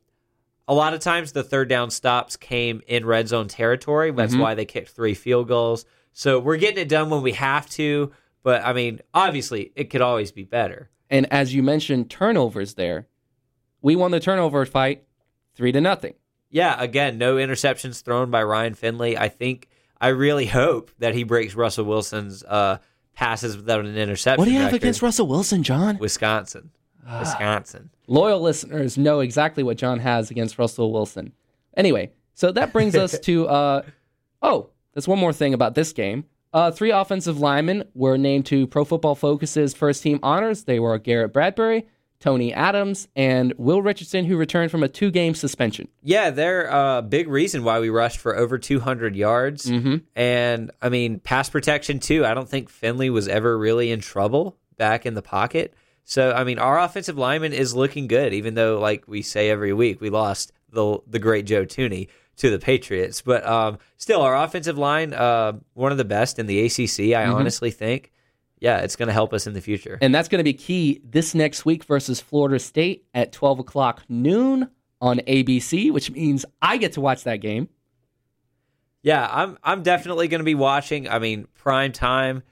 a 0.68 0.75
lot 0.75 0.94
of 0.94 1.01
times 1.01 1.33
the 1.33 1.42
third 1.42 1.68
down 1.68 1.90
stops 1.90 2.37
came 2.37 2.83
in 2.87 3.05
red 3.05 3.29
zone 3.29 3.48
territory. 3.48 4.11
That's 4.11 4.33
Mm-hmm. 4.33 4.40
why 4.42 4.55
they 4.55 4.64
kicked 4.64 4.90
three 4.90 5.14
field 5.14 5.48
goals. 5.48 5.85
So 6.12 6.38
we're 6.38 6.57
getting 6.59 6.79
it 6.83 6.88
done 6.88 7.11
when 7.11 7.22
we 7.22 7.33
have 7.33 7.68
to. 7.70 8.12
But 8.42 8.64
I 8.64 8.72
mean, 8.72 9.01
obviously, 9.14 9.72
it 9.77 9.85
could 9.90 10.01
always 10.01 10.33
be 10.33 10.44
better. 10.44 10.90
And 11.11 11.31
as 11.33 11.55
you 11.55 11.62
mentioned, 11.62 12.11
turnovers 12.11 12.75
there. 12.75 13.07
We 13.83 13.96
won 13.96 14.11
the 14.12 14.20
turnover 14.20 14.64
fight 14.66 15.05
three 15.55 15.72
to 15.72 15.81
nothing. 15.81 16.14
Yeah, 16.51 16.81
again, 16.81 17.18
no 17.18 17.37
interceptions 17.37 18.03
thrown 18.03 18.31
by 18.31 18.42
Ryan 18.42 18.75
Finley. 18.75 19.16
I 19.18 19.29
think 19.29 19.68
I 20.01 20.09
really 20.09 20.46
hope 20.46 20.90
that 20.98 21.14
he 21.14 21.25
breaks 21.25 21.55
Russell 21.55 21.85
Wilson's 21.87 22.42
uh, 22.44 22.79
passes 23.14 23.57
without 23.57 23.85
an 23.85 23.96
interception. 23.96 24.38
What 24.38 24.44
do 24.46 24.51
you 24.53 24.59
have 24.59 24.66
record. 24.72 24.83
against 24.83 25.03
Russell 25.03 25.27
Wilson, 25.27 25.62
John? 25.62 25.98
Wisconsin? 25.98 26.70
Wisconsin. 27.19 27.91
Loyal 28.07 28.41
listeners 28.41 28.99
know 28.99 29.21
exactly 29.21 29.62
what 29.62 29.77
John 29.77 29.99
has 29.99 30.31
against 30.31 30.59
Russell 30.59 30.93
Wilson. 30.93 31.33
Anyway, 31.77 32.11
so 32.35 32.53
that 32.53 32.73
brings 32.73 32.95
us 32.95 33.19
to 33.21 33.49
uh 33.49 33.83
oh, 34.43 34.71
there's 34.95 35.09
one 35.09 35.19
more 35.19 35.33
thing 35.33 35.55
about 35.55 35.75
this 35.75 35.93
game. 35.93 36.25
Uh, 36.53 36.71
three 36.71 36.91
offensive 36.91 37.41
linemen 37.41 37.85
were 37.95 38.19
named 38.19 38.45
to 38.47 38.67
Pro 38.67 38.85
Football 38.85 39.15
Focus's 39.15 39.73
first 39.73 40.03
team 40.03 40.21
honors. 40.23 40.65
They 40.65 40.79
were 40.79 40.99
Garrett 40.99 41.33
Bradbury, 41.33 41.87
Tony 42.21 42.53
Adams, 42.53 43.09
and 43.17 43.55
Will 43.57 43.81
Richardson, 43.81 44.27
who 44.27 44.37
returned 44.37 44.71
from 44.71 44.83
a 44.83 44.88
two 44.88 45.11
game 45.11 45.35
suspension. 45.35 45.88
Yeah, 46.03 46.31
they're 46.31 46.67
a 46.67 47.01
big 47.01 47.29
reason 47.29 47.65
why 47.65 47.81
we 47.81 47.88
rushed 47.88 48.19
for 48.19 48.37
over 48.37 48.59
200 48.59 49.17
yards. 49.17 49.65
Mm-hmm. 49.65 49.97
And 50.15 50.71
I 50.83 50.91
mean, 50.91 51.21
pass 51.21 51.49
protection 51.49 52.01
too. 52.01 52.27
I 52.27 52.35
don't 52.35 52.49
think 52.49 52.69
Finley 52.69 53.09
was 53.09 53.29
ever 53.29 53.57
really 53.57 53.91
in 53.91 54.01
trouble 54.01 54.59
back 54.77 55.07
in 55.07 55.15
the 55.15 55.23
pocket. 55.23 55.75
So, 56.05 56.33
I 56.33 56.45
mean, 56.45 56.59
our 56.59 56.81
offensive 56.81 57.17
lineman 57.17 57.53
is 57.53 57.75
looking 57.75 58.07
good, 58.07 58.35
even 58.35 58.55
though, 58.55 58.79
like 58.79 59.07
we 59.07 59.23
say 59.23 59.51
every 59.51 59.73
week, 59.73 60.01
we 60.01 60.11
lost 60.11 60.53
the 60.71 60.99
the 61.07 61.19
great 61.19 61.47
Joe 61.47 61.65
Thuney 61.65 62.09
to 62.37 62.51
the 62.51 62.59
Patriots. 62.59 63.23
But 63.23 63.47
um, 63.47 63.79
still, 63.97 64.23
our 64.23 64.37
offensive 64.37 64.79
line, 64.79 65.15
uh, 65.15 65.53
one 65.75 65.93
of 65.93 65.99
the 65.99 66.05
best 66.05 66.38
in 66.38 66.47
the 66.47 66.65
ACC, 66.67 67.15
I 67.17 67.27
honestly 67.27 67.71
think. 67.71 68.12
Yeah, 68.59 68.79
it's 68.79 68.95
going 68.95 69.09
to 69.09 69.12
help 69.12 69.33
us 69.33 69.49
in 69.49 69.55
the 69.55 69.61
future. 69.61 69.99
And 70.01 70.15
that's 70.15 70.29
going 70.29 70.38
to 70.38 70.45
be 70.45 70.55
key 70.55 71.01
this 71.05 71.35
next 71.35 71.65
week 71.65 71.83
versus 71.83 72.21
Florida 72.21 72.61
State 72.61 73.05
at 73.12 73.33
12 73.33 73.59
o'clock 73.59 74.03
noon 74.09 74.71
on 75.01 75.19
ABC, 75.19 75.93
which 75.93 76.12
means 76.12 76.45
I 76.62 76.77
get 76.77 76.93
to 76.93 77.01
watch 77.01 77.25
that 77.25 77.38
game. 77.38 77.69
Yeah, 79.03 79.29
I'm 79.29 79.59
I'm 79.65 79.83
definitely 79.83 80.29
going 80.29 80.38
to 80.38 80.45
be 80.45 80.55
watching. 80.55 81.09
I 81.09 81.19
mean, 81.19 81.49
prime 81.55 81.91
time. 81.91 82.45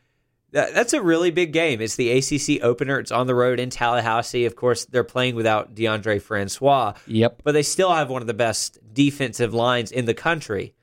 That, 0.53 0.75
that's 0.75 0.93
a 0.93 1.01
really 1.03 1.31
big 1.31 1.53
game. 1.53 1.81
It's 1.81 1.97
the 1.97 2.11
ACC 2.11 2.63
opener. 2.63 2.99
It's 2.99 3.13
on 3.13 3.27
the 3.27 3.35
road 3.35 3.61
in 3.61 3.71
Tallahassee. 3.71 4.45
Of 4.47 4.57
course, 4.57 4.85
they're 4.87 5.05
playing 5.05 5.35
without 5.37 5.75
Deondre 5.75 6.21
Francois, 6.21 6.95
Yep. 7.07 7.43
but 7.45 7.53
they 7.53 7.63
still 7.63 7.93
have 7.93 8.11
one 8.11 8.21
of 8.23 8.27
the 8.27 8.35
best 8.35 8.79
defensive 8.93 9.55
lines 9.55 9.93
in 9.93 10.07
the 10.07 10.15
country, 10.15 10.75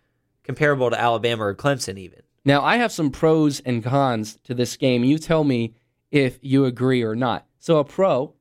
comparable 0.43 0.89
to 0.89 0.99
Alabama 0.99 1.45
or 1.45 1.55
Clemson, 1.55 1.97
even. 1.97 2.21
Now, 2.45 2.63
I 2.63 2.77
have 2.77 2.91
some 2.93 3.11
pros 3.11 3.59
and 3.59 3.83
cons 3.83 4.37
to 4.45 4.53
this 4.53 4.77
game. 4.77 5.03
You 5.03 5.17
tell 5.17 5.43
me 5.43 5.73
if 6.11 6.39
you 6.41 6.63
agree 6.63 7.03
or 7.03 7.15
not. 7.15 7.45
So, 7.59 7.79
a 7.79 7.83
pro, 7.83 8.33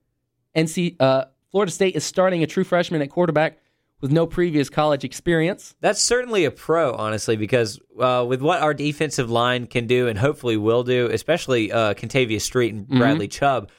NC 0.55 0.95
uh, 1.01 1.25
Florida 1.51 1.73
State 1.73 1.97
is 1.97 2.05
starting 2.05 2.43
a 2.43 2.47
true 2.47 2.62
freshman 2.65 3.03
at 3.03 3.11
quarterback 3.11 3.59
with 4.00 4.12
no 4.12 4.26
previous 4.26 4.68
college 4.68 5.04
experience. 5.04 5.74
That's 5.80 6.00
certainly 6.00 6.44
a 6.44 6.50
pro, 6.50 6.94
honestly, 6.94 7.37
because 7.37 7.80
uh, 7.98 8.24
with 8.28 8.42
what 8.42 8.61
our 8.61 8.74
defensive 8.74 9.30
line 9.30 9.66
can 9.66 9.87
do 9.87 10.06
and 10.09 10.18
hopefully 10.18 10.56
will 10.56 10.82
do, 10.82 11.09
especially 11.11 11.72
uh, 11.72 11.94
Street 12.38 12.74
and 12.74 12.87
Bradley 12.88 13.28
Chubb, 13.28 13.70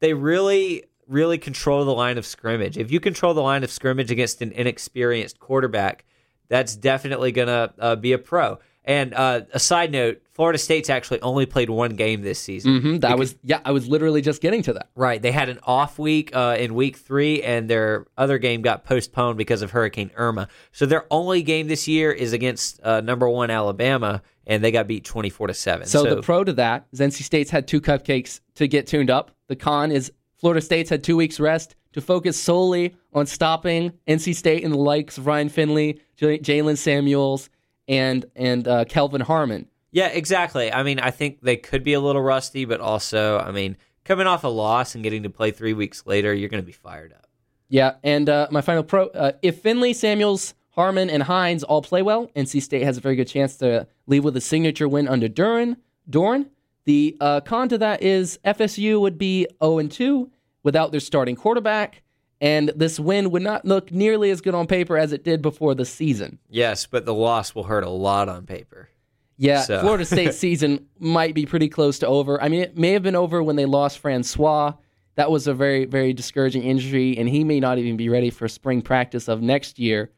they 0.00 0.12
really, 0.14 0.84
really 1.06 1.38
control 1.38 1.84
the 1.84 1.94
line 1.94 2.18
of 2.18 2.26
scrimmage. 2.26 2.76
If 2.78 2.90
you 2.90 3.00
control 3.00 3.34
the 3.34 3.42
line 3.42 3.62
of 3.62 3.70
scrimmage 3.70 4.10
against 4.10 4.42
an 4.42 4.52
inexperienced 4.52 5.38
quarterback, 5.38 6.04
that's 6.48 6.74
definitely 6.74 7.30
going 7.30 7.48
to 7.48 7.72
uh, 7.78 7.96
be 7.96 8.12
a 8.12 8.18
pro. 8.18 8.58
And 8.84 9.12
uh, 9.12 9.42
a 9.52 9.58
side 9.60 9.92
note, 9.92 10.22
Florida 10.32 10.58
State's 10.58 10.88
actually 10.88 11.20
only 11.20 11.44
played 11.44 11.68
one 11.68 11.96
game 11.96 12.22
this 12.22 12.38
season. 12.38 12.80
hmm 12.80 12.96
That 12.98 13.18
was 13.18 13.36
yeah. 13.42 13.60
I 13.64 13.72
was 13.72 13.86
literally 13.86 14.22
just 14.22 14.40
getting 14.40 14.62
to 14.62 14.72
that. 14.72 14.88
Right. 14.94 15.20
They 15.20 15.32
had 15.32 15.50
an 15.50 15.58
off 15.64 15.98
week 15.98 16.34
uh, 16.34 16.56
in 16.58 16.74
week 16.74 16.96
three, 16.96 17.42
and 17.42 17.68
their 17.68 18.06
other 18.16 18.38
game 18.38 18.62
got 18.62 18.84
postponed 18.84 19.36
because 19.36 19.60
of 19.60 19.70
Hurricane 19.72 20.10
Irma. 20.16 20.48
So 20.72 20.86
their 20.86 21.04
only 21.10 21.42
game 21.42 21.68
this 21.68 21.86
year 21.86 22.10
is 22.10 22.32
against 22.32 22.80
uh, 22.82 23.02
number 23.02 23.28
one 23.28 23.50
Alabama, 23.50 24.22
and 24.46 24.64
they 24.64 24.70
got 24.70 24.86
beat 24.86 25.04
24 25.04 25.48
to 25.48 25.54
7. 25.54 25.86
So, 25.86 26.02
the 26.04 26.22
pro 26.22 26.42
to 26.42 26.54
that 26.54 26.86
is 26.90 27.00
NC 27.00 27.22
State's 27.22 27.50
had 27.50 27.68
two 27.68 27.80
cupcakes 27.80 28.40
to 28.54 28.66
get 28.66 28.86
tuned 28.86 29.10
up. 29.10 29.30
The 29.48 29.56
con 29.56 29.92
is 29.92 30.10
Florida 30.38 30.62
State's 30.62 30.88
had 30.88 31.04
two 31.04 31.16
weeks 31.16 31.38
rest 31.38 31.76
to 31.92 32.00
focus 32.00 32.40
solely 32.40 32.96
on 33.12 33.26
stopping 33.26 33.92
NC 34.08 34.34
State 34.34 34.64
and 34.64 34.72
the 34.72 34.78
likes 34.78 35.18
of 35.18 35.26
Ryan 35.26 35.48
Finley, 35.50 36.00
Jalen 36.18 36.78
Samuels, 36.78 37.50
and 37.90 38.24
and 38.36 38.66
uh, 38.66 38.84
Kelvin 38.86 39.20
Harmon. 39.20 39.66
yeah, 39.90 40.06
exactly. 40.06 40.72
I 40.72 40.82
mean, 40.84 41.00
I 41.00 41.10
think 41.10 41.40
they 41.42 41.56
could 41.56 41.84
be 41.84 41.92
a 41.92 42.00
little 42.00 42.22
rusty, 42.22 42.64
but 42.64 42.80
also, 42.80 43.38
I 43.38 43.50
mean, 43.50 43.76
coming 44.04 44.26
off 44.26 44.44
a 44.44 44.48
loss 44.48 44.94
and 44.94 45.02
getting 45.04 45.24
to 45.24 45.30
play 45.30 45.50
three 45.50 45.74
weeks 45.74 46.06
later, 46.06 46.32
you're 46.32 46.48
going 46.48 46.62
to 46.62 46.66
be 46.66 46.72
fired 46.72 47.12
up. 47.12 47.26
Yeah, 47.68 47.96
and 48.02 48.28
uh, 48.28 48.46
my 48.50 48.60
final 48.60 48.84
pro: 48.84 49.08
uh, 49.08 49.32
if 49.42 49.60
Finley, 49.60 49.92
Samuels, 49.92 50.54
Harmon, 50.70 51.10
and 51.10 51.24
Hines 51.24 51.64
all 51.64 51.82
play 51.82 52.02
well, 52.02 52.28
NC 52.36 52.62
State 52.62 52.84
has 52.84 52.96
a 52.96 53.00
very 53.00 53.16
good 53.16 53.28
chance 53.28 53.56
to 53.56 53.86
leave 54.06 54.24
with 54.24 54.36
a 54.36 54.40
signature 54.40 54.88
win 54.88 55.08
under 55.08 55.28
Duran. 55.28 55.76
Dorn. 56.08 56.46
The 56.86 57.16
uh, 57.20 57.40
con 57.40 57.68
to 57.68 57.78
that 57.78 58.02
is 58.02 58.38
FSU 58.44 59.00
would 59.00 59.18
be 59.18 59.46
0 59.62 59.78
and 59.78 59.92
2 59.92 60.30
without 60.62 60.90
their 60.90 61.00
starting 61.00 61.36
quarterback, 61.36 62.02
and 62.40 62.72
this 62.74 62.98
win 62.98 63.30
would 63.30 63.42
not 63.42 63.64
look 63.64 63.90
nearly 63.92 64.30
as 64.30 64.40
good 64.40 64.54
on 64.54 64.66
paper 64.66 64.96
as 64.96 65.12
it 65.12 65.24
did 65.24 65.42
before 65.42 65.74
the 65.74 65.84
season. 65.84 66.38
Yes, 66.48 66.86
but 66.86 67.04
the 67.04 67.14
loss 67.14 67.54
will 67.54 67.64
hurt 67.64 67.84
a 67.84 67.90
lot 67.90 68.28
on 68.28 68.46
paper. 68.46 68.88
Yeah, 69.36 69.62
So- 69.62 69.80
Florida 69.80 70.04
State 70.06 70.34
season 70.34 70.86
might 70.98 71.34
be 71.34 71.46
pretty 71.46 71.68
close 71.68 71.98
to 72.00 72.06
over. 72.06 72.40
I 72.42 72.48
mean, 72.48 72.60
it 72.62 72.76
may 72.78 72.92
have 72.92 73.02
been 73.02 73.16
over 73.16 73.42
when 73.42 73.56
they 73.56 73.66
lost 73.66 73.98
Francois. 73.98 74.72
That 75.16 75.30
was 75.30 75.46
a 75.46 75.54
very, 75.54 75.84
very 75.86 76.12
discouraging 76.12 76.62
injury, 76.62 77.18
and 77.18 77.28
he 77.28 77.44
may 77.44 77.60
not 77.60 77.78
even 77.78 77.96
be 77.96 78.08
ready 78.08 78.30
for 78.30 78.48
spring 78.48 78.80
practice 78.80 79.28
of 79.28 79.42
next 79.42 79.78
year. 79.78 80.10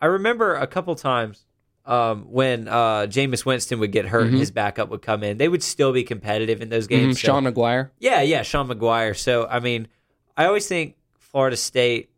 I 0.00 0.06
remember 0.06 0.54
a 0.56 0.66
couple 0.66 0.94
times 0.96 1.44
um, 1.84 2.22
when 2.30 2.66
uh, 2.66 3.02
Jameis 3.08 3.44
Winston 3.44 3.78
would 3.80 3.92
get 3.92 4.06
hurt 4.06 4.28
and 4.28 4.38
his 4.38 4.50
backup 4.50 4.88
would 4.90 5.02
come 5.02 5.22
in. 5.22 5.36
They 5.38 5.48
would 5.48 5.62
still 5.62 5.92
be 5.92 6.02
competitive 6.02 6.60
in 6.62 6.70
those 6.70 6.86
games. 6.86 7.20
so- 7.20 7.26
Sean 7.26 7.44
Maguire. 7.44 7.92
Yeah, 7.98 8.22
yeah, 8.22 8.42
Sean 8.42 8.66
Maguire. 8.68 9.12
So, 9.14 9.46
I 9.46 9.60
mean, 9.60 9.88
I 10.36 10.46
always 10.46 10.66
think 10.66 10.96
Florida 11.30 11.56
State, 11.56 12.10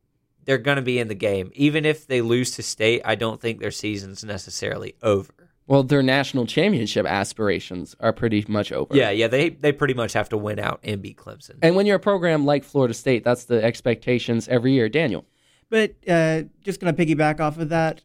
they're 0.45 0.59
going 0.59 0.77
to 0.77 0.83
be 0.83 0.99
in 0.99 1.09
the 1.09 1.15
game. 1.15 1.51
Even 1.55 1.85
if 1.85 2.07
they 2.07 2.21
lose 2.21 2.53
to 2.53 2.63
State, 2.63 3.03
I 3.05 3.15
don't 3.15 3.41
think 3.41 3.61
their 3.61 3.71
season's 3.71 4.25
necessarily 4.25 4.95
over. 5.03 5.33
Well, 5.67 5.85
their 5.85 6.03
national 6.03 6.47
championship 6.47 7.07
aspirations 7.07 7.95
are 8.01 8.13
pretty 8.13 8.45
much 8.49 8.73
over. 8.73 8.97
Yeah, 8.97 9.11
yeah, 9.11 9.29
they, 9.29 9.51
they 9.51 9.73
pretty 9.73 9.95
much 9.95 10.13
have 10.15 10.29
to 10.31 10.37
win 10.37 10.59
out 10.59 10.81
and 10.83 11.01
beat 11.01 11.17
Clemson. 11.17 11.59
And 11.63 11.77
when 11.77 11.87
you're 11.87 11.97
a 11.97 12.01
program 12.01 12.45
like 12.45 12.65
Florida 12.65 12.95
State, 12.95 13.23
that's 13.23 13.45
the 13.45 13.63
expectations 13.63 14.49
every 14.49 14.73
year. 14.73 14.89
Daniel. 14.89 15.25
But 15.71 15.95
uh, 16.09 16.43
just 16.63 16.81
going 16.81 16.95
to 16.95 17.07
piggyback 17.07 17.41
off 17.41 17.59
of 17.59 17.69
that, 17.69 18.03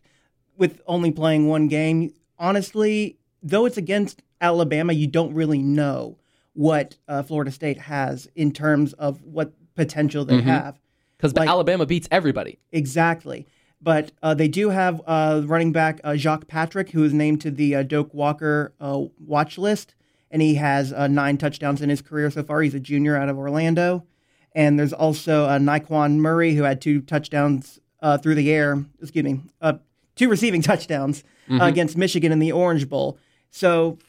with 0.55 0.81
only 0.87 1.11
playing 1.11 1.47
one 1.47 1.67
game, 1.67 2.13
honestly, 2.37 3.17
though 3.43 3.65
it's 3.65 3.77
against 3.77 4.21
Alabama, 4.39 4.93
you 4.93 5.07
don't 5.07 5.33
really 5.33 5.61
know 5.61 6.17
what 6.53 6.97
uh, 7.07 7.23
Florida 7.23 7.51
State 7.51 7.77
has 7.77 8.27
in 8.35 8.51
terms 8.51 8.93
of 8.93 9.21
what 9.23 9.53
potential 9.75 10.25
they 10.25 10.41
have. 10.41 10.79
Because 11.17 11.35
Like- 11.35 11.49
Alabama 11.49 11.85
beats 11.85 12.07
everybody. 12.11 12.59
Exactly. 12.71 13.47
But 13.81 14.11
uh, 14.23 14.33
they 14.33 14.47
do 14.47 14.69
have 14.69 15.01
uh, 15.05 15.41
running 15.45 15.71
back 15.71 15.99
uh, 16.03 16.15
Jacques 16.15 16.47
Patrick, 16.47 16.89
who 16.91 17.03
is 17.03 17.13
named 17.13 17.41
to 17.41 17.51
the 17.51 17.75
uh, 17.75 17.83
Doak 17.83 18.11
Walker 18.13 18.73
uh, 18.79 19.03
watch 19.19 19.57
list, 19.57 19.93
and 20.31 20.41
he 20.41 20.55
has 20.55 20.91
uh, 20.91 21.07
nine 21.07 21.37
touchdowns 21.37 21.81
in 21.81 21.89
his 21.89 22.01
career 22.01 22.31
so 22.31 22.41
far. 22.43 22.61
He's 22.61 22.73
a 22.73 22.79
junior 22.79 23.15
out 23.15 23.29
of 23.29 23.37
Orlando. 23.37 24.05
And 24.55 24.79
there's 24.79 24.93
also 24.93 25.45
uh, 25.45 25.59
Nyqwan 25.59 26.17
Murray, 26.17 26.55
who 26.55 26.63
had 26.63 26.81
two 26.81 27.01
touchdowns 27.01 27.79
uh, 28.01 28.17
through 28.17 28.33
the 28.35 28.51
air, 28.51 28.83
excuse 28.99 29.23
me, 29.23 29.41
uh, 29.61 29.73
two 30.15 30.29
receiving 30.29 30.61
touchdowns 30.63 31.23
uh, 31.51 31.59
against 31.61 31.95
Michigan 31.95 32.31
in 32.31 32.39
the 32.39 32.51
Orange 32.51 32.89
Bowl. 32.89 33.19
So 33.51 33.99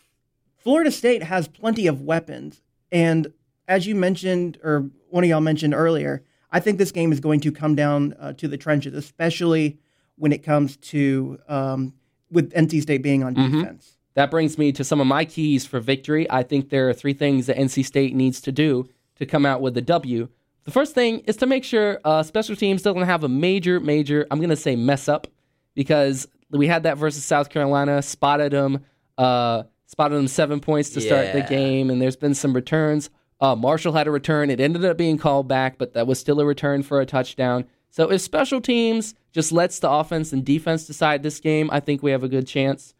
Florida 0.56 0.90
State 0.90 1.22
has 1.24 1.46
plenty 1.48 1.86
of 1.86 2.00
weapons. 2.00 2.62
And 2.90 3.32
as 3.68 3.86
you 3.86 3.94
mentioned, 3.94 4.58
or 4.64 4.88
one 5.10 5.24
of 5.24 5.28
y'all 5.30 5.40
mentioned 5.42 5.74
earlier, 5.74 6.22
I 6.50 6.60
think 6.60 6.78
this 6.78 6.92
game 6.92 7.12
is 7.12 7.20
going 7.20 7.40
to 7.40 7.52
come 7.52 7.74
down 7.74 8.14
uh, 8.18 8.32
to 8.34 8.48
the 8.48 8.56
trenches, 8.56 8.94
especially 8.94 9.78
when 10.16 10.32
it 10.32 10.42
comes 10.42 10.76
to 10.76 11.38
um, 11.48 11.94
with 12.30 12.52
NC 12.52 12.82
State 12.82 13.02
being 13.02 13.22
on 13.22 13.34
defense. 13.34 13.96
That 14.14 14.30
brings 14.30 14.58
me 14.58 14.72
to 14.72 14.82
some 14.82 15.00
of 15.00 15.06
my 15.06 15.24
keys 15.24 15.64
for 15.64 15.78
victory. 15.78 16.28
I 16.28 16.42
think 16.42 16.70
there 16.70 16.88
are 16.88 16.92
three 16.92 17.12
things 17.12 17.46
that 17.46 17.56
NC 17.56 17.84
State 17.84 18.14
needs 18.14 18.40
to 18.42 18.52
do 18.52 18.88
to 19.16 19.26
come 19.26 19.46
out 19.46 19.60
with 19.60 19.76
a 19.76 19.82
W. 19.82 20.28
The 20.64 20.70
first 20.70 20.94
thing 20.94 21.20
is 21.20 21.36
to 21.36 21.46
make 21.46 21.64
sure 21.64 22.00
uh, 22.04 22.22
special 22.22 22.56
teams 22.56 22.82
doesn't 22.82 23.02
have 23.02 23.24
a 23.24 23.28
major, 23.28 23.78
major, 23.80 24.26
I'm 24.30 24.38
going 24.38 24.50
to 24.50 24.56
say 24.56 24.76
mess 24.76 25.08
up, 25.08 25.26
because 25.74 26.26
we 26.50 26.66
had 26.66 26.82
that 26.82 26.98
versus 26.98 27.24
South 27.24 27.48
Carolina, 27.48 28.02
spotted 28.02 28.52
them, 28.52 28.84
uh, 29.16 29.62
spotted 29.86 30.16
them 30.16 30.28
seven 30.28 30.60
points 30.60 30.90
to 30.90 31.00
start 31.00 31.32
the 31.32 31.42
game, 31.42 31.88
and 31.88 32.02
there's 32.02 32.16
been 32.16 32.34
some 32.34 32.52
returns. 32.52 33.10
Uh, 33.40 33.54
Marshall 33.54 33.92
had 33.92 34.06
a 34.06 34.10
return. 34.10 34.50
It 34.50 34.60
ended 34.60 34.84
up 34.84 34.96
being 34.96 35.16
called 35.18 35.46
back, 35.48 35.78
but 35.78 35.92
that 35.94 36.06
was 36.06 36.18
still 36.18 36.40
a 36.40 36.44
return 36.44 36.82
for 36.82 37.00
a 37.00 37.06
touchdown. 37.06 37.64
So 37.90 38.10
if 38.10 38.20
special 38.20 38.60
teams 38.60 39.14
just 39.32 39.52
lets 39.52 39.78
the 39.78 39.90
offense 39.90 40.32
and 40.32 40.44
defense 40.44 40.86
decide 40.86 41.22
this 41.22 41.40
game, 41.40 41.70
I 41.72 41.80
think 41.80 42.02
we 42.02 42.10
have 42.10 42.24
a 42.24 42.28
good 42.28 42.46
chance. 42.46 42.94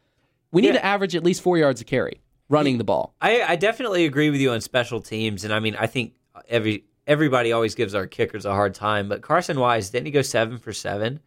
We 0.53 0.63
need 0.63 0.69
Yeah. 0.69 0.75
to 0.75 0.85
average 0.85 1.15
at 1.17 1.25
least 1.25 1.43
four 1.43 1.59
yards 1.59 1.81
a 1.81 1.85
carry 1.85 2.21
running 2.49 2.79
the 2.79 2.85
ball. 2.85 3.15
I, 3.21 3.43
I 3.43 3.57
definitely 3.57 4.07
agree 4.07 4.31
with 4.31 4.41
you 4.41 4.51
on 4.53 4.61
special 4.61 5.01
teams, 5.01 5.45
and 5.45 5.53
I 5.53 5.61
mean, 5.61 5.77
I 5.79 5.87
think 5.87 6.15
every 6.49 6.85
everybody 7.07 7.53
always 7.53 7.75
gives 7.75 7.95
our 7.95 8.07
kickers 8.07 8.45
a 8.45 8.51
hard 8.53 8.75
time, 8.75 9.09
but 9.09 9.23
Carson 9.23 9.59
Wise 9.59 9.89
didn't 9.91 10.07
he 10.07 10.13
go 10.13 10.21
seven 10.23 10.59
for 10.59 10.73
seven 10.75 11.21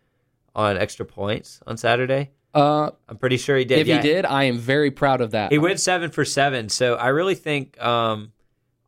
on 0.56 0.78
extra 0.78 1.06
points 1.06 1.60
on 1.68 1.76
Saturday? 1.76 2.30
Uh, 2.54 2.92
I'm 3.10 3.18
pretty 3.18 3.38
sure 3.38 3.58
he 3.58 3.66
did. 3.66 3.80
if 3.80 3.88
Yeah, 3.88 3.98
he 4.02 4.08
did, 4.08 4.26
I 4.26 4.44
am 4.46 4.58
very 4.60 4.92
proud 4.92 5.22
of 5.22 5.32
that. 5.32 5.52
he 5.52 5.58
went 5.58 5.80
seven 5.80 6.12
for 6.12 6.24
seven. 6.26 6.70
So 6.70 6.96
I 6.96 7.08
really 7.08 7.34
think 7.36 7.82
um, 7.84 8.32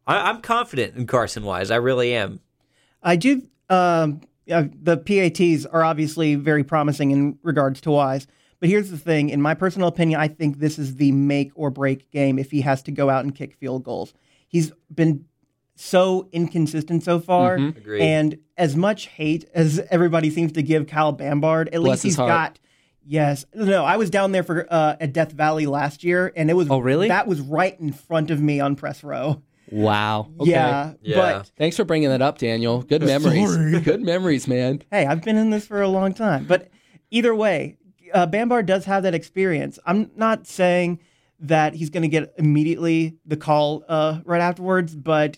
I, 0.05 0.29
I'm 0.29 0.41
confident 0.41 0.95
in 0.95 1.07
Carson 1.07 1.43
Wise. 1.43 1.71
I 1.71 1.77
really 1.77 2.13
am. 2.13 2.39
I 3.01 3.15
do. 3.15 3.43
Um, 3.69 4.21
uh, 4.51 4.65
the 4.81 4.97
PATs 4.97 5.65
are 5.65 5.83
obviously 5.83 6.35
very 6.35 6.63
promising 6.63 7.11
in 7.11 7.39
regards 7.43 7.81
to 7.81 7.91
Wise. 7.91 8.27
But 8.59 8.69
here's 8.69 8.89
the 8.89 8.97
thing: 8.97 9.29
in 9.29 9.41
my 9.41 9.53
personal 9.53 9.87
opinion, 9.87 10.19
I 10.19 10.27
think 10.27 10.59
this 10.59 10.79
is 10.79 10.95
the 10.95 11.11
make 11.11 11.51
or 11.55 11.69
break 11.69 12.11
game 12.11 12.39
if 12.39 12.51
he 12.51 12.61
has 12.61 12.83
to 12.83 12.91
go 12.91 13.09
out 13.09 13.23
and 13.23 13.33
kick 13.35 13.55
field 13.55 13.83
goals. 13.83 14.13
He's 14.47 14.71
been 14.93 15.25
so 15.75 16.29
inconsistent 16.31 17.03
so 17.03 17.19
far. 17.19 17.57
Mm-hmm. 17.57 18.01
And 18.01 18.37
as 18.57 18.75
much 18.75 19.07
hate 19.07 19.45
as 19.53 19.79
everybody 19.89 20.29
seems 20.29 20.51
to 20.53 20.61
give 20.61 20.87
Kyle 20.87 21.11
Bambard, 21.11 21.69
at 21.69 21.81
Bless 21.81 21.89
least 21.89 22.03
he's 22.03 22.15
heart. 22.15 22.29
got. 22.29 22.59
Yes, 23.05 23.45
no, 23.53 23.83
I 23.83 23.97
was 23.97 24.09
down 24.09 24.31
there 24.31 24.43
for 24.43 24.65
uh, 24.71 24.95
at 24.97 25.11
Death 25.11 25.33
Valley 25.33 25.65
last 25.65 26.05
year, 26.05 26.31
and 26.37 26.49
it 26.49 26.53
was. 26.53 26.69
Oh, 26.69 26.79
really? 26.79 27.09
That 27.09 27.27
was 27.27 27.41
right 27.41 27.77
in 27.77 27.91
front 27.91 28.31
of 28.31 28.39
me 28.41 28.61
on 28.61 28.77
press 28.77 29.03
row. 29.03 29.41
Wow. 29.71 30.29
Okay. 30.39 30.51
Yeah, 30.51 30.93
Yeah. 31.01 31.15
but 31.15 31.51
Thanks 31.57 31.77
for 31.77 31.83
bringing 31.85 32.09
that 32.09 32.21
up, 32.21 32.37
Daniel. 32.37 32.81
Good 32.83 33.01
memories. 33.03 33.79
Good 33.83 34.01
memories, 34.01 34.47
man. 34.47 34.83
hey, 34.91 35.05
I've 35.05 35.21
been 35.23 35.37
in 35.37 35.49
this 35.49 35.65
for 35.67 35.81
a 35.81 35.87
long 35.87 36.13
time. 36.13 36.45
But 36.45 36.69
either 37.11 37.33
way, 37.33 37.77
uh, 38.13 38.25
Bambard 38.25 38.65
does 38.65 38.85
have 38.85 39.03
that 39.03 39.15
experience. 39.15 39.79
I'm 39.85 40.11
not 40.15 40.45
saying 40.47 40.99
that 41.39 41.73
he's 41.73 41.89
going 41.89 42.03
to 42.03 42.07
get 42.09 42.33
immediately 42.37 43.17
the 43.25 43.37
call 43.37 43.83
uh, 43.89 44.19
right 44.25 44.41
afterwards, 44.41 44.95
but 44.95 45.37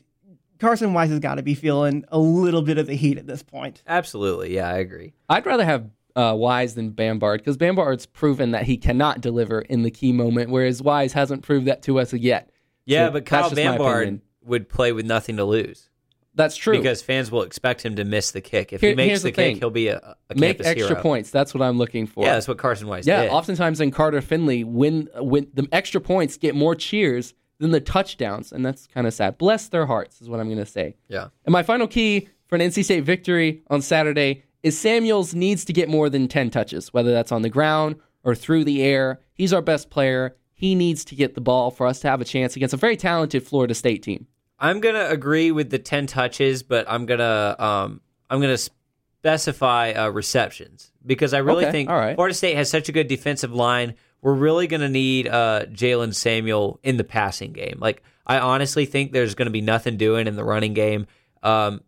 Carson 0.59 0.93
Wise 0.93 1.09
has 1.09 1.19
got 1.19 1.35
to 1.35 1.43
be 1.43 1.55
feeling 1.55 2.03
a 2.09 2.19
little 2.19 2.61
bit 2.61 2.77
of 2.77 2.87
the 2.87 2.95
heat 2.95 3.17
at 3.17 3.27
this 3.27 3.43
point. 3.43 3.81
Absolutely. 3.87 4.53
Yeah, 4.55 4.69
I 4.69 4.77
agree. 4.77 5.13
I'd 5.29 5.45
rather 5.45 5.65
have 5.65 5.89
uh, 6.15 6.33
Wise 6.37 6.75
than 6.75 6.91
Bambard 6.91 7.41
because 7.41 7.57
Bambard's 7.57 8.05
proven 8.05 8.51
that 8.51 8.63
he 8.63 8.77
cannot 8.77 9.19
deliver 9.21 9.61
in 9.61 9.83
the 9.83 9.91
key 9.91 10.11
moment, 10.13 10.49
whereas 10.49 10.81
Wise 10.81 11.13
hasn't 11.13 11.43
proved 11.43 11.65
that 11.67 11.81
to 11.83 11.99
us 11.99 12.13
yet. 12.13 12.49
Yeah, 12.85 13.07
So 13.07 13.11
but 13.13 13.25
Kyle 13.25 13.49
my 13.51 14.19
would 14.43 14.69
play 14.69 14.91
with 14.91 15.05
nothing 15.05 15.37
to 15.37 15.43
lose 15.43 15.89
That's 16.35 16.55
true. 16.55 16.77
because 16.77 17.01
fans 17.01 17.31
will 17.31 17.41
expect 17.41 17.83
him 17.83 17.95
to 17.95 18.03
miss 18.05 18.31
the 18.31 18.41
kick. 18.41 18.73
If 18.73 18.81
Here- 18.81 18.91
he 18.91 18.95
makes 18.95 19.21
the, 19.23 19.29
the 19.29 19.35
kick, 19.35 19.57
he'll 19.57 19.69
be 19.71 19.87
a, 19.87 19.97
a 20.29 20.35
Make 20.35 20.57
campus 20.57 20.67
extra 20.67 20.89
hero. 20.89 21.01
points. 21.01 21.31
That's 21.31 21.53
what 21.53 21.63
I'm 21.63 21.77
looking 21.79 22.05
for. 22.05 22.23
Yeah, 22.25 22.33
that's 22.33 22.47
what 22.47 22.57
Carson 22.59 22.87
Wise 22.87 23.01
does. 23.05 23.07
Yeah, 23.07 23.21
did. 23.23 23.31
oftentimes 23.31 23.81
in 23.81 23.89
Carter 23.91 24.21
Finley, 24.21 24.63
when 24.63 25.09
when 25.17 25.47
the 25.53 25.67
extra 25.71 25.99
points 25.99 26.37
get 26.37 26.53
more 26.55 26.75
cheers 26.75 27.33
than 27.59 27.71
the 27.71 27.79
touchdowns, 27.81 28.51
and 28.51 28.65
that's 28.65 28.85
kind 28.87 29.07
of 29.07 29.13
sad. 29.13 29.37
Bless 29.37 29.69
their 29.69 29.85
hearts 29.85 30.21
is 30.21 30.29
what 30.29 30.39
I'm 30.39 30.47
going 30.47 30.57
to 30.59 30.65
say. 30.65 30.95
yeah. 31.07 31.29
And 31.45 31.53
my 31.53 31.63
final 31.63 31.87
key 31.87 32.27
for 32.47 32.55
an 32.55 32.61
NC 32.61 32.83
State 32.83 33.03
victory 33.05 33.63
on 33.69 33.81
Saturday 33.81 34.43
is 34.61 34.77
Samuels 34.77 35.33
needs 35.33 35.63
to 35.65 35.73
get 35.73 35.87
more 35.89 36.09
than 36.09 36.27
10 36.27 36.49
touches, 36.49 36.93
whether 36.93 37.11
that's 37.13 37.31
on 37.31 37.43
the 37.43 37.49
ground 37.49 37.95
or 38.25 38.35
through 38.35 38.65
the 38.65 38.83
air. 38.83 39.21
He's 39.33 39.53
our 39.53 39.61
best 39.61 39.89
player. 39.89 40.35
He 40.57 40.73
needs 40.73 41.03
to 41.05 41.15
get 41.15 41.35
the 41.35 41.41
ball 41.41 41.69
for 41.69 41.85
us 41.85 41.99
to 41.99 42.07
have 42.09 42.21
a 42.21 42.25
chance 42.25 42.55
against 42.55 42.73
a 42.73 42.77
very 42.77 42.95
talented 42.97 43.43
Florida 43.45 43.75
State 43.75 44.01
team. 44.03 44.25
I'm 44.57 44.79
gonna 44.79 45.07
agree 45.09 45.51
with 45.51 45.69
the 45.69 45.77
ten 45.79 46.07
touches, 46.07 46.63
but 46.63 46.85
I'm 46.89 47.05
gonna 47.05 47.55
um 47.59 48.01
I'm 48.29 48.39
gonna 48.41 48.57
specify 48.57 49.91
uh, 49.91 50.09
receptions 50.09 50.91
because 51.05 51.33
I 51.33 51.39
really 51.39 51.65
Okay, 51.65 51.71
think 51.71 51.89
right. 51.89 52.15
Florida 52.15 52.33
State 52.33 52.55
has 52.55 52.69
such 52.69 52.89
a 52.89 52.91
good 52.91 53.07
defensive 53.07 53.53
line. 53.53 53.95
We're 54.21 54.33
really 54.33 54.67
gonna 54.67 54.89
need 54.89 55.27
uh, 55.27 55.65
Jalen 55.65 56.15
Samuel 56.15 56.79
in 56.83 56.97
the 56.97 57.03
passing 57.03 57.51
game. 57.51 57.77
Like 57.79 58.01
I 58.25 58.39
honestly 58.39 58.85
think 58.85 59.11
there's 59.11 59.35
gonna 59.35 59.49
be 59.51 59.61
nothing 59.61 59.97
doing 59.97 60.25
in 60.27 60.35
the 60.35 60.43
running 60.43 60.73
game. 60.73 61.05
Um, 61.43 61.81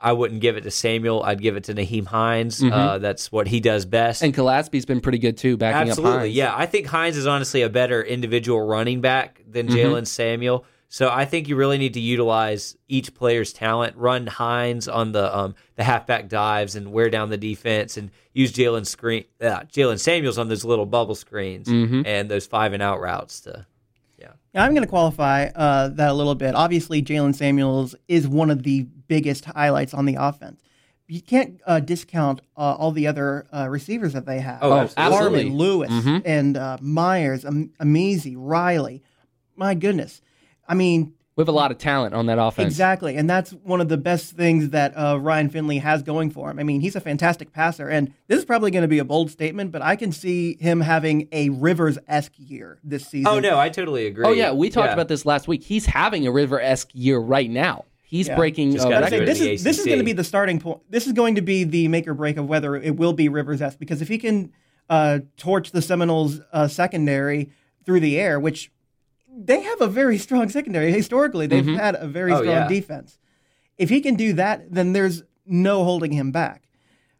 I 0.00 0.12
wouldn't 0.12 0.40
give 0.40 0.56
it 0.56 0.62
to 0.62 0.70
Samuel. 0.70 1.22
I'd 1.22 1.40
give 1.40 1.56
it 1.56 1.64
to 1.64 1.74
Nyheim 1.74 2.06
Hines. 2.06 2.62
Uh, 2.62 2.98
that's 2.98 3.32
what 3.32 3.46
he 3.48 3.60
does 3.60 3.86
best. 3.86 4.18
Mm-hmm. 4.22 4.26
And 4.26 4.34
Gallaspy's 4.34 4.84
been 4.84 5.00
pretty 5.00 5.18
good 5.18 5.36
too, 5.38 5.56
backing 5.56 5.88
Absolutely, 5.90 6.14
up 6.14 6.20
Hines. 6.22 6.34
yeah. 6.34 6.54
I 6.56 6.66
think 6.66 6.86
Hines 6.86 7.16
is 7.16 7.26
honestly 7.26 7.62
a 7.62 7.68
better 7.70 8.02
individual 8.02 8.60
running 8.66 9.00
back 9.00 9.40
than 9.48 9.68
Mm-hmm. 9.68 9.76
Jalen 9.76 10.06
Samuel. 10.06 10.64
So 10.88 11.08
I 11.08 11.24
think 11.24 11.48
you 11.48 11.56
really 11.56 11.78
need 11.78 11.94
to 11.94 12.00
utilize 12.00 12.76
each 12.86 13.14
player's 13.14 13.54
talent. 13.54 13.96
Run 13.96 14.26
Hines 14.26 14.88
on 14.88 15.12
the 15.12 15.34
um, 15.34 15.54
the 15.76 15.84
halfback 15.84 16.28
dives 16.28 16.76
and 16.76 16.92
wear 16.92 17.08
down 17.08 17.30
the 17.30 17.38
defense, 17.38 17.96
and 17.96 18.10
use 18.34 18.52
Jalen 18.52 18.84
screen 18.86 19.24
uh, 19.40 19.60
Jalen 19.72 19.98
Samuels 19.98 20.36
on 20.36 20.48
those 20.48 20.66
little 20.66 20.84
bubble 20.84 21.14
screens 21.14 21.66
Mm-hmm. 21.68 22.02
and 22.04 22.30
those 22.30 22.44
five 22.46 22.74
and 22.74 22.82
out 22.82 23.00
routes. 23.00 23.40
To 23.42 23.64
I'm 24.54 24.72
going 24.72 24.82
to 24.84 24.88
qualify 24.88 25.46
uh, 25.54 25.88
that 25.88 26.10
a 26.10 26.12
little 26.12 26.34
bit. 26.34 26.54
Obviously, 26.54 27.02
Jalen 27.02 27.34
Samuels 27.34 27.94
is 28.08 28.28
one 28.28 28.50
of 28.50 28.62
the 28.64 28.82
biggest 29.08 29.46
highlights 29.46 29.94
on 29.94 30.04
the 30.04 30.16
offense. 30.18 30.60
You 31.08 31.20
can't 31.20 31.60
uh, 31.66 31.80
discount 31.80 32.40
uh, 32.56 32.74
all 32.78 32.90
the 32.92 33.06
other 33.06 33.46
uh, 33.52 33.68
receivers 33.68 34.12
that 34.14 34.24
they 34.26 34.40
have. 34.40 34.58
Oh, 34.62 34.72
absolutely. 34.72 35.16
Harmon, 35.16 35.56
Louis, 35.56 35.88
Mhm. 35.88 36.22
and 36.24 36.56
uh, 36.56 36.78
Meyers, 36.80 37.44
Am- 37.44 37.70
Emezie, 37.80 38.34
Riley. 38.36 39.02
My 39.56 39.74
goodness. 39.74 40.22
I 40.66 40.74
mean, 40.74 41.12
We 41.34 41.40
have 41.40 41.48
a 41.48 41.52
lot 41.52 41.70
of 41.70 41.78
talent 41.78 42.14
on 42.14 42.26
that 42.26 42.38
offense. 42.38 42.66
Exactly, 42.66 43.16
and 43.16 43.28
that's 43.28 43.52
one 43.52 43.80
of 43.80 43.88
the 43.88 43.96
best 43.96 44.36
things 44.36 44.68
that 44.70 44.92
uh, 44.94 45.18
Ryan 45.18 45.48
Finley 45.48 45.78
has 45.78 46.02
going 46.02 46.30
for 46.30 46.50
him. 46.50 46.58
I 46.58 46.62
mean, 46.62 46.82
he's 46.82 46.94
a 46.94 47.00
fantastic 47.00 47.52
passer, 47.54 47.88
and 47.88 48.12
this 48.28 48.38
is 48.38 48.44
probably 48.44 48.70
going 48.70 48.82
to 48.82 48.88
be 48.88 48.98
a 48.98 49.04
bold 49.04 49.30
statement, 49.30 49.72
but 49.72 49.80
I 49.80 49.96
can 49.96 50.12
see 50.12 50.58
him 50.60 50.80
having 50.82 51.28
a 51.32 51.48
Rivers 51.48 51.96
esque 52.06 52.34
year 52.36 52.78
this 52.84 53.06
season. 53.06 53.28
oh 53.28 53.40
no, 53.40 53.58
I 53.58 53.70
totally 53.70 54.06
agree. 54.06 54.26
Oh, 54.26 54.32
yeah. 54.32 54.52
We 54.52 54.68
talked 54.68 54.88
Yeah. 54.88 54.92
about 54.92 55.08
this 55.08 55.24
last 55.24 55.48
week. 55.48 55.62
He's 55.62 55.86
having 55.86 56.26
a 56.26 56.30
River 56.32 56.60
esque 56.60 56.90
year 56.92 57.18
right 57.18 57.48
now. 57.50 57.86
He's 58.02 58.28
Yeah. 58.28 58.36
breaking 58.36 58.72
Just 58.72 58.86
uh, 58.86 58.90
say, 58.90 58.90
do 58.90 58.94
it 58.94 59.00
records. 59.00 59.20
in 59.20 59.24
this 59.26 59.38
the 59.38 59.52
is 59.52 59.64
this 59.64 59.78
is 59.78 59.86
going 59.86 59.98
to 60.00 60.04
be 60.04 60.12
the 60.12 60.24
starting 60.24 60.60
point. 60.60 60.80
This 60.90 61.06
is 61.06 61.14
going 61.14 61.36
to 61.36 61.40
be 61.42 61.64
the 61.64 61.88
make 61.88 62.06
or 62.06 62.12
break 62.12 62.36
of 62.36 62.46
whether 62.46 62.76
it 62.76 62.96
will 62.98 63.14
be 63.14 63.30
Rivers 63.30 63.62
esque 63.62 63.78
because 63.78 64.02
if 64.02 64.08
he 64.08 64.18
can 64.18 64.52
uh, 64.90 65.20
torch 65.38 65.70
the 65.70 65.80
Seminoles 65.80 66.40
uh, 66.52 66.68
secondary 66.68 67.48
through 67.86 68.00
the 68.00 68.20
air, 68.20 68.38
which 68.38 68.70
they 69.34 69.62
have 69.62 69.80
a 69.80 69.86
very 69.88 70.18
strong 70.18 70.48
secondary 70.48 70.92
historically, 70.92 71.46
they've 71.46 71.66
had 71.66 71.94
a 71.96 72.06
very 72.06 72.32
Oh, 72.32 72.36
strong 72.42 72.48
yeah. 72.54 72.68
defense. 72.68 73.18
If 73.78 73.88
he 73.88 74.00
can 74.00 74.14
do 74.14 74.34
that, 74.34 74.72
then 74.72 74.92
there's 74.92 75.22
no 75.46 75.84
holding 75.84 76.12
him 76.12 76.30
back. 76.32 76.68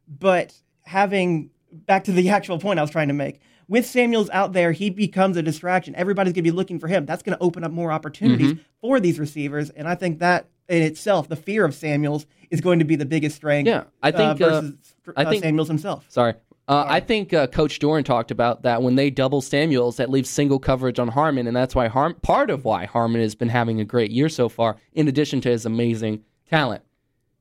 But 0.07 0.55
having 0.85 1.51
back 1.73 2.05
to 2.05 2.13
the 2.13 2.29
actual 2.37 2.59
point 2.59 2.79
I 2.79 2.83
was 2.83 2.91
trying 2.91 3.09
to 3.09 3.15
make. 3.15 3.41
With 3.69 3.87
Samuels 3.87 4.29
out 4.31 4.53
there, 4.53 4.73
he 4.73 4.91
becomes 4.91 5.37
a 5.39 5.43
distraction. 5.43 5.95
Everybody's 5.95 6.33
going 6.35 6.45
to 6.45 6.51
be 6.51 6.55
looking 6.57 6.79
for 6.79 6.89
him. 6.89 7.07
That's 7.07 7.23
going 7.23 7.37
to 7.39 7.43
open 7.43 7.65
up 7.65 7.71
more 7.73 7.91
opportunities 7.91 8.59
for 8.83 9.01
these 9.01 9.19
receivers. 9.19 9.71
And 9.71 9.89
I 9.89 9.95
think 9.95 10.19
that 10.19 10.49
in 10.69 10.83
itself, 10.83 11.29
the 11.29 11.37
fear 11.37 11.65
of 11.65 11.75
Samuels 11.75 12.27
is 12.51 12.61
going 12.61 12.81
to 12.81 12.85
be 12.85 12.97
the 12.97 13.07
biggest 13.07 13.37
strength. 13.37 13.67
Yeah, 13.69 13.85
I 14.03 14.11
think, 14.11 14.41
uh, 14.43 14.45
uh, 14.47 14.61
versus 14.61 14.95
I 15.17 15.25
uh, 15.25 15.31
think- 15.31 15.43
Samuels 15.45 15.69
himself. 15.69 16.05
Sorry. 16.09 16.35
Uh, 16.69 16.85
I 16.87 17.01
think 17.01 17.35
uh, 17.35 17.49
Coach 17.49 17.81
Doeren 17.81 18.05
talked 18.05 18.31
about 18.31 18.63
that 18.63 18.83
when 18.83 18.95
they 18.95 19.11
double 19.11 19.41
Samuels, 19.41 19.97
that 19.97 20.11
leaves 20.11 20.31
single 20.31 20.61
coverage 20.61 20.99
on 20.99 21.09
Harmon, 21.09 21.47
and 21.47 21.57
that's 21.57 21.75
why 21.75 21.89
Harm 21.89 22.15
part 22.23 22.51
of 22.51 22.65
why 22.65 22.85
Harmon 22.87 23.21
has 23.21 23.35
been 23.35 23.49
having 23.49 23.81
a 23.81 23.85
great 23.85 24.11
year 24.11 24.29
so 24.29 24.49
far, 24.49 24.77
in 24.93 25.09
addition 25.09 25.41
to 25.41 25.51
his 25.51 25.67
amazing 25.67 26.23
talent. 26.49 26.83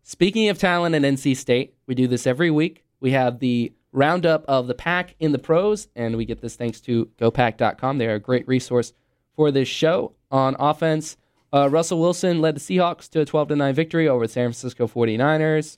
Speaking 0.02 0.50
of 0.50 0.58
talent 0.58 0.96
at 0.96 1.04
NC 1.04 1.38
State, 1.38 1.76
we 1.86 1.94
do 1.94 2.08
this 2.08 2.26
every 2.26 2.50
week. 2.50 2.84
We 3.00 3.12
have 3.12 3.40
the 3.40 3.74
roundup 3.92 4.44
of 4.48 4.68
the 4.68 4.74
pack 4.74 5.16
in 5.20 5.32
the 5.32 5.40
pros, 5.40 5.88
and 5.96 6.16
we 6.16 6.26
get 6.26 6.42
this 6.42 6.56
thanks 6.56 6.82
to 6.82 7.08
GoPack.com. 7.20 7.98
They 8.00 8.08
are 8.08 8.16
a 8.16 8.20
great 8.20 8.48
resource 8.48 8.94
for 9.36 9.52
this 9.52 9.68
show. 9.68 10.14
On 10.32 10.56
offense, 10.60 11.18
uh, 11.54 11.70
Russell 11.70 12.00
Wilson 12.00 12.42
led 12.42 12.56
the 12.56 12.60
Seahawks 12.60 13.10
to 13.10 13.22
a 13.22 13.26
12 13.26 13.52
9 13.52 13.74
victory 13.76 14.08
over 14.08 14.26
the 14.26 14.34
San 14.34 14.48
Francisco 14.48 14.88
49ers. 14.88 15.78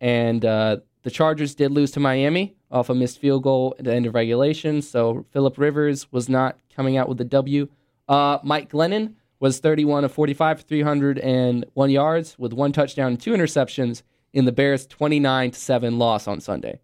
And 0.00 0.44
uh, 0.44 0.78
the 1.06 1.10
Chargers 1.12 1.54
did 1.54 1.70
lose 1.70 1.92
to 1.92 2.00
Miami 2.00 2.56
off 2.68 2.90
a 2.90 2.94
missed 2.96 3.20
field 3.20 3.44
goal 3.44 3.76
at 3.78 3.84
the 3.84 3.94
end 3.94 4.06
of 4.06 4.14
regulation. 4.16 4.82
So 4.82 5.24
Philip 5.30 5.56
Rivers 5.56 6.10
was 6.10 6.28
not 6.28 6.58
coming 6.74 6.96
out 6.96 7.08
with 7.08 7.16
the 7.18 7.24
W. 7.24 7.68
Uh, 8.08 8.38
Mike 8.42 8.70
Glennon 8.70 9.14
was 9.38 9.60
31 9.60 10.02
of 10.04 10.10
45 10.10 10.58
for 10.58 10.66
301 10.66 11.90
yards 11.90 12.36
with 12.40 12.52
one 12.52 12.72
touchdown 12.72 13.08
and 13.12 13.20
two 13.20 13.30
interceptions 13.34 14.02
in 14.32 14.46
the 14.46 14.52
Bears' 14.52 14.84
29 14.84 15.52
to 15.52 15.58
7 15.60 15.96
loss 15.96 16.26
on 16.26 16.40
Sunday. 16.40 16.80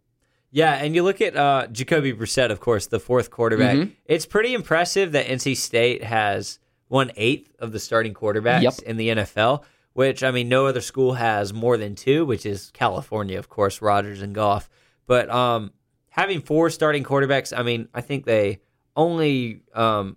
Yeah, 0.53 0.75
and 0.75 0.95
you 0.95 1.03
look 1.03 1.21
at 1.21 1.35
uh, 1.35 1.67
Jacoby 1.73 2.13
Brissett, 2.13 2.53
of 2.53 2.61
course, 2.61 2.87
the 2.87 3.01
fourth 3.01 3.31
quarterback. 3.31 3.77
Mm-hmm. 3.77 3.91
It's 4.07 4.27
pretty 4.27 4.55
impressive 4.55 5.11
that 5.13 5.27
NC 5.27 5.57
State 5.57 6.05
has 6.05 6.61
one 6.87 7.11
eighth 7.17 7.51
of 7.59 7.73
the 7.73 7.81
starting 7.81 8.15
quarterbacks 8.15 8.63
Yep. 8.63 8.75
in 8.87 8.97
the 8.99 9.09
NFL. 9.09 9.65
Which 9.95 10.23
I 10.23 10.31
mean, 10.31 10.49
no 10.49 10.67
other 10.67 10.81
school 10.81 11.15
has 11.15 11.53
more 11.53 11.77
than 11.77 11.95
two, 11.95 12.25
which 12.25 12.47
is 12.47 12.71
California, 12.73 13.39
of 13.39 13.49
course, 13.49 13.83
Rodgers 13.83 14.23
and 14.23 14.35
Goff. 14.35 14.71
But 15.07 15.29
um, 15.31 15.73
having 16.09 16.41
four 16.41 16.71
starting 16.71 17.05
quarterbacks, 17.05 17.53
I 17.57 17.63
mean, 17.63 17.89
I 17.93 18.01
think 18.01 18.25
they 18.25 18.61
only 18.97 19.61
um, 19.75 20.17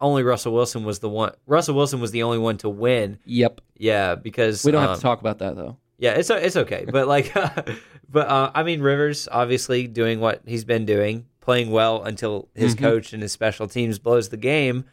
only 0.00 0.22
Russell 0.22 0.54
Wilson 0.54 0.84
was 0.84 1.00
the 1.00 1.08
one. 1.10 1.32
Russell 1.46 1.74
Wilson 1.74 2.00
was 2.00 2.12
the 2.12 2.22
only 2.22 2.38
one 2.38 2.56
to 2.58 2.68
win. 2.70 3.18
Yep. 3.26 3.60
Yeah, 3.76 4.14
because 4.14 4.64
We 4.64 4.72
don't 4.72 4.80
have 4.80 4.90
um, 4.92 4.96
to 4.96 5.02
talk 5.02 5.20
about 5.20 5.38
that, 5.40 5.54
though. 5.56 5.76
yeah, 5.98 6.12
it's 6.12 6.30
it's 6.30 6.56
okay, 6.56 6.86
but 6.90 7.06
like, 7.06 7.32
but 8.10 8.26
uh, 8.28 8.50
I 8.54 8.62
mean, 8.62 8.80
Rivers 8.80 9.28
obviously 9.30 9.86
doing 9.86 10.20
what 10.20 10.40
he's 10.46 10.64
been 10.64 10.86
doing, 10.86 11.26
playing 11.40 11.70
well 11.70 12.02
until 12.04 12.48
his 12.54 12.74
Mm-hmm. 12.74 12.84
coach 12.84 13.12
and 13.12 13.20
his 13.22 13.32
special 13.32 13.68
teams 13.68 13.98
blows 13.98 14.30
the 14.30 14.36
game. 14.38 14.84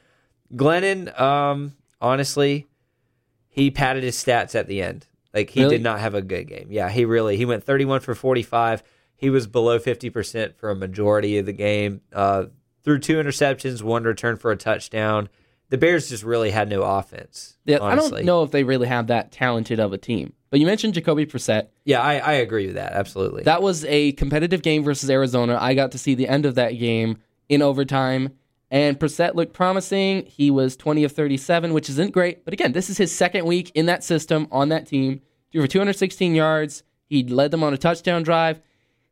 Glennon, 0.54 1.18
um, 1.20 1.74
honestly, 2.02 2.68
he 3.58 3.72
padded 3.72 4.04
his 4.04 4.16
stats 4.16 4.54
at 4.56 4.68
the 4.68 4.82
end. 4.82 5.08
Like 5.34 5.50
he 5.50 5.62
Really? 5.62 5.76
did 5.78 5.84
not 5.84 6.00
have 6.00 6.14
a 6.14 6.22
good 6.22 6.48
game. 6.48 6.68
Yeah, 6.70 6.90
he 6.90 7.04
really 7.06 7.36
he 7.38 7.46
went 7.46 7.64
thirty 7.64 7.84
one 7.86 8.00
for 8.00 8.16
forty 8.16 8.44
five. 8.44 8.84
He 9.16 9.30
was 9.30 9.48
below 9.48 9.80
fifty 9.80 10.10
percent 10.10 10.56
for 10.58 10.70
a 10.70 10.76
majority 10.76 11.38
of 11.40 11.46
the 11.46 11.54
game. 11.54 12.02
Uh, 12.14 12.46
threw 12.84 13.00
two 13.00 13.16
interceptions, 13.18 13.82
one 13.82 14.04
return 14.04 14.38
for 14.38 14.52
a 14.52 14.56
touchdown. 14.56 15.28
The 15.70 15.78
Bears 15.78 16.08
just 16.08 16.24
really 16.24 16.52
had 16.52 16.70
no 16.70 16.82
offense. 16.84 17.58
Yeah, 17.66 17.80
honestly. 17.80 18.08
I 18.08 18.16
don't 18.22 18.26
know 18.26 18.44
if 18.44 18.52
they 18.52 18.64
really 18.64 18.88
have 18.88 19.08
that 19.08 19.32
talented 19.34 19.80
of 19.82 19.92
a 19.92 19.98
team. 19.98 20.32
But 20.50 20.62
you 20.62 20.66
mentioned 20.66 20.94
Jacoby 20.94 21.26
Brissett. 21.26 21.68
Yeah, 21.84 22.00
I, 22.02 22.20
I 22.20 22.34
agree 22.36 22.68
with 22.68 22.76
that 22.76 22.94
absolutely. 22.94 23.44
That 23.44 23.62
was 23.62 23.84
a 23.84 24.14
competitive 24.14 24.62
game 24.62 24.84
versus 24.84 25.10
Arizona. 25.10 25.58
I 25.60 25.74
got 25.74 25.92
to 25.92 25.98
see 25.98 26.16
the 26.16 26.28
end 26.30 26.46
of 26.46 26.56
that 26.56 26.72
game 26.80 27.18
in 27.50 27.62
overtime. 27.62 28.30
And 28.70 29.00
Brissett 29.00 29.36
looked 29.36 29.54
promising. 29.54 30.26
He 30.26 30.52
was 30.52 30.76
20 30.76 31.04
of 31.06 31.12
37, 31.12 31.74
which 31.74 31.90
isn't 31.90 32.12
great. 32.12 32.44
But 32.44 32.54
again, 32.54 32.74
this 32.74 32.90
is 32.90 32.98
his 32.98 33.16
second 33.16 33.46
week 33.46 33.72
in 33.76 33.86
that 33.86 34.04
system 34.04 34.48
on 34.52 34.70
that 34.70 34.88
team. 34.88 35.22
Threw 35.52 35.62
for 35.62 35.68
216 35.68 36.36
yards. 36.36 36.84
He 37.06 37.24
led 37.24 37.52
them 37.52 37.64
on 37.64 37.74
a 37.74 37.78
touchdown 37.78 38.24
drive. 38.24 38.60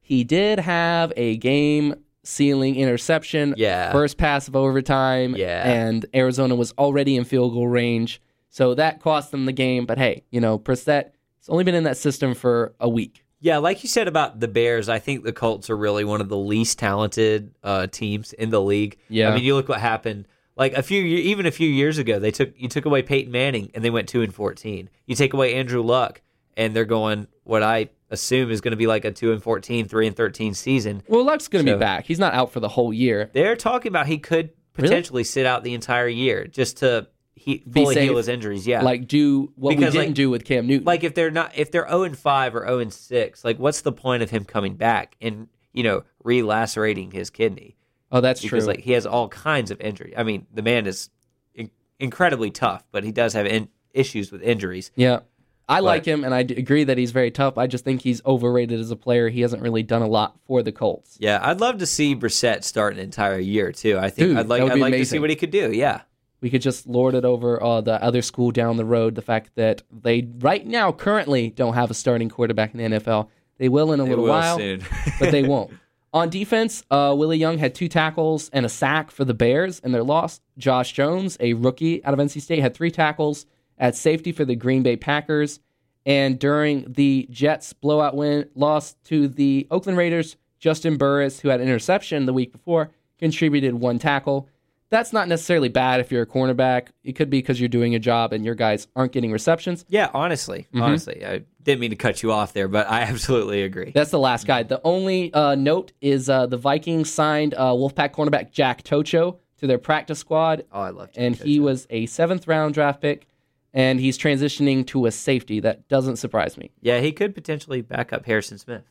He 0.02 0.24
did 0.24 0.60
have 0.60 1.14
a 1.16 1.38
game 1.38 1.96
sealing 2.24 2.76
interception. 2.76 3.54
Yeah. 3.58 3.92
First 3.92 4.18
pass 4.18 4.48
of 4.48 4.56
overtime. 4.56 5.36
Yeah. 5.36 5.68
And 5.68 6.06
Arizona 6.14 6.56
was 6.56 6.74
already 6.78 7.16
in 7.16 7.24
field 7.24 7.54
goal 7.54 7.68
range. 7.68 8.22
So 8.50 8.74
that 8.76 9.02
cost 9.02 9.32
them 9.32 9.46
the 9.46 9.52
game. 9.52 9.86
But 9.86 9.98
hey, 9.98 10.24
you 10.32 10.42
know, 10.42 10.60
Brissett, 10.60 11.12
he's 11.38 11.50
only 11.50 11.64
been 11.64 11.76
in 11.76 11.84
that 11.86 11.98
system 11.98 12.34
for 12.34 12.74
a 12.80 12.90
week. 12.90 13.25
Yeah, 13.46 13.58
like 13.60 13.84
you 13.84 13.90
said 13.90 14.08
about 14.08 14.40
the 14.40 14.48
Bears, 14.48 14.90
I 14.90 14.98
think 14.98 15.24
the 15.24 15.32
Colts 15.32 15.70
are 15.70 15.78
really 15.78 16.04
one 16.04 16.20
of 16.20 16.30
the 16.30 16.38
least 16.38 16.80
talented 16.80 17.54
uh, 17.64 17.86
teams 17.86 18.34
in 18.34 18.50
the 18.50 18.60
league. 18.60 18.98
Yeah. 19.08 19.30
I 19.30 19.36
mean, 19.36 19.44
you 19.44 19.54
look 19.54 19.70
what 19.70 19.80
happened. 19.80 20.28
Like 20.58 20.74
a 20.74 20.82
few, 20.82 21.04
even 21.04 21.46
a 21.46 21.52
few 21.52 21.70
years 21.70 22.00
ago, 22.00 22.18
they 22.18 22.32
took 22.32 22.54
you 22.58 22.68
took 22.68 22.86
away 22.86 23.04
Peyton 23.04 23.32
Manning 23.32 23.70
and 23.76 23.84
they 23.86 23.92
went 23.92 24.10
two 24.10 24.24
and 24.24 24.34
fourteen. 24.34 24.90
You 25.06 25.14
take 25.14 25.34
away 25.36 25.54
Andrew 25.54 25.84
Luck 25.84 26.22
and 26.58 26.76
they're 26.76 26.86
going 26.86 27.28
what 27.44 27.62
I 27.62 27.90
assume 28.10 28.50
is 28.50 28.62
going 28.62 28.72
to 28.72 28.78
be 28.78 28.88
like 28.88 29.06
a 29.06 29.12
two 29.12 29.32
and 29.32 29.44
14, 29.44 29.88
3 29.88 30.08
and 30.08 30.16
thirteen 30.16 30.56
season. 30.56 31.04
Well, 31.08 31.24
Luck's 31.24 31.48
going 31.48 31.66
to 31.66 31.72
So- 31.74 31.76
be 31.78 31.80
back. 31.80 32.06
He's 32.08 32.18
not 32.18 32.34
out 32.34 32.52
for 32.52 32.60
the 32.62 32.70
whole 32.70 32.92
year. 32.92 33.30
They're 33.34 33.56
talking 33.56 33.90
about 33.90 34.08
he 34.08 34.18
could 34.18 34.50
Really? 34.78 34.90
potentially 34.90 35.24
sit 35.24 35.46
out 35.46 35.64
the 35.64 35.74
entire 35.76 36.08
year 36.08 36.48
just 36.48 36.78
to 36.78 37.08
he, 37.36 37.58
Be 37.70 37.84
fully 37.84 37.96
heal 37.96 38.08
safe. 38.14 38.18
his 38.18 38.28
injuries. 38.30 38.66
Yeah, 38.66 38.82
Like, 38.82 39.08
do 39.08 39.52
what 39.56 39.72
Because, 39.76 39.94
we 39.94 40.00
didn't 40.00 40.10
like- 40.12 40.16
do 40.16 40.30
with 40.30 40.46
Cam 40.46 40.68
Newton. 40.68 40.86
like 40.86 41.04
if 41.04 41.14
they're 41.16 41.32
not 41.32 41.52
if 41.58 41.70
they're 41.72 41.88
0 41.88 42.04
and 42.04 42.18
5 42.18 42.56
or 42.56 42.66
0 42.66 42.80
and 42.80 42.94
6 42.94 43.44
like 43.44 43.60
what's 43.60 43.82
the 43.82 43.92
point 43.92 44.24
of 44.24 44.30
him 44.30 44.46
coming 44.46 44.76
back 44.76 45.16
and 45.22 45.48
you 45.74 45.84
know 45.84 46.04
relacerating 46.24 47.12
his 47.14 47.30
kidney 47.30 47.76
oh, 48.12 48.22
that's 48.22 48.42
because 48.42 48.64
true. 48.64 48.74
like 48.74 48.80
he 48.82 48.92
has 48.94 49.06
all 49.06 49.28
kinds 49.30 49.72
of 49.72 49.80
injury 49.82 50.14
i 50.18 50.24
mean 50.24 50.46
the 50.54 50.62
man 50.62 50.86
is 50.88 51.10
in- 51.54 51.72
incredibly 52.00 52.52
tough 52.52 52.84
but 52.92 53.04
he 53.04 53.12
does 53.12 53.34
have 53.34 53.46
in- 53.46 53.70
issues 53.94 54.32
with 54.32 54.42
injuries 54.42 54.92
Yeah. 54.96 55.20
I 55.68 55.80
like 55.80 56.06
him, 56.06 56.24
and 56.24 56.32
I 56.32 56.44
d- 56.44 56.54
agree 56.58 56.84
that 56.84 56.96
he's 57.00 57.10
very 57.10 57.32
tough. 57.32 57.58
I 57.58 57.66
just 57.66 57.84
think 57.84 58.02
he's 58.04 58.24
overrated 58.24 58.80
as 58.80 58.92
a 58.92 58.96
player. 58.96 59.30
He 59.30 59.42
hasn't 59.42 59.64
really 59.64 59.82
done 59.82 60.04
a 60.04 60.08
lot 60.08 60.38
for 60.46 60.62
the 60.62 60.72
Colts. 60.72 61.18
yeah 61.20 61.40
i'd 61.42 61.60
love 61.60 61.80
to 61.80 61.88
see 61.88 62.16
Brissett 62.16 62.64
start 62.64 62.94
an 62.94 63.00
entire 63.00 63.40
year 63.40 63.72
too 63.72 63.98
i 63.98 64.12
think 64.12 64.30
Dude, 64.30 64.38
i'd 64.38 64.48
like 64.48 64.60
that 64.60 64.64
would 64.66 64.72
i'd 64.74 64.76
be 64.76 64.82
like 64.82 64.92
to 64.94 64.98
see 64.98 65.00
amazing. 65.18 65.22
what 65.22 65.30
he 65.32 65.36
could 65.36 65.50
do 65.50 65.72
yeah 65.72 66.02
We 66.46 66.52
could 66.52 66.62
just 66.62 66.86
lord 66.86 67.16
it 67.16 67.26
over 67.26 67.60
uh, 67.64 67.82
the 67.82 68.00
other 68.04 68.22
school 68.22 68.52
down 68.52 68.78
the 68.78 68.86
road. 68.86 69.16
The 69.16 69.24
fact 69.24 69.56
that 69.56 69.82
they 69.92 70.30
right 70.38 70.64
now 70.64 70.92
currently 70.92 71.50
don't 71.50 71.74
have 71.74 71.90
a 71.90 71.96
starting 71.96 72.30
quarterback 72.30 72.76
in 72.76 72.78
the 72.78 73.00
NFL. 73.00 73.30
They 73.58 73.68
will 73.68 73.92
in 73.94 74.00
a 74.00 74.04
They 74.04 74.10
little 74.12 74.28
while, 74.28 74.60
but 75.20 75.32
they 75.32 75.42
won't. 75.42 75.72
On 76.14 76.30
defense, 76.30 76.84
uh, 76.92 77.16
Willie 77.18 77.40
Young 77.40 77.58
had 77.58 77.74
two 77.74 77.88
tackles 77.88 78.52
and 78.54 78.64
a 78.64 78.70
sack 78.70 79.10
for 79.10 79.26
the 79.26 79.34
Bears 79.34 79.80
in 79.80 79.92
their 79.92 80.04
loss. 80.04 80.40
Josh 80.56 80.94
Jones, 80.94 81.36
a 81.40 81.54
rookie 81.54 82.06
out 82.06 82.14
of 82.14 82.20
NC 82.20 82.40
State, 82.44 82.60
had 82.60 82.76
three 82.76 82.92
tackles 82.92 83.48
at 83.80 83.96
safety 83.96 84.32
for 84.32 84.46
the 84.46 84.56
Green 84.56 84.84
Bay 84.84 84.98
Packers. 84.98 85.62
And 86.06 86.38
during 86.38 86.94
the 86.94 87.28
Jets 87.32 87.74
blowout 87.74 88.16
win 88.16 88.48
loss 88.54 88.94
to 89.06 89.28
the 89.28 89.66
Oakland 89.72 89.98
Raiders, 89.98 90.38
Juston 90.62 91.00
Burris, 91.00 91.40
who 91.40 91.50
had 91.50 91.60
an 91.60 91.66
interception 91.66 92.28
the 92.28 92.34
week 92.34 92.52
before, 92.52 92.92
contributed 93.18 93.74
one 93.74 93.98
tackle. 93.98 94.48
That's 94.92 95.12
not 95.12 95.28
necessarily 95.28 95.70
bad 95.70 96.00
if 96.00 96.12
you're 96.12 96.22
a 96.22 96.28
cornerback. 96.28 96.88
It 97.04 97.14
could 97.14 97.30
be 97.30 97.40
because 97.40 97.60
you're 97.60 97.70
doing 97.70 97.96
a 97.96 98.00
job 98.00 98.34
and 98.34 98.46
your 98.46 98.56
guys 98.56 98.88
aren't 98.96 99.12
getting 99.12 99.32
receptions. 99.32 99.84
yeah 99.90 100.10
honestly 100.14 100.68
Mm-hmm. 100.74 100.82
honestly 100.82 101.26
i 101.26 101.42
didn't 101.64 101.80
mean 101.82 101.90
to 101.90 101.96
cut 101.96 102.22
you 102.22 102.32
off 102.32 102.54
there 102.54 102.68
but 102.68 102.88
i 102.90 103.02
absolutely 103.12 103.64
agree 103.64 103.92
That's 103.94 104.12
the 104.12 104.20
last 104.20 104.46
guy. 104.48 104.64
The 104.64 104.82
only 104.84 105.34
uh, 105.34 105.56
note 105.56 105.92
is 106.02 106.30
uh, 106.30 106.46
the 106.46 106.58
Vikings 106.58 107.12
signed 107.12 107.54
uh, 107.56 107.72
Wolfpack 107.72 108.12
cornerback 108.14 108.52
Jack 108.52 108.84
Tocho 108.84 109.38
to 109.58 109.68
their 109.68 109.78
practice 109.80 110.20
squad, 110.20 110.66
oh 110.72 110.82
i 110.82 110.90
love 110.90 111.12
Jack 111.14 111.24
and 111.24 111.36
he 111.36 111.60
was 111.60 111.88
a 111.90 112.06
seventh 112.06 112.48
round 112.48 112.74
draft 112.74 113.02
pick, 113.02 113.28
and 113.74 114.00
he's 114.00 114.18
transitioning 114.18 114.86
to 114.88 115.06
a 115.06 115.12
safety. 115.12 115.60
That 115.60 115.88
doesn't 115.88 116.18
surprise 116.18 116.58
me. 116.58 116.72
yeah 116.82 117.00
he 117.00 117.12
could 117.12 117.34
potentially 117.34 117.82
back 117.82 118.14
up 118.14 118.26
harrison 118.26 118.58
smith 118.58 118.84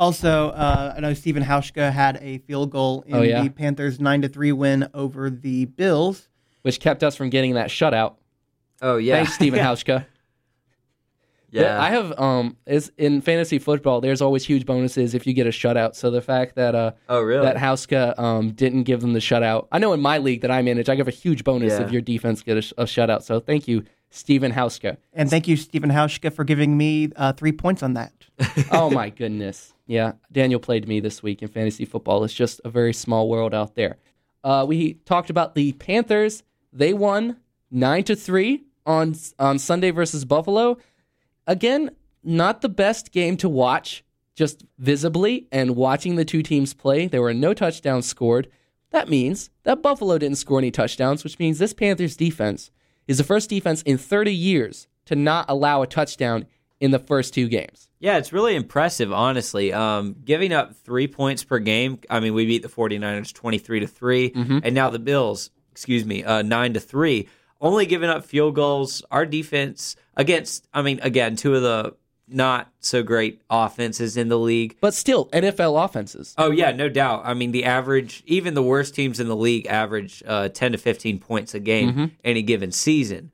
Also, 0.00 0.48
uh, 0.48 0.94
I 0.96 1.00
know 1.00 1.12
Stephen 1.14 1.44
Hauschka 1.44 1.92
had 1.92 2.18
a 2.22 2.38
field 2.38 2.70
goal 2.70 3.04
in 3.06 3.14
Oh, 3.14 3.22
yeah? 3.22 3.42
the 3.42 3.50
Panthers' 3.50 4.00
nine 4.00 4.22
to 4.22 4.28
three 4.28 4.50
win 4.50 4.88
over 4.94 5.28
the 5.30 5.66
Bills. 5.66 6.28
Which 6.62 6.80
kept 6.80 7.04
us 7.04 7.14
from 7.16 7.28
getting 7.30 7.54
that 7.54 7.68
shutout. 7.68 8.14
oh 8.82 8.96
yeah 8.96 9.16
Thanks, 9.16 9.34
Stephen 9.34 9.60
Hauschka. 9.66 10.06
yeah 11.50 11.80
I 11.82 11.90
have 11.90 12.18
um 12.18 12.56
is 12.66 12.90
in 12.96 13.20
fantasy 13.20 13.58
football. 13.58 14.00
There's 14.00 14.22
always 14.22 14.44
huge 14.44 14.64
bonuses 14.66 15.14
if 15.14 15.26
you 15.26 15.32
get 15.34 15.46
a 15.46 15.50
shutout. 15.50 15.94
So 15.96 16.10
the 16.10 16.22
fact 16.22 16.54
that 16.56 16.74
uh 16.74 16.92
oh 17.10 17.20
really 17.20 17.44
that 17.44 17.56
Hauschka 17.56 18.18
um 18.18 18.52
didn't 18.52 18.84
give 18.84 19.00
them 19.02 19.12
the 19.12 19.18
shutout. 19.20 19.68
I 19.72 19.78
know 19.78 19.92
in 19.92 20.00
my 20.00 20.16
league 20.18 20.40
that 20.42 20.50
I 20.50 20.62
manage, 20.62 20.88
I 20.88 20.94
give 20.94 21.08
a 21.08 21.12
huge 21.12 21.44
bonus 21.44 21.72
Yeah. 21.74 21.82
if 21.84 21.92
your 21.92 22.00
defense 22.02 22.42
get 22.42 22.56
a, 22.56 22.62
sh- 22.62 22.72
a 22.78 22.84
shutout. 22.84 23.22
So 23.22 23.38
thank 23.40 23.66
you, 23.68 23.84
Stephen 24.10 24.52
Hauschka. 24.52 24.96
And 25.12 25.28
thank 25.28 25.46
you, 25.48 25.56
Stephen 25.56 25.90
Hauschka, 25.90 26.32
for 26.32 26.44
giving 26.44 26.76
me 26.78 27.10
uh, 27.16 27.32
three 27.34 27.52
points 27.52 27.82
on 27.82 27.94
that. 27.94 28.12
oh 28.70 28.88
my 28.90 29.10
goodness. 29.10 29.74
Yeah, 29.90 30.12
Daniel 30.30 30.60
played 30.60 30.86
me 30.86 31.00
this 31.00 31.20
week 31.20 31.42
in 31.42 31.48
fantasy 31.48 31.84
football. 31.84 32.22
It's 32.22 32.32
just 32.32 32.60
a 32.64 32.70
very 32.70 32.92
small 32.92 33.28
world 33.28 33.52
out 33.52 33.74
there. 33.74 33.96
Uh, 34.44 34.64
we 34.68 34.94
talked 34.94 35.30
about 35.30 35.56
the 35.56 35.72
Panthers. 35.72 36.44
They 36.72 36.94
won 36.94 37.38
nine 37.72 38.04
to 38.04 38.14
three 38.14 38.66
on 38.86 39.16
on 39.40 39.58
Sunday 39.58 39.90
versus 39.90 40.24
Buffalo. 40.24 40.78
Again, 41.44 41.90
not 42.22 42.60
the 42.60 42.68
best 42.68 43.10
game 43.10 43.36
to 43.38 43.48
watch, 43.48 44.04
just 44.36 44.64
visibly 44.78 45.48
and 45.50 45.74
watching 45.74 46.14
the 46.14 46.24
two 46.24 46.44
teams 46.44 46.72
play. 46.72 47.08
There 47.08 47.20
were 47.20 47.34
no 47.34 47.52
touchdowns 47.52 48.06
scored. 48.06 48.48
That 48.90 49.08
means 49.08 49.50
that 49.64 49.82
Buffalo 49.82 50.18
didn't 50.18 50.38
score 50.38 50.60
any 50.60 50.70
touchdowns, 50.70 51.24
which 51.24 51.40
means 51.40 51.58
this 51.58 51.74
Panthers 51.74 52.16
defense 52.16 52.70
is 53.08 53.18
the 53.18 53.24
first 53.24 53.50
defense 53.50 53.82
in 53.82 53.98
30 53.98 54.32
years 54.32 54.86
to 55.06 55.16
not 55.16 55.46
allow 55.48 55.82
a 55.82 55.88
touchdown 55.88 56.46
in 56.80 56.90
the 56.90 56.98
first 56.98 57.34
two 57.34 57.46
games. 57.48 57.88
Yeah, 58.00 58.16
it's 58.16 58.32
really 58.32 58.54
impressive, 58.56 59.12
honestly. 59.12 59.72
Um, 59.72 60.16
giving 60.24 60.52
up 60.52 60.74
three 60.76 61.06
points 61.06 61.44
per 61.44 61.58
game. 61.58 61.98
I 62.08 62.20
mean, 62.20 62.32
we 62.34 62.46
beat 62.46 62.62
the 62.62 62.68
49ers 62.68 63.32
23 63.34 63.80
to 63.80 63.86
3, 63.86 64.30
Mm-hmm. 64.30 64.58
and 64.64 64.74
now 64.74 64.88
the 64.90 64.98
Bills, 64.98 65.50
excuse 65.70 66.04
me, 66.04 66.24
uh, 66.24 66.42
9 66.42 66.74
to 66.74 66.80
3. 66.80 67.28
Only 67.60 67.84
giving 67.84 68.08
up 68.08 68.24
field 68.24 68.54
goals. 68.54 69.02
Our 69.10 69.26
defense 69.26 69.94
against, 70.16 70.66
I 70.72 70.80
mean, 70.80 70.98
again, 71.02 71.36
two 71.36 71.54
of 71.54 71.60
the 71.62 71.94
not 72.32 72.70
so 72.78 73.02
great 73.02 73.42
offenses 73.50 74.16
in 74.16 74.28
the 74.28 74.38
league. 74.38 74.76
But 74.80 74.94
still, 74.94 75.26
NFL 75.26 75.84
offenses. 75.84 76.32
Oh 76.38 76.50
yeah, 76.52 76.70
no 76.70 76.88
doubt. 76.88 77.22
I 77.24 77.34
mean, 77.34 77.50
the 77.50 77.64
average, 77.64 78.22
even 78.24 78.54
the 78.54 78.62
worst 78.62 78.94
teams 78.94 79.18
in 79.20 79.26
the 79.28 79.36
league, 79.36 79.66
average 79.66 80.22
uh, 80.26 80.48
ten 80.48 80.72
to 80.72 80.78
fifteen 80.78 81.18
points 81.18 81.54
a 81.54 81.60
game 81.60 81.90
Mm-hmm. 81.90 82.04
any 82.24 82.42
given 82.42 82.70
season. 82.72 83.32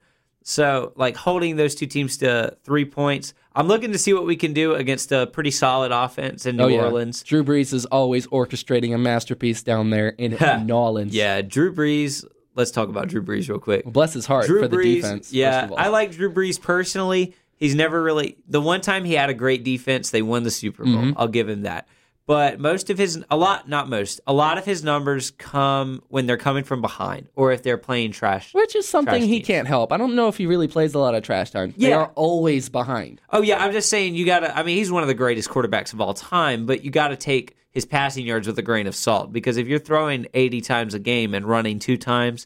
So, 0.49 0.93
like 0.95 1.17
holding 1.17 1.57
those 1.57 1.75
two 1.75 1.87
teams 1.87 2.15
to 2.19 2.55
three 2.63 2.85
points, 2.85 3.33
I'm 3.53 3.67
looking 3.67 3.91
to 3.91 3.97
see 3.97 4.13
what 4.13 4.25
we 4.25 4.37
can 4.37 4.53
do 4.53 4.75
against 4.75 5.11
a 5.11 5.27
pretty 5.27 5.51
solid 5.51 5.91
offense 5.91 6.45
in 6.45 6.55
New 6.55 6.63
oh, 6.63 6.67
yeah. 6.67 6.83
Orleans. 6.83 7.21
Drew 7.21 7.43
Brees 7.43 7.73
is 7.73 7.85
always 7.87 8.27
orchestrating 8.27 8.95
a 8.95 8.97
masterpiece 8.97 9.61
down 9.61 9.89
there 9.89 10.07
in 10.07 10.37
New 10.65 10.73
Orleans. 10.73 11.13
Yeah, 11.13 11.41
Drew 11.41 11.75
Brees. 11.75 12.23
Let's 12.55 12.71
talk 12.71 12.87
about 12.87 13.09
Drew 13.09 13.21
Brees 13.21 13.49
real 13.49 13.59
quick. 13.59 13.83
Bless 13.83 14.13
his 14.13 14.25
heart 14.25 14.45
Drew 14.45 14.61
for 14.61 14.69
the 14.69 14.77
defense. 14.77 15.33
Yeah, 15.33 15.51
first 15.51 15.65
of 15.65 15.71
all. 15.73 15.79
I 15.79 15.89
like 15.89 16.11
Drew 16.11 16.31
Brees 16.31 16.61
personally. 16.61 17.35
He's 17.57 17.75
never 17.75 18.01
really 18.01 18.37
the 18.47 18.61
one 18.61 18.79
time 18.79 19.03
he 19.03 19.15
had 19.15 19.29
a 19.29 19.33
great 19.33 19.65
defense, 19.65 20.11
they 20.11 20.21
won 20.21 20.43
the 20.43 20.51
Super 20.51 20.85
Bowl. 20.85 20.93
Mm-hmm. 20.93 21.19
I'll 21.19 21.27
give 21.27 21.49
him 21.49 21.63
that. 21.63 21.89
But 22.27 22.59
most 22.59 22.89
of 22.89 22.97
his 22.97 23.23
a 23.31 23.37
lot 23.37 23.69
not 23.69 23.87
most, 23.87 24.19
a 24.27 24.33
lot 24.33 24.57
of 24.57 24.65
his 24.65 24.83
numbers 24.83 25.31
come 25.31 26.03
when 26.09 26.27
they're 26.27 26.35
coming 26.35 26.65
from 26.65 26.81
behind 26.81 27.29
or 27.35 27.53
if 27.53 27.63
they're 27.63 27.77
playing 27.77 28.11
trash. 28.11 28.53
Which 28.53 28.75
is 28.75 28.85
something 28.85 29.21
he 29.21 29.37
teams. 29.37 29.47
can't 29.47 29.67
help. 29.67 29.93
I 29.93 29.97
don't 29.97 30.13
know 30.13 30.27
if 30.27 30.35
he 30.35 30.45
really 30.45 30.67
plays 30.67 30.93
a 30.93 30.99
lot 30.99 31.15
of 31.15 31.23
trash 31.23 31.51
time. 31.51 31.73
They 31.77 31.93
are 31.93 32.11
always 32.15 32.67
behind. 32.67 33.21
Oh 33.31 33.41
yeah, 33.41 33.63
I'm 33.63 33.71
just 33.71 33.89
saying 33.89 34.15
you 34.15 34.25
got 34.25 34.41
to 34.41 34.55
I 34.55 34.63
mean, 34.63 34.75
he's 34.77 34.91
one 34.91 35.03
of 35.03 35.07
the 35.07 35.13
greatest 35.13 35.49
quarterbacks 35.49 35.93
of 35.93 36.01
all 36.01 36.13
time, 36.13 36.65
but 36.65 36.83
you 36.83 36.91
got 36.91 37.07
to 37.07 37.15
take 37.15 37.55
his 37.71 37.85
passing 37.85 38.25
yards 38.25 38.45
with 38.45 38.59
a 38.59 38.63
grain 38.63 38.87
of 38.87 38.95
salt 38.95 39.31
because 39.31 39.55
if 39.55 39.65
you're 39.67 39.79
throwing 39.79 40.27
80 40.33 40.59
times 40.61 40.93
a 40.93 40.99
game 40.99 41.33
and 41.33 41.45
running 41.45 41.79
two 41.79 41.95
times, 41.95 42.45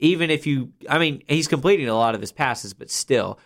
even 0.00 0.30
if 0.30 0.44
you 0.44 0.72
I 0.88 0.98
mean, 0.98 1.22
he's 1.28 1.46
completing 1.46 1.88
a 1.88 1.94
lot 1.94 2.16
of 2.16 2.20
his 2.20 2.32
passes, 2.32 2.74
but 2.74 2.90
still 2.90 3.38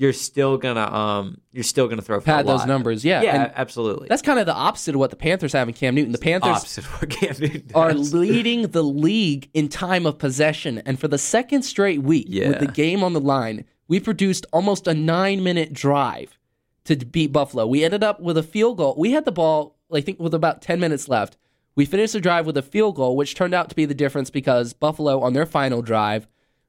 you're 0.00 0.12
still 0.12 0.56
gonna 0.56 0.80
um 0.94 1.40
you're 1.52 1.64
still 1.64 1.88
gonna 1.88 2.00
throw 2.00 2.20
Pad 2.20 2.46
those 2.46 2.64
numbers, 2.64 3.04
yeah. 3.04 3.20
Yeah, 3.20 3.42
And 3.42 3.52
absolutely. 3.56 4.06
that's 4.08 4.22
kind 4.22 4.38
of 4.38 4.46
the 4.46 4.54
opposite 4.54 4.94
of 4.94 5.00
what 5.00 5.10
the 5.10 5.16
Panthers 5.16 5.52
have 5.52 5.68
in 5.68 5.74
Cam 5.74 5.94
Newton. 5.96 6.12
The 6.12 6.18
Panthers 6.18 6.56
opposite 6.56 6.84
of 6.84 6.90
what 6.92 7.10
Cam 7.10 7.34
Newton 7.40 7.64
are 7.74 7.92
does. 7.92 8.14
leading 8.14 8.68
the 8.68 8.82
league 8.84 9.50
in 9.54 9.68
time 9.68 10.06
of 10.06 10.16
possession. 10.16 10.80
And 10.86 10.98
for 11.00 11.08
the 11.08 11.18
second 11.18 11.62
straight 11.62 12.00
week, 12.02 12.28
with 12.30 12.60
the 12.60 12.68
game 12.68 13.02
on 13.02 13.12
the 13.12 13.20
line, 13.20 13.64
we 13.88 13.98
produced 13.98 14.46
almost 14.52 14.86
a 14.86 14.94
nine 14.94 15.42
minute 15.42 15.72
drive 15.72 16.38
to 16.84 16.94
beat 16.96 17.32
Buffalo. 17.32 17.66
We 17.66 17.82
ended 17.84 18.04
up 18.04 18.20
with 18.20 18.38
a 18.38 18.42
field 18.44 18.76
goal. 18.78 18.94
We 18.96 19.10
had 19.10 19.24
the 19.24 19.32
ball, 19.32 19.76
I 19.92 20.00
think, 20.00 20.20
with 20.20 20.32
about 20.32 20.62
10 20.62 20.78
minutes 20.78 21.08
left. 21.08 21.36
We 21.74 21.84
finished 21.84 22.12
the 22.12 22.20
drive 22.20 22.46
with 22.46 22.56
a 22.56 22.62
field 22.62 22.94
goal, 22.96 23.16
which 23.16 23.34
turned 23.34 23.52
out 23.54 23.68
to 23.68 23.74
be 23.74 23.84
the 23.84 23.94
difference 23.94 24.30
because 24.30 24.72
Buffalo, 24.72 25.20
on 25.20 25.32
their 25.32 25.44
final 25.46 25.82
drive, 25.82 26.26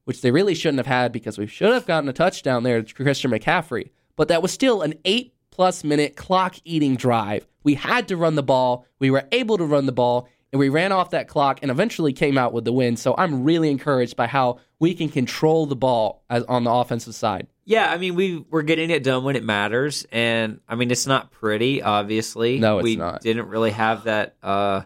which 0.09 0.21
they 0.21 0.31
really 0.31 0.55
shouldn't 0.55 0.79
have 0.79 0.87
had 0.87 1.11
because 1.11 1.37
we 1.37 1.45
should 1.45 1.71
have 1.71 1.85
gotten 1.85 2.09
a 2.09 2.13
touchdown 2.13 2.63
there 2.63 2.81
to 2.81 2.93
Christian 2.95 3.29
McCaffrey, 3.29 3.91
but 4.15 4.27
that 4.29 4.41
was 4.41 4.51
still 4.51 4.81
an 4.81 4.95
eight 5.05 5.35
plus 5.51 5.83
minute 5.83 6.15
clock 6.15 6.55
eating 6.65 6.95
drive. 6.95 7.47
We 7.63 7.75
had 7.75 8.07
to 8.07 8.17
run 8.17 8.33
the 8.33 8.41
ball. 8.41 8.87
We 8.97 9.11
were 9.11 9.25
able 9.31 9.59
to 9.59 9.65
run 9.65 9.85
the 9.85 9.91
ball. 9.91 10.27
and 10.51 10.59
we 10.59 10.67
ran 10.69 10.91
off 10.91 11.11
that 11.11 11.27
clock 11.27 11.59
and 11.61 11.69
eventually 11.69 12.11
came 12.11 12.35
out 12.39 12.53
with 12.53 12.65
the 12.65 12.73
win. 12.73 12.97
So 12.97 13.13
I'm 13.15 13.43
really 13.43 13.69
encouraged 13.69 14.15
by 14.15 14.25
how 14.25 14.57
we 14.79 14.95
can 14.95 15.09
control 15.09 15.67
the 15.67 15.75
ball 15.75 16.23
as, 16.27 16.41
on 16.45 16.63
the 16.63 16.71
offensive 16.71 17.13
side. 17.13 17.45
Yeah, 17.65 17.91
I 17.91 17.97
mean 17.97 18.15
we 18.15 18.43
we're 18.49 18.63
getting 18.63 18.89
it 18.89 19.03
done 19.03 19.23
when 19.23 19.35
it 19.35 19.43
matters, 19.43 20.07
and 20.11 20.59
I 20.67 20.73
mean 20.73 20.89
it's 20.89 21.05
not 21.05 21.29
pretty. 21.29 21.83
Obviously, 21.83 22.57
No, 22.57 22.79
it's 22.79 22.83
we 22.83 22.95
not. 22.95 23.21
didn't 23.21 23.47
really 23.47 23.69
have 23.69 24.05
that 24.05 24.37
uh, 24.41 24.81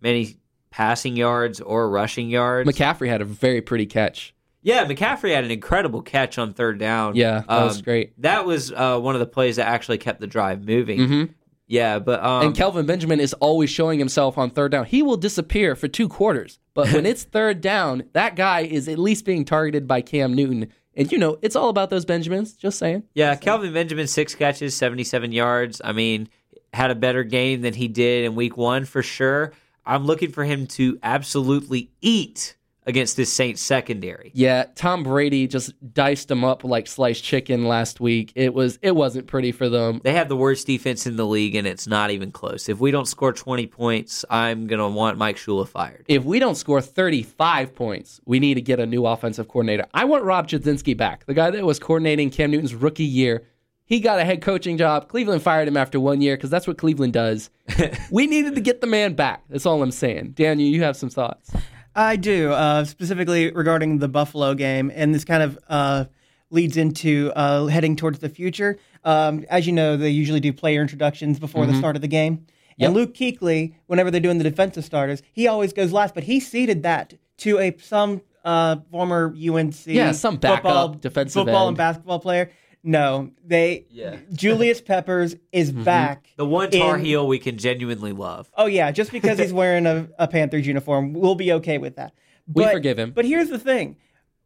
many 0.00 0.36
passing 0.70 1.16
yards 1.16 1.60
or 1.60 1.88
rushing 1.88 2.28
yards. 2.28 2.68
McCaffrey 2.68 3.06
had 3.08 3.20
a 3.20 3.24
very 3.24 3.60
pretty 3.60 3.86
catch. 3.86 4.34
Yeah, 4.68 4.84
McCaffrey 4.86 5.34
had 5.34 5.44
an 5.44 5.50
incredible 5.50 6.02
catch 6.02 6.36
on 6.36 6.52
third 6.52 6.78
down. 6.78 7.16
Yeah, 7.16 7.42
that 7.48 7.64
was 7.64 7.78
Um, 7.78 7.82
great. 7.84 8.12
That 8.20 8.44
was 8.44 8.70
uh, 8.70 8.98
one 9.00 9.14
of 9.14 9.20
the 9.20 9.26
plays 9.26 9.56
that 9.56 9.66
actually 9.66 9.96
kept 9.96 10.20
the 10.20 10.26
drive 10.26 10.62
moving. 10.62 10.98
Mhm. 11.00 11.28
Yeah, 11.66 11.98
but 11.98 12.22
um, 12.22 12.46
and 12.46 12.54
Kelvin 12.54 12.84
Benjamin 12.84 13.18
is 13.18 13.32
always 13.34 13.70
showing 13.70 13.98
himself 13.98 14.36
on 14.36 14.50
third 14.50 14.72
down. 14.72 14.84
He 14.84 15.02
will 15.02 15.16
disappear 15.16 15.74
for 15.74 15.88
two 15.88 16.06
quarters, 16.08 16.58
but 16.74 16.92
when 16.92 17.06
it's 17.10 17.24
third 17.24 17.62
down, 17.62 18.02
that 18.12 18.36
guy 18.36 18.60
is 18.60 18.88
at 18.88 18.98
least 18.98 19.24
being 19.24 19.44
targeted 19.46 19.86
by 19.86 20.02
Cam 20.02 20.34
Newton. 20.34 20.68
And 20.94 21.10
you 21.10 21.16
know, 21.16 21.38
it's 21.40 21.56
all 21.56 21.70
about 21.70 21.88
those 21.88 22.04
Benjamins. 22.04 22.52
Just 22.54 22.78
saying. 22.78 23.04
Yeah, 23.14 23.36
Kelvin 23.36 23.72
Benjamin, 23.72 24.06
six 24.06 24.34
catches, 24.34 24.76
77 24.76 25.32
yards. 25.32 25.80
I 25.82 25.92
mean, 25.92 26.28
had 26.74 26.90
a 26.90 26.94
better 26.94 27.22
game 27.24 27.62
than 27.62 27.72
he 27.72 27.88
did 27.88 28.26
in 28.26 28.34
week 28.34 28.56
one 28.58 28.84
for 28.84 29.02
sure. 29.02 29.52
I'm 29.86 30.04
looking 30.04 30.30
for 30.30 30.44
him 30.44 30.66
to 30.68 30.98
absolutely 31.02 31.90
eat 32.02 32.56
against 32.88 33.18
this 33.18 33.30
Saints 33.30 33.60
secondary. 33.60 34.32
Yeah, 34.34 34.64
Tom 34.74 35.04
Brady 35.04 35.46
just 35.46 35.72
diced 35.92 36.28
them 36.28 36.42
up 36.42 36.64
like 36.64 36.86
sliced 36.86 37.22
chicken 37.22 37.68
last 37.68 38.00
week. 38.00 38.32
It 38.34 38.54
was 38.54 38.78
it 38.82 38.96
wasn't 38.96 39.26
pretty 39.26 39.52
for 39.52 39.68
them. 39.68 40.00
They 40.02 40.14
have 40.14 40.28
the 40.28 40.36
worst 40.36 40.66
defense 40.66 41.06
in 41.06 41.16
the 41.16 41.26
league, 41.26 41.54
and 41.54 41.66
it's 41.66 41.86
not 41.86 42.10
even 42.10 42.32
close. 42.32 42.68
If 42.68 42.80
we 42.80 42.90
don't 42.90 43.06
score 43.06 43.32
20 43.32 43.66
points, 43.66 44.24
I'm 44.30 44.66
going 44.66 44.80
to 44.80 44.88
want 44.88 45.18
Mike 45.18 45.36
Shula 45.36 45.68
fired. 45.68 46.06
If 46.08 46.24
we 46.24 46.38
don't 46.38 46.54
score 46.54 46.80
35 46.80 47.74
points, 47.74 48.20
we 48.24 48.40
need 48.40 48.54
to 48.54 48.62
get 48.62 48.80
a 48.80 48.86
new 48.86 49.04
offensive 49.06 49.48
coordinator. 49.48 49.84
I 49.92 50.06
want 50.06 50.24
Rob 50.24 50.48
Chudzinski 50.48 50.96
back, 50.96 51.26
the 51.26 51.34
guy 51.34 51.50
that 51.50 51.64
was 51.64 51.78
coordinating 51.78 52.30
Cam 52.30 52.50
Newton's 52.50 52.74
rookie 52.74 53.04
year. 53.04 53.44
He 53.84 54.00
got 54.00 54.18
a 54.18 54.24
head 54.24 54.42
coaching 54.42 54.76
job. 54.76 55.08
Cleveland 55.08 55.42
fired 55.42 55.66
him 55.66 55.76
after 55.76 55.98
one 55.98 56.20
year 56.20 56.36
because 56.36 56.50
that's 56.50 56.66
what 56.66 56.76
Cleveland 56.76 57.14
does. 57.14 57.48
we 58.10 58.26
needed 58.26 58.54
to 58.54 58.60
get 58.60 58.82
the 58.82 58.86
man 58.86 59.14
back. 59.14 59.44
That's 59.48 59.64
all 59.64 59.82
I'm 59.82 59.92
saying. 59.92 60.32
Daniel, 60.32 60.68
you 60.68 60.82
have 60.82 60.94
some 60.94 61.08
thoughts. 61.08 61.50
I 61.98 62.14
do, 62.14 62.52
uh, 62.52 62.84
specifically 62.84 63.50
regarding 63.50 63.98
the 63.98 64.06
Buffalo 64.06 64.54
game, 64.54 64.92
and 64.94 65.12
this 65.12 65.24
kind 65.24 65.42
of 65.42 65.58
uh, 65.68 66.04
leads 66.48 66.76
into 66.76 67.32
uh, 67.34 67.66
heading 67.66 67.96
towards 67.96 68.20
the 68.20 68.28
future. 68.28 68.78
Um, 69.02 69.44
as 69.50 69.66
you 69.66 69.72
know, 69.72 69.96
they 69.96 70.10
usually 70.10 70.38
do 70.38 70.52
player 70.52 70.80
introductions 70.80 71.40
before 71.40 71.66
the 71.66 71.74
start 71.74 71.96
of 71.96 72.02
the 72.02 72.08
game. 72.08 72.46
Yep. 72.76 72.86
And 72.86 72.94
Luke 72.94 73.14
Kuechly, 73.14 73.74
whenever 73.86 74.12
they're 74.12 74.20
doing 74.20 74.38
the 74.38 74.44
defensive 74.44 74.84
starters, 74.84 75.22
he 75.32 75.48
always 75.48 75.72
goes 75.72 75.92
last, 75.92 76.14
but 76.14 76.22
he 76.22 76.38
ceded 76.38 76.84
that 76.84 77.14
to 77.38 77.58
a 77.58 77.76
some 77.80 78.22
uh, 78.44 78.76
former 78.92 79.34
UNC 79.34 79.74
Yeah, 79.86 80.12
some 80.12 80.36
backup 80.36 80.62
football, 80.62 80.88
defensive 80.90 81.34
football 81.34 81.62
end. 81.62 81.68
and 81.70 81.76
basketball 81.76 82.20
player. 82.20 82.52
No, 82.84 83.30
they 83.44 83.86
Yeah. 83.90 84.16
Julius 84.32 84.80
Peppers 84.80 85.34
is 85.52 85.72
Mm-hmm. 85.72 85.82
back. 85.84 86.28
The 86.36 86.46
one 86.46 86.70
Tar 86.70 86.96
in- 86.98 87.04
Heel 87.04 87.26
we 87.26 87.38
can 87.38 87.58
genuinely 87.58 88.12
love. 88.12 88.50
Oh 88.56 88.66
yeah, 88.66 88.90
just 88.92 89.10
because 89.12 89.38
he's 89.38 89.52
wearing 89.52 89.86
a, 89.86 90.08
a 90.18 90.28
Panthers 90.28 90.66
uniform, 90.66 91.12
we'll 91.12 91.34
be 91.34 91.52
okay 91.54 91.78
with 91.78 91.96
that. 91.96 92.12
We 92.52 92.64
forgive 92.68 92.98
him. 92.98 93.10
But 93.10 93.24
here's 93.24 93.48
the 93.50 93.58
thing: 93.58 93.96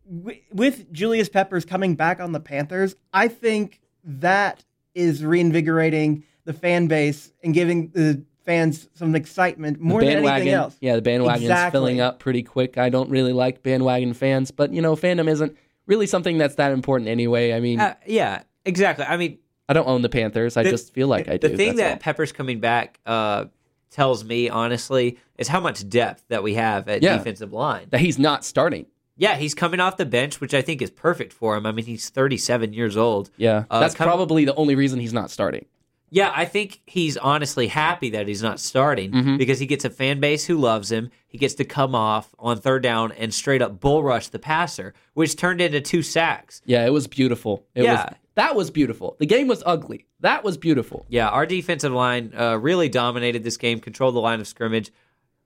with 0.05 0.91
Julius 0.93 1.29
Peppers 1.29 1.65
coming 1.65 1.95
back 1.95 2.21
on 2.21 2.33
the 2.33 2.41
Panthers, 2.41 2.97
I 3.13 3.29
think 3.29 3.81
that 4.05 4.65
is 4.95 5.25
reinvigorating 5.25 6.25
the 6.45 6.53
fan 6.53 6.87
base 6.89 7.33
and 7.45 7.55
giving 7.55 7.89
the 7.91 8.25
fans 8.45 8.89
some 8.95 9.15
excitement 9.15 9.81
more 9.81 10.01
than 10.01 10.25
anything 10.25 10.49
else. 10.49 10.77
Yeah, 10.81 10.97
the 10.97 11.03
bandwagon's 11.03 11.43
Exactly. 11.45 11.77
filling 11.79 12.01
up 12.01 12.19
pretty 12.19 12.43
quick. 12.43 12.77
I 12.77 12.89
don't 12.89 13.09
really 13.09 13.33
like 13.33 13.63
bandwagon 13.63 14.15
fans, 14.15 14.51
but 14.51 14.73
you 14.73 14.83
know, 14.83 14.97
fandom 14.97 15.29
isn't 15.29 15.57
really 15.87 16.07
something 16.07 16.39
that's 16.39 16.57
that 16.57 16.73
important 16.73 17.09
anyway. 17.09 17.53
I 17.53 17.61
mean, 17.61 17.81
Uh, 17.81 17.95
yeah, 18.07 18.43
exactly. 18.65 19.05
I 19.05 19.17
mean, 19.17 19.39
I 19.69 19.73
don't 19.73 19.87
own 19.89 20.03
the 20.03 20.09
Panthers. 20.09 20.57
I 20.57 20.63
the- 20.63 20.71
just 20.71 20.93
feel 20.93 21.09
like 21.09 21.29
I 21.29 21.37
do. 21.37 21.49
The 21.49 21.57
thing 21.57 21.77
that 21.77 21.93
all. 21.93 21.99
Pepper's 21.99 22.33
coming 22.33 22.61
back 22.61 23.01
uh, 23.07 23.47
tells 23.91 24.25
me, 24.25 24.49
honestly, 24.49 25.19
is 25.39 25.49
how 25.49 25.61
much 25.61 25.89
depth 25.89 26.25
that 26.29 26.43
we 26.43 26.55
have 26.55 26.89
at 26.89 27.03
Yeah. 27.03 27.17
defensive 27.17 27.53
line. 27.53 27.87
that 27.91 28.01
he's 28.01 28.19
not 28.19 28.45
starting. 28.45 28.87
Yeah, 29.17 29.37
he's 29.37 29.55
coming 29.55 29.79
off 29.79 29.99
the 29.99 30.07
bench, 30.07 30.41
which 30.41 30.55
I 30.55 30.63
think 30.63 30.81
is 30.81 30.91
perfect 30.91 31.33
for 31.33 31.55
him. 31.57 31.67
I 31.67 31.73
mean, 31.73 31.85
he's 31.85 32.09
37 32.09 32.73
years 32.73 32.97
old. 32.97 33.31
Yeah, 33.37 33.65
Uh, 33.71 33.81
that's 33.81 33.95
probably 33.95 34.45
the 34.47 34.55
only 34.55 34.75
reason 34.75 35.01
he's 35.01 35.13
not 35.13 35.31
starting. 35.31 35.67
Yeah, 36.15 36.31
I 36.35 36.45
think 36.45 36.83
he's 36.85 37.17
honestly 37.17 37.69
happy 37.69 38.11
that 38.11 38.29
he's 38.29 38.43
not 38.43 38.61
starting 38.61 39.13
Mm-hmm. 39.13 39.37
because 39.39 39.59
he 39.59 39.65
gets 39.67 39.87
a 39.87 39.91
fan 39.91 40.21
base 40.21 40.45
who 40.45 40.59
loves 40.59 40.93
him. 40.93 41.11
He 41.27 41.39
gets 41.39 41.55
to 41.55 41.65
come 41.65 41.95
off 41.95 42.35
on 42.39 42.59
third 42.61 42.83
down 42.83 43.13
and 43.13 43.33
straight 43.33 43.63
up 43.63 43.81
bull 43.81 44.03
rush 44.03 44.29
the 44.29 44.39
passer, 44.39 44.93
which 45.15 45.37
turned 45.37 45.63
into 45.63 45.81
two 45.81 46.03
sacks. 46.03 46.61
Yeah, 46.67 46.85
it 46.85 46.91
was 46.91 47.07
beautiful. 47.07 47.65
It 47.75 47.85
Yeah. 47.85 48.05
was 48.07 48.15
that 48.35 48.55
was 48.55 48.71
beautiful. 48.71 49.17
The 49.19 49.27
game 49.27 49.47
was 49.49 49.63
ugly. 49.65 50.07
That 50.21 50.45
was 50.45 50.57
beautiful. 50.59 51.07
Yeah, 51.09 51.29
our 51.29 51.47
defensive 51.47 51.93
line 51.93 52.33
uh, 52.39 52.57
really 52.59 52.89
dominated 52.91 53.43
this 53.45 53.57
game, 53.57 53.81
controlled 53.81 54.15
the 54.15 54.21
line 54.21 54.41
of 54.41 54.47
scrimmage. 54.47 54.91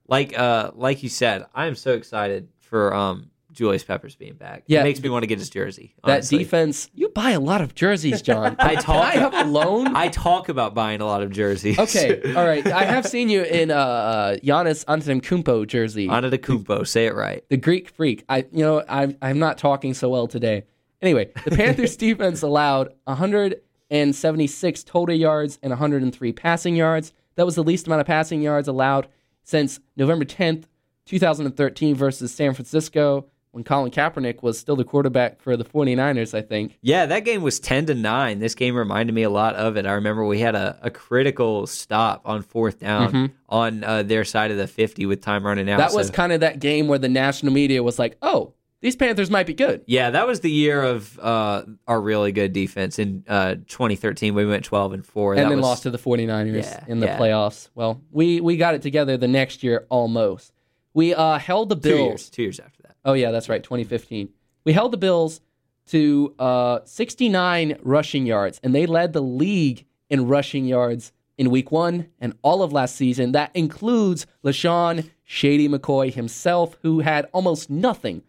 Like 0.08 0.36
uh, 0.38 0.72
like 0.74 1.02
you 1.04 1.08
said, 1.08 1.46
I 1.54 1.66
am 1.66 1.76
so 1.76 1.92
excited 1.94 2.48
for 2.60 2.92
um, 2.92 3.30
Julius 3.56 3.82
Peppers 3.82 4.14
being 4.14 4.34
back. 4.34 4.64
Yeah. 4.66 4.80
it 4.80 4.84
makes 4.84 5.02
me 5.02 5.08
want 5.08 5.22
to 5.22 5.26
get 5.26 5.38
his 5.38 5.50
jersey. 5.50 5.94
That 6.04 6.24
defense. 6.24 6.88
You 6.94 7.08
buy 7.08 7.30
a 7.30 7.40
lot 7.40 7.62
of 7.62 7.74
jerseys, 7.74 8.22
John. 8.22 8.54
I 8.60 8.76
talk- 8.76 9.04
I 9.04 9.18
have 9.18 9.34
a 9.34 9.44
loan? 9.44 9.96
I 9.96 10.08
talk 10.08 10.48
about 10.48 10.74
buying 10.74 11.00
a 11.00 11.06
lot 11.06 11.22
of 11.22 11.30
jerseys. 11.32 11.78
okay, 11.78 12.34
all 12.36 12.46
right. 12.46 12.66
I 12.66 12.84
have 12.84 13.06
seen 13.06 13.28
you 13.28 13.42
in 13.42 13.70
uh, 13.70 13.74
uh 13.74 14.36
Giannis 14.36 14.84
Antetokounmpo 14.84 15.66
jersey. 15.66 16.06
Anadakumpo, 16.06 16.86
say 16.86 17.06
it 17.06 17.14
right. 17.14 17.42
the 17.48 17.56
Greek 17.56 17.88
freak. 17.88 18.24
I, 18.28 18.46
you 18.52 18.62
know, 18.62 18.84
I'm 18.88 19.16
I'm 19.22 19.38
not 19.38 19.58
talking 19.58 19.94
so 19.94 20.08
well 20.08 20.28
today. 20.28 20.64
Anyway, 21.00 21.32
the 21.44 21.56
Panthers 21.56 21.96
defense 21.96 22.42
allowed 22.42 22.92
176 23.04 24.84
total 24.84 25.14
yards 25.14 25.58
and 25.62 25.70
103 25.70 26.32
passing 26.32 26.76
yards. 26.76 27.12
That 27.36 27.46
was 27.46 27.54
the 27.54 27.64
least 27.64 27.86
amount 27.86 28.00
of 28.00 28.06
passing 28.06 28.42
yards 28.42 28.68
allowed 28.68 29.08
since 29.42 29.78
November 29.96 30.24
10th, 30.24 30.64
2013 31.06 31.94
versus 31.94 32.34
San 32.34 32.54
Francisco 32.54 33.26
when 33.56 33.64
Colin 33.64 33.90
Kaepernick 33.90 34.42
was 34.42 34.58
still 34.58 34.76
the 34.76 34.84
quarterback 34.84 35.40
for 35.40 35.56
the 35.56 35.64
49ers, 35.64 36.34
I 36.36 36.42
think. 36.42 36.76
Yeah, 36.82 37.06
that 37.06 37.20
game 37.24 37.40
was 37.40 37.58
ten 37.58 37.86
to 37.86 37.94
nine. 37.94 38.38
This 38.38 38.54
game 38.54 38.76
reminded 38.76 39.14
me 39.14 39.22
a 39.22 39.30
lot 39.30 39.54
of 39.54 39.78
it. 39.78 39.86
I 39.86 39.92
remember 39.92 40.26
we 40.26 40.40
had 40.40 40.54
a, 40.54 40.78
a 40.82 40.90
critical 40.90 41.66
stop 41.66 42.20
on 42.26 42.42
fourth 42.42 42.78
down 42.80 43.32
on 43.48 43.82
uh, 43.82 44.02
their 44.02 44.24
side 44.24 44.50
of 44.50 44.58
the 44.58 44.66
fifty 44.66 45.06
with 45.06 45.22
time 45.22 45.46
running 45.46 45.70
out. 45.70 45.80
Mm-hmm. 45.80 45.88
That 45.88 45.96
was 45.96 46.08
so- 46.08 46.12
kind 46.12 46.32
of 46.32 46.40
that 46.40 46.58
game 46.58 46.86
where 46.86 46.98
the 46.98 47.08
national 47.08 47.54
media 47.54 47.82
was 47.82 47.98
like, 47.98 48.18
"Oh, 48.20 48.52
these 48.82 48.94
Panthers 48.94 49.30
might 49.30 49.46
be 49.46 49.54
good." 49.54 49.82
yeah, 49.86 50.10
that 50.10 50.26
was 50.26 50.40
the 50.40 50.50
year 50.50 50.82
of 50.82 51.18
uh, 51.18 51.62
our 51.88 51.98
really 51.98 52.32
good 52.32 52.52
defense. 52.52 52.98
In 52.98 53.24
uh, 53.26 53.54
2013, 53.68 54.34
we 54.34 54.44
went 54.44 54.64
12 54.66 54.92
and 54.92 55.06
four. 55.06 55.32
and 55.32 55.38
that 55.44 55.48
then 55.48 55.56
was, 55.58 55.64
lost 55.64 55.82
to 55.84 55.90
the 55.90 55.98
49ers 55.98 56.62
Yeah, 56.62 56.84
in 56.88 57.00
the 57.00 57.06
yeah. 57.06 57.18
playoffs. 57.18 57.70
Well, 57.74 58.02
we 58.10 58.42
we 58.42 58.58
got 58.58 58.74
it 58.74 58.82
together 58.82 59.16
the 59.16 59.28
next 59.28 59.62
year 59.62 59.86
almost. 59.88 60.52
We 60.92 61.14
uh, 61.14 61.38
held 61.38 61.68
the 61.68 61.74
two 61.74 61.80
Bills. 61.80 62.08
years. 62.08 62.30
Two 62.30 62.42
years 62.42 62.60
after. 62.60 62.75
Oh 63.06 63.12
yeah, 63.12 63.30
that's 63.30 63.48
right, 63.48 63.62
2015. 63.62 64.28
We 64.64 64.72
held 64.72 64.92
the 64.92 64.98
Bills 64.98 65.40
to 65.86 66.34
uh, 66.40 66.80
69 66.84 67.78
rushing 67.82 68.26
yards, 68.26 68.60
and 68.62 68.74
they 68.74 68.84
led 68.84 69.12
the 69.12 69.22
league 69.22 69.86
in 70.10 70.26
rushing 70.26 70.64
yards 70.64 71.12
in 71.38 71.50
Week 71.50 71.70
One 71.70 72.08
and 72.18 72.34
all 72.42 72.64
of 72.64 72.72
last 72.72 72.96
season. 72.96 73.30
That 73.30 73.52
includes 73.54 74.26
LeSean 74.44 75.10
Shady 75.24 75.68
McCoy 75.68 76.12
himself, 76.12 76.76
who 76.82 77.00
had 77.00 77.28
almost 77.32 77.70
nothing 77.70 78.22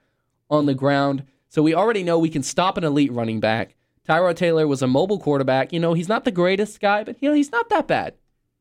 on 0.50 0.68
the 0.68 0.76
ground. 0.76 1.24
So 1.50 1.64
we 1.64 1.74
already 1.74 2.04
know 2.04 2.20
we 2.20 2.30
can 2.30 2.44
stop 2.44 2.78
an 2.78 2.84
elite 2.84 3.12
running 3.12 3.40
back. 3.40 3.76
Tyrod 4.08 4.36
Taylor 4.36 4.68
was 4.68 4.84
a 4.84 4.88
mobile 4.88 5.20
quarterback. 5.20 5.74
You 5.74 5.80
know, 5.80 5.94
he's 5.94 6.08
not 6.08 6.24
the 6.24 6.32
greatest 6.32 6.80
guy, 6.80 7.04
but 7.04 7.18
you 7.20 7.30
know, 7.30 7.36
he's 7.36 7.52
not 7.52 7.70
that 7.70 7.88
bad. 7.88 8.14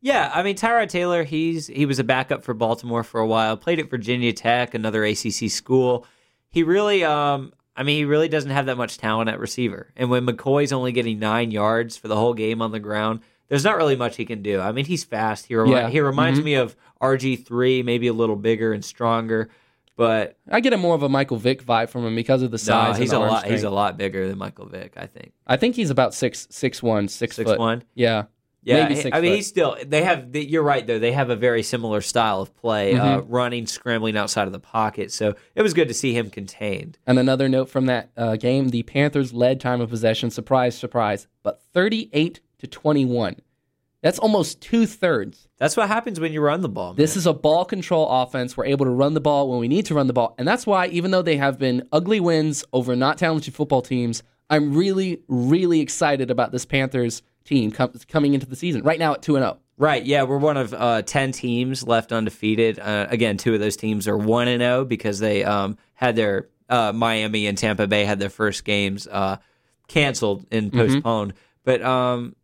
Yeah, 0.03 0.31
I 0.33 0.43
mean 0.43 0.57
Tyrod 0.57 0.89
Taylor, 0.89 1.25
he's 1.25 1.67
he 1.67 1.87
was 1.87 1.99
a 1.99 2.05
backup 2.05 2.45
for 2.45 2.55
Baltimore 2.55 3.03
for 3.03 3.21
a 3.21 3.27
while. 3.27 3.57
Played 3.57 3.81
at 3.81 3.91
Virginia 3.91 4.33
Tech, 4.33 4.75
another 4.75 5.05
ACC 5.05 5.51
school. 5.51 6.07
He 6.51 6.63
really, 6.63 7.03
um, 7.05 7.53
I 7.75 7.83
mean, 7.83 7.97
he 7.97 8.05
really 8.05 8.29
doesn't 8.29 8.51
have 8.51 8.67
that 8.67 8.77
much 8.77 8.99
talent 8.99 9.29
at 9.31 9.39
receiver. 9.41 9.93
And 9.97 10.09
when 10.11 10.25
McCoy's 10.27 10.73
only 10.73 10.93
getting 10.93 11.19
nine 11.19 11.51
yards 11.51 11.97
for 11.97 12.09
the 12.09 12.17
whole 12.17 12.35
game 12.35 12.63
on 12.63 12.71
the 12.73 12.79
ground, 12.81 13.21
there's 13.49 13.65
not 13.65 13.77
really 13.77 13.97
much 13.97 14.17
he 14.17 14.25
can 14.25 14.43
do. 14.43 14.61
I 14.61 14.73
mean, 14.73 14.85
he's 14.85 15.05
fast. 15.05 15.47
He 15.47 15.55
remi- 15.55 15.73
Yeah. 15.73 15.89
he 15.89 16.01
reminds 16.01 16.41
me 16.41 16.55
of 16.55 16.77
RG 17.01 17.45
three, 17.45 17.83
maybe 17.83 18.07
a 18.07 18.13
little 18.13 18.37
bigger 18.37 18.73
and 18.73 18.85
stronger, 18.85 19.51
but 19.97 20.37
I 20.51 20.61
get 20.61 20.73
a 20.73 20.77
more 20.79 20.95
of 20.95 21.03
a 21.03 21.09
Michael 21.09 21.37
Vick 21.37 21.63
vibe 21.65 21.89
from 21.89 22.07
him 22.07 22.15
because 22.15 22.43
of 22.43 22.51
the 22.51 22.57
no, 22.57 22.59
size. 22.59 22.99
he's 22.99 23.13
a 23.13 23.19
lot. 23.19 23.47
He's 23.47 23.63
a 23.65 23.71
lot 23.71 23.97
bigger 23.97 24.29
than 24.29 24.39
Michael 24.39 24.67
Vick. 24.67 24.95
I 24.97 25.07
think 25.07 25.33
I 25.47 25.57
think 25.57 25.75
he's 25.75 25.91
about 25.91 26.15
six 26.15 26.47
six 26.51 26.83
one, 26.83 27.09
six, 27.09 27.37
six 27.37 27.51
foot. 27.51 27.59
one. 27.59 27.83
Yeah. 27.95 28.25
Yeah, 28.67 28.83
Maybe 28.83 28.97
six 29.01 29.17
I 29.17 29.21
mean, 29.21 29.31
foot. 29.31 29.37
he's 29.37 29.47
still. 29.47 29.77
They 29.87 30.03
have. 30.03 30.35
You're 30.35 30.65
right, 30.65 30.85
though. 30.85 30.99
They 30.99 31.13
have 31.13 31.31
a 31.31 31.37
very 31.37 31.63
similar 31.63 32.01
style 32.01 32.41
of 32.43 32.55
play, 32.57 32.95
uh, 32.97 33.21
Mm-hmm. 33.21 33.31
running, 33.33 33.67
scrambling 33.67 34.17
outside 34.17 34.49
of 34.49 34.53
the 34.53 34.59
pocket. 34.59 35.13
So 35.13 35.35
it 35.55 35.63
was 35.63 35.73
good 35.73 35.87
to 35.87 35.95
see 35.95 36.13
him 36.15 36.31
contained. 36.31 36.99
And 37.07 37.17
another 37.19 37.49
note 37.49 37.69
from 37.69 37.87
that 37.87 38.11
uh, 38.17 38.35
game: 38.35 38.71
the 38.71 38.83
Panthers 38.83 39.33
led 39.33 39.61
time 39.61 39.81
of 39.81 39.89
possession. 39.91 40.31
Surprise, 40.31 40.77
surprise, 40.77 41.29
but 41.45 41.63
thirty-eight 41.73 42.41
to 42.59 42.67
twenty-one. 42.67 43.37
That's 44.03 44.19
almost 44.19 44.61
two 44.61 44.85
thirds. 44.87 45.49
That's 45.59 45.77
what 45.77 45.87
happens 45.89 46.19
when 46.19 46.33
you 46.33 46.41
run 46.41 46.61
the 46.61 46.69
ball. 46.69 46.89
Man. 46.91 46.97
This 46.97 47.17
is 47.17 47.27
a 47.27 47.33
ball 47.33 47.65
control 47.65 48.09
offense. 48.09 48.57
We're 48.57 48.67
able 48.67 48.87
to 48.87 48.91
run 48.91 49.15
the 49.15 49.21
ball 49.21 49.49
when 49.49 49.59
we 49.61 49.69
need 49.69 49.87
to 49.87 49.95
run 49.95 50.07
the 50.09 50.13
ball. 50.13 50.35
And 50.39 50.47
that's 50.47 50.67
why, 50.67 50.89
even 50.89 51.13
though 51.13 51.23
they 51.23 51.37
have 51.37 51.59
been 51.59 51.89
ugly 51.93 52.21
wins 52.21 52.65
over 52.73 52.95
not 52.97 53.17
talented 53.19 53.55
football 53.55 53.83
teams, 53.83 54.23
I'm 54.51 54.77
really, 54.77 55.23
really 55.29 55.81
excited 55.81 56.31
about 56.31 56.53
this 56.53 56.67
Panthers 56.67 57.23
team 57.47 57.71
com- 57.71 57.93
coming 58.09 58.35
into 58.35 58.47
the 58.47 58.57
season. 58.57 58.83
Right 58.83 58.99
now 58.99 59.15
at 59.15 59.23
2 59.23 59.35
0. 59.35 59.59
Right. 59.79 60.05
Yeah, 60.05 60.23
we're 60.23 60.39
one 60.39 60.57
of 60.57 60.73
uh, 60.73 61.03
ten 61.03 61.33
teams 61.33 61.87
left 61.87 62.11
undefeated. 62.11 62.79
Uh, 62.79 63.07
again, 63.11 63.37
two 63.37 63.53
of 63.53 63.61
those 63.61 63.77
teams 63.77 64.09
are 64.09 64.17
one 64.17 64.49
and 64.49 64.63
zero 64.63 64.85
because 64.87 65.19
they 65.19 65.45
um, 65.45 65.77
had 65.93 66.17
their 66.17 66.49
uh, 66.71 66.93
Miami 66.95 67.47
and 67.47 67.59
Tampa 67.59 67.87
Bay 67.87 68.05
had 68.05 68.19
their 68.19 68.31
first 68.31 68.65
games 68.65 69.07
uh, 69.07 69.37
canceled 69.87 70.47
and 70.51 70.73
postponed. 70.73 71.35
But 71.65 71.83
um, 71.83 72.35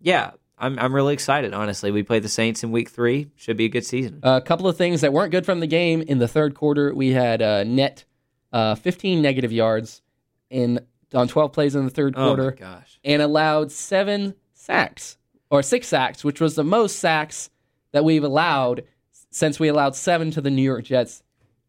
yeah, 0.00 0.30
I'm 0.56 0.78
I'm 0.78 0.94
really 0.94 1.12
excited. 1.12 1.52
Honestly, 1.52 1.90
we 1.90 2.02
play 2.02 2.18
the 2.18 2.30
Saints 2.30 2.64
in 2.64 2.70
Week 2.70 2.88
Three. 2.88 3.28
Should 3.36 3.58
be 3.58 3.66
a 3.66 3.68
good 3.68 3.84
season. 3.84 4.20
A 4.22 4.40
couple 4.40 4.66
of 4.66 4.78
things 4.78 5.02
that 5.02 5.12
weren't 5.12 5.32
good 5.32 5.44
from 5.44 5.60
the 5.60 5.66
game 5.66 6.00
in 6.00 6.18
the 6.18 6.28
third 6.28 6.54
quarter. 6.54 6.94
We 6.94 7.10
had 7.10 7.42
uh, 7.42 7.64
net 7.64 8.04
uh, 8.52 8.74
15 8.74 9.20
negative 9.20 9.52
yards 9.52 10.02
in 10.48 10.80
on 11.12 11.28
12 11.28 11.52
plays 11.52 11.74
in 11.74 11.84
the 11.84 11.90
third 11.90 12.14
oh 12.16 12.26
quarter 12.26 12.50
my 12.50 12.56
gosh. 12.56 13.00
and 13.04 13.20
allowed 13.20 13.72
seven 13.72 14.34
sacks 14.70 15.18
or 15.50 15.62
six 15.62 15.88
sacks, 15.88 16.22
which 16.22 16.40
was 16.40 16.54
the 16.54 16.64
most 16.64 16.98
sacks 16.98 17.50
that 17.92 18.04
we've 18.04 18.22
allowed 18.22 18.84
since 19.30 19.58
we 19.58 19.68
allowed 19.68 19.96
seven 19.96 20.30
to 20.30 20.40
the 20.40 20.50
New 20.50 20.62
York 20.62 20.84
Jets 20.84 21.22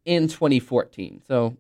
in 0.05 0.27
2014. 0.27 1.21
So 1.27 1.57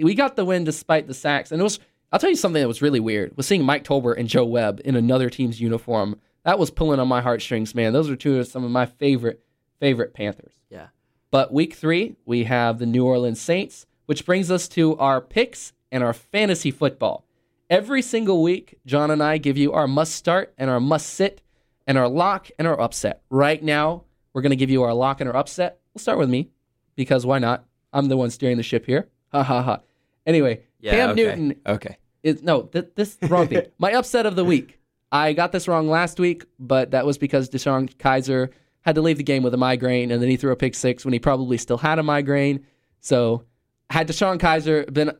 we 0.00 0.14
got 0.14 0.36
the 0.36 0.44
win 0.44 0.64
despite 0.64 1.06
the 1.06 1.14
sacks. 1.14 1.50
And 1.50 1.60
it 1.60 1.64
was, 1.64 1.80
I'll 2.10 2.18
tell 2.18 2.30
you 2.30 2.36
something 2.36 2.60
that 2.60 2.68
was 2.68 2.82
really 2.82 3.00
weird 3.00 3.36
was 3.36 3.46
seeing 3.46 3.64
Mike 3.64 3.84
Tolbert 3.84 4.18
and 4.18 4.28
Joe 4.28 4.44
Webb 4.44 4.80
in 4.84 4.96
another 4.96 5.30
team's 5.30 5.60
uniform. 5.60 6.20
That 6.44 6.58
was 6.58 6.70
pulling 6.70 7.00
on 7.00 7.08
my 7.08 7.22
heartstrings, 7.22 7.74
man. 7.74 7.92
Those 7.92 8.10
are 8.10 8.16
two 8.16 8.38
of 8.38 8.46
some 8.46 8.64
of 8.64 8.70
my 8.70 8.86
favorite, 8.86 9.42
favorite 9.80 10.12
Panthers. 10.12 10.54
Yeah. 10.68 10.88
But 11.30 11.52
week 11.52 11.74
three, 11.74 12.16
we 12.26 12.44
have 12.44 12.78
the 12.78 12.86
New 12.86 13.06
Orleans 13.06 13.40
Saints, 13.40 13.86
which 14.06 14.26
brings 14.26 14.50
us 14.50 14.68
to 14.68 14.96
our 14.98 15.22
picks 15.22 15.72
and 15.90 16.02
our 16.02 16.12
fantasy 16.12 16.70
football. 16.70 17.24
Every 17.72 18.02
single 18.02 18.42
week, 18.42 18.78
John 18.84 19.10
and 19.10 19.22
I 19.22 19.38
give 19.38 19.56
you 19.56 19.72
our 19.72 19.88
must 19.88 20.14
start 20.14 20.52
and 20.58 20.68
our 20.68 20.78
must 20.78 21.06
sit 21.14 21.40
and 21.86 21.96
our 21.96 22.06
lock 22.06 22.50
and 22.58 22.68
our 22.68 22.78
upset. 22.78 23.22
Right 23.30 23.62
now, 23.62 24.04
we're 24.34 24.42
going 24.42 24.50
to 24.50 24.56
give 24.56 24.68
you 24.68 24.82
our 24.82 24.92
lock 24.92 25.22
and 25.22 25.30
our 25.30 25.34
upset. 25.34 25.78
We'll 25.94 26.00
start 26.02 26.18
with 26.18 26.28
me 26.28 26.50
because 26.96 27.24
why 27.24 27.38
not? 27.38 27.64
I'm 27.94 28.08
the 28.08 28.16
one 28.18 28.28
steering 28.28 28.58
the 28.58 28.62
ship 28.62 28.84
here. 28.84 29.08
Ha 29.32 29.42
ha 29.42 29.62
ha. 29.62 29.80
Anyway, 30.26 30.60
Yeah. 30.80 30.90
Cam 30.92 31.10
okay. 31.12 31.22
Newton 31.22 31.60
Okay. 31.66 31.96
is 32.22 32.42
no, 32.42 32.64
th- 32.64 32.90
this 32.94 33.16
wrong 33.22 33.48
thing. 33.48 33.62
My 33.78 33.92
upset 33.94 34.26
of 34.26 34.36
the 34.36 34.44
week. 34.44 34.78
I 35.10 35.32
got 35.32 35.50
this 35.52 35.66
wrong 35.66 35.88
last 35.88 36.20
week, 36.20 36.44
but 36.58 36.90
that 36.90 37.06
was 37.06 37.16
because 37.16 37.48
DeShone 37.48 37.94
Kizer 37.96 38.50
had 38.82 38.96
to 38.96 39.00
leave 39.00 39.16
the 39.16 39.22
game 39.22 39.42
with 39.42 39.54
a 39.54 39.58
migraine, 39.58 40.10
and 40.10 40.20
then 40.20 40.28
he 40.28 40.36
threw 40.36 40.52
a 40.52 40.56
pick 40.56 40.74
six 40.74 41.06
when 41.06 41.14
he 41.14 41.18
probably 41.18 41.56
still 41.56 41.78
had 41.78 41.98
a 41.98 42.02
migraine. 42.02 42.66
So, 43.00 43.44
had 43.88 44.08
DeShone 44.08 44.38
Kizer 44.38 44.92
been 44.92 45.12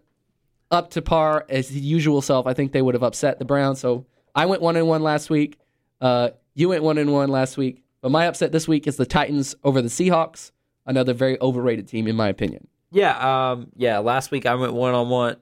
up 0.72 0.90
to 0.90 1.02
par 1.02 1.46
as 1.48 1.68
his 1.68 1.82
usual 1.82 2.20
self, 2.22 2.46
I 2.46 2.54
think 2.54 2.72
they 2.72 2.82
would 2.82 2.94
have 2.94 3.04
upset 3.04 3.38
the 3.38 3.44
Browns. 3.44 3.78
So, 3.78 4.06
I 4.34 4.46
went 4.46 4.62
one 4.62 4.76
and 4.76 4.88
one 4.88 5.02
last 5.02 5.30
week. 5.30 5.58
Uh, 6.00 6.30
you 6.54 6.68
went 6.70 6.82
one 6.82 6.98
and 6.98 7.12
one 7.12 7.28
last 7.28 7.56
week. 7.56 7.82
But 8.00 8.10
my 8.10 8.26
upset 8.26 8.50
this 8.50 8.66
week 8.66 8.88
is 8.88 8.96
the 8.96 9.06
Titans 9.06 9.54
over 9.62 9.80
the 9.80 9.88
Seahawks, 9.88 10.50
another 10.86 11.14
very 11.14 11.40
overrated 11.40 11.86
team 11.86 12.08
in 12.08 12.16
my 12.16 12.28
opinion. 12.28 12.66
Yeah, 12.90 13.52
um, 13.52 13.68
yeah. 13.76 13.98
Last 13.98 14.30
week 14.32 14.44
I 14.44 14.54
went 14.56 14.72
one 14.72 14.94
on 14.94 15.08
one. 15.08 15.36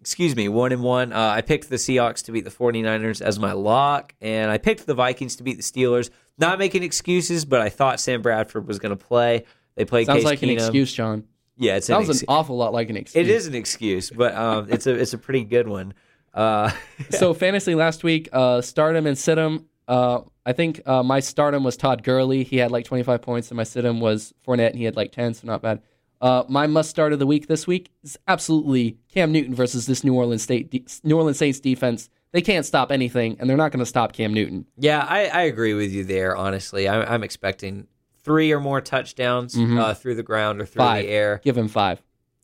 Excuse 0.00 0.36
me, 0.36 0.48
one 0.48 0.72
and 0.72 0.82
one. 0.82 1.12
Uh, 1.12 1.18
I 1.28 1.40
picked 1.40 1.68
the 1.68 1.76
Seahawks 1.76 2.24
to 2.24 2.32
beat 2.32 2.44
the 2.44 2.50
49ers 2.50 3.20
as 3.20 3.38
my 3.38 3.52
lock, 3.52 4.14
and 4.20 4.50
I 4.50 4.58
picked 4.58 4.86
the 4.86 4.94
Vikings 4.94 5.36
to 5.36 5.42
beat 5.42 5.56
the 5.56 5.62
Steelers. 5.62 6.10
Not 6.38 6.58
making 6.58 6.82
excuses, 6.82 7.44
but 7.44 7.60
I 7.60 7.68
thought 7.68 7.98
Sam 8.00 8.22
Bradford 8.22 8.66
was 8.66 8.78
going 8.78 8.96
to 8.96 9.04
play. 9.04 9.44
They 9.76 9.84
played 9.84 10.06
Sounds 10.06 10.18
Case 10.18 10.24
like 10.24 10.42
an 10.42 10.50
Keenum. 10.50 10.58
excuse, 10.58 10.92
John. 10.92 11.24
Yeah, 11.56 11.76
it's 11.76 11.88
an 11.88 11.94
Sounds 11.96 12.10
ex- 12.10 12.20
an 12.22 12.26
awful 12.28 12.56
lot 12.56 12.72
like 12.72 12.90
an 12.90 12.96
excuse. 12.96 13.26
it 13.26 13.30
is 13.30 13.46
an 13.46 13.54
excuse, 13.54 14.10
but 14.10 14.34
um, 14.34 14.66
it's 14.70 14.86
a 14.86 14.94
it's 14.94 15.12
a 15.12 15.18
pretty 15.18 15.44
good 15.44 15.68
one. 15.68 15.94
Uh, 16.34 16.70
so 17.10 17.34
fantasy 17.34 17.74
last 17.74 18.04
week, 18.04 18.28
uh, 18.32 18.60
stardom 18.60 19.06
and 19.06 19.16
situm. 19.16 19.64
Uh, 19.86 20.20
I 20.46 20.52
think 20.52 20.80
uh, 20.86 21.02
my 21.02 21.20
stardom 21.20 21.62
was 21.64 21.76
Todd 21.76 22.02
Gurley. 22.02 22.42
He 22.44 22.56
had 22.56 22.70
like 22.70 22.84
25 22.86 23.20
points, 23.20 23.50
and 23.50 23.56
my 23.56 23.64
situm 23.64 24.00
was 24.00 24.32
Fournette, 24.46 24.70
and 24.70 24.78
he 24.78 24.84
had 24.84 24.96
like 24.96 25.12
10, 25.12 25.34
so 25.34 25.46
not 25.46 25.60
bad. 25.62 25.82
Uh, 26.20 26.44
my 26.48 26.66
must 26.68 26.88
start 26.88 27.12
of 27.12 27.18
the 27.18 27.26
week 27.26 27.48
this 27.48 27.66
week 27.66 27.90
is 28.04 28.16
absolutely 28.28 28.96
Cam 29.12 29.32
Newton 29.32 29.54
versus 29.54 29.86
this 29.86 30.04
New 30.04 30.14
Orleans 30.14 30.42
State 30.42 30.70
de- 30.70 30.84
New 31.02 31.16
Orleans 31.16 31.36
Saints 31.36 31.58
defense. 31.60 32.08
They 32.30 32.40
can't 32.40 32.64
stop 32.64 32.90
anything, 32.92 33.36
and 33.38 33.50
they're 33.50 33.56
not 33.56 33.72
going 33.72 33.80
to 33.80 33.86
stop 33.86 34.12
Cam 34.12 34.32
Newton. 34.32 34.64
yeah, 34.78 35.04
I, 35.06 35.26
I 35.26 35.42
agree 35.42 35.74
with 35.74 35.92
you 35.92 36.04
there. 36.04 36.34
Honestly, 36.36 36.88
I'm, 36.88 37.02
I'm 37.06 37.22
expecting 37.24 37.88
three 38.22 38.52
or 38.52 38.60
more 38.60 38.80
touchdowns 38.80 39.56
uh, 39.56 39.94
through 39.94 40.14
the 40.14 40.22
ground 40.22 40.60
or 40.60 40.66
through 40.66 40.82
Mm-hmm. 40.82 40.92
Five. 40.94 41.04
the 41.04 41.10
air. 41.10 41.40
Give 41.44 41.56
him 41.56 41.68
five. 41.68 42.02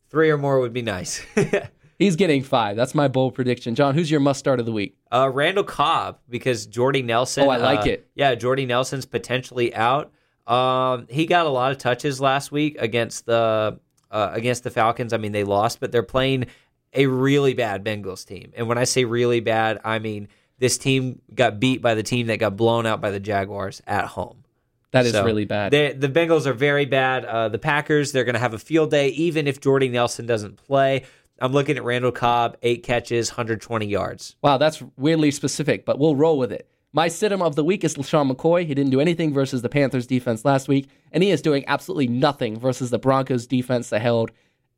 Three 0.09 0.29
or 0.29 0.37
more 0.37 0.59
would 0.59 0.73
be 0.73 0.81
nice. 0.81 1.23
He's 1.99 2.15
getting 2.15 2.43
five. 2.43 2.77
That's 2.77 2.95
my 2.95 3.07
bold 3.09 3.35
prediction. 3.35 3.75
John, 3.75 3.93
who's 3.93 4.09
your 4.09 4.21
must 4.21 4.39
start 4.39 4.59
of 4.59 4.65
the 4.65 4.71
week? 4.71 4.95
Uh, 5.11 5.29
Randall 5.33 5.65
Cobb 5.65 6.19
because 6.29 6.65
Jordy 6.65 7.01
Nelson. 7.01 7.43
Oh, 7.43 7.49
I 7.49 7.57
like 7.57 7.81
uh, 7.81 7.89
it. 7.91 8.07
Yeah, 8.15 8.35
Jordy 8.35 8.65
Nelson's 8.65 9.05
potentially 9.05 9.75
out. 9.75 10.11
Um, 10.47 11.07
he 11.09 11.25
got 11.25 11.45
a 11.45 11.49
lot 11.49 11.71
of 11.71 11.77
touches 11.77 12.19
last 12.21 12.51
week 12.51 12.77
against 12.79 13.25
the 13.25 13.79
uh, 14.09 14.29
against 14.31 14.63
the 14.63 14.71
Falcons. 14.71 15.11
I 15.13 15.17
mean, 15.17 15.31
they 15.33 15.43
lost, 15.43 15.79
but 15.81 15.91
they're 15.91 16.01
playing 16.01 16.45
a 16.93 17.05
really 17.05 17.53
bad 17.53 17.83
Bengals 17.83 18.25
team. 18.25 18.51
And 18.55 18.67
when 18.67 18.77
I 18.77 18.85
say 18.85 19.03
really 19.05 19.41
bad, 19.41 19.79
I 19.83 19.99
mean 19.99 20.29
this 20.57 20.77
team 20.77 21.21
got 21.35 21.59
beat 21.59 21.81
by 21.81 21.93
the 21.95 22.01
team 22.03 22.27
that 22.27 22.39
got 22.39 22.55
blown 22.57 22.85
out 22.85 22.99
by 23.01 23.11
the 23.11 23.19
Jaguars 23.19 23.81
at 23.85 24.05
home. 24.05 24.43
That 24.91 25.05
is 25.05 25.11
So, 25.11 25.23
really 25.23 25.45
bad. 25.45 25.71
they- 25.71 25.93
the 25.93 26.09
Bengals 26.09 26.45
are 26.45 26.53
very 26.53 26.85
bad. 26.85 27.23
Uh, 27.25 27.47
the 27.49 27.59
Packers, 27.59 28.11
they're 28.11 28.23
going 28.23 28.33
to 28.33 28.39
have 28.39 28.53
a 28.53 28.59
field 28.59 28.89
day, 28.91 29.09
even 29.09 29.47
if 29.47 29.61
Jordy 29.61 29.87
Nelson 29.89 30.25
doesn't 30.25 30.57
play. 30.57 31.03
I'm 31.41 31.53
looking 31.53 31.77
at 31.77 31.83
Randall 31.83 32.11
Cobb, 32.11 32.57
eight 32.63 32.83
catches, 32.83 33.29
120 33.31 33.85
yards. 33.85 34.35
Wow, 34.41 34.57
that's 34.57 34.81
weirdly 34.97 35.31
specific, 35.31 35.85
but 35.85 35.99
we'll 35.99 36.15
roll 36.15 36.37
with 36.37 36.51
it. 36.51 36.67
My 36.91 37.07
situm 37.07 37.41
of 37.43 37.55
the 37.55 37.63
week 37.63 37.83
is 37.83 37.95
LeSean 37.95 38.31
McCoy. 38.31 38.65
He 38.65 38.73
didn't 38.73 38.89
do 38.91 38.99
anything 38.99 39.31
versus 39.31 39.61
the 39.61 39.69
Panthers 39.69 40.07
defense 40.07 40.43
last 40.43 40.67
week, 40.67 40.89
and 41.11 41.23
he 41.23 41.29
is 41.29 41.41
doing 41.41 41.63
absolutely 41.67 42.07
nothing 42.07 42.59
versus 42.59 42.89
the 42.89 42.97
Broncos 42.97 43.45
defense 43.45 43.89
that 43.91 44.01
held 44.01 44.31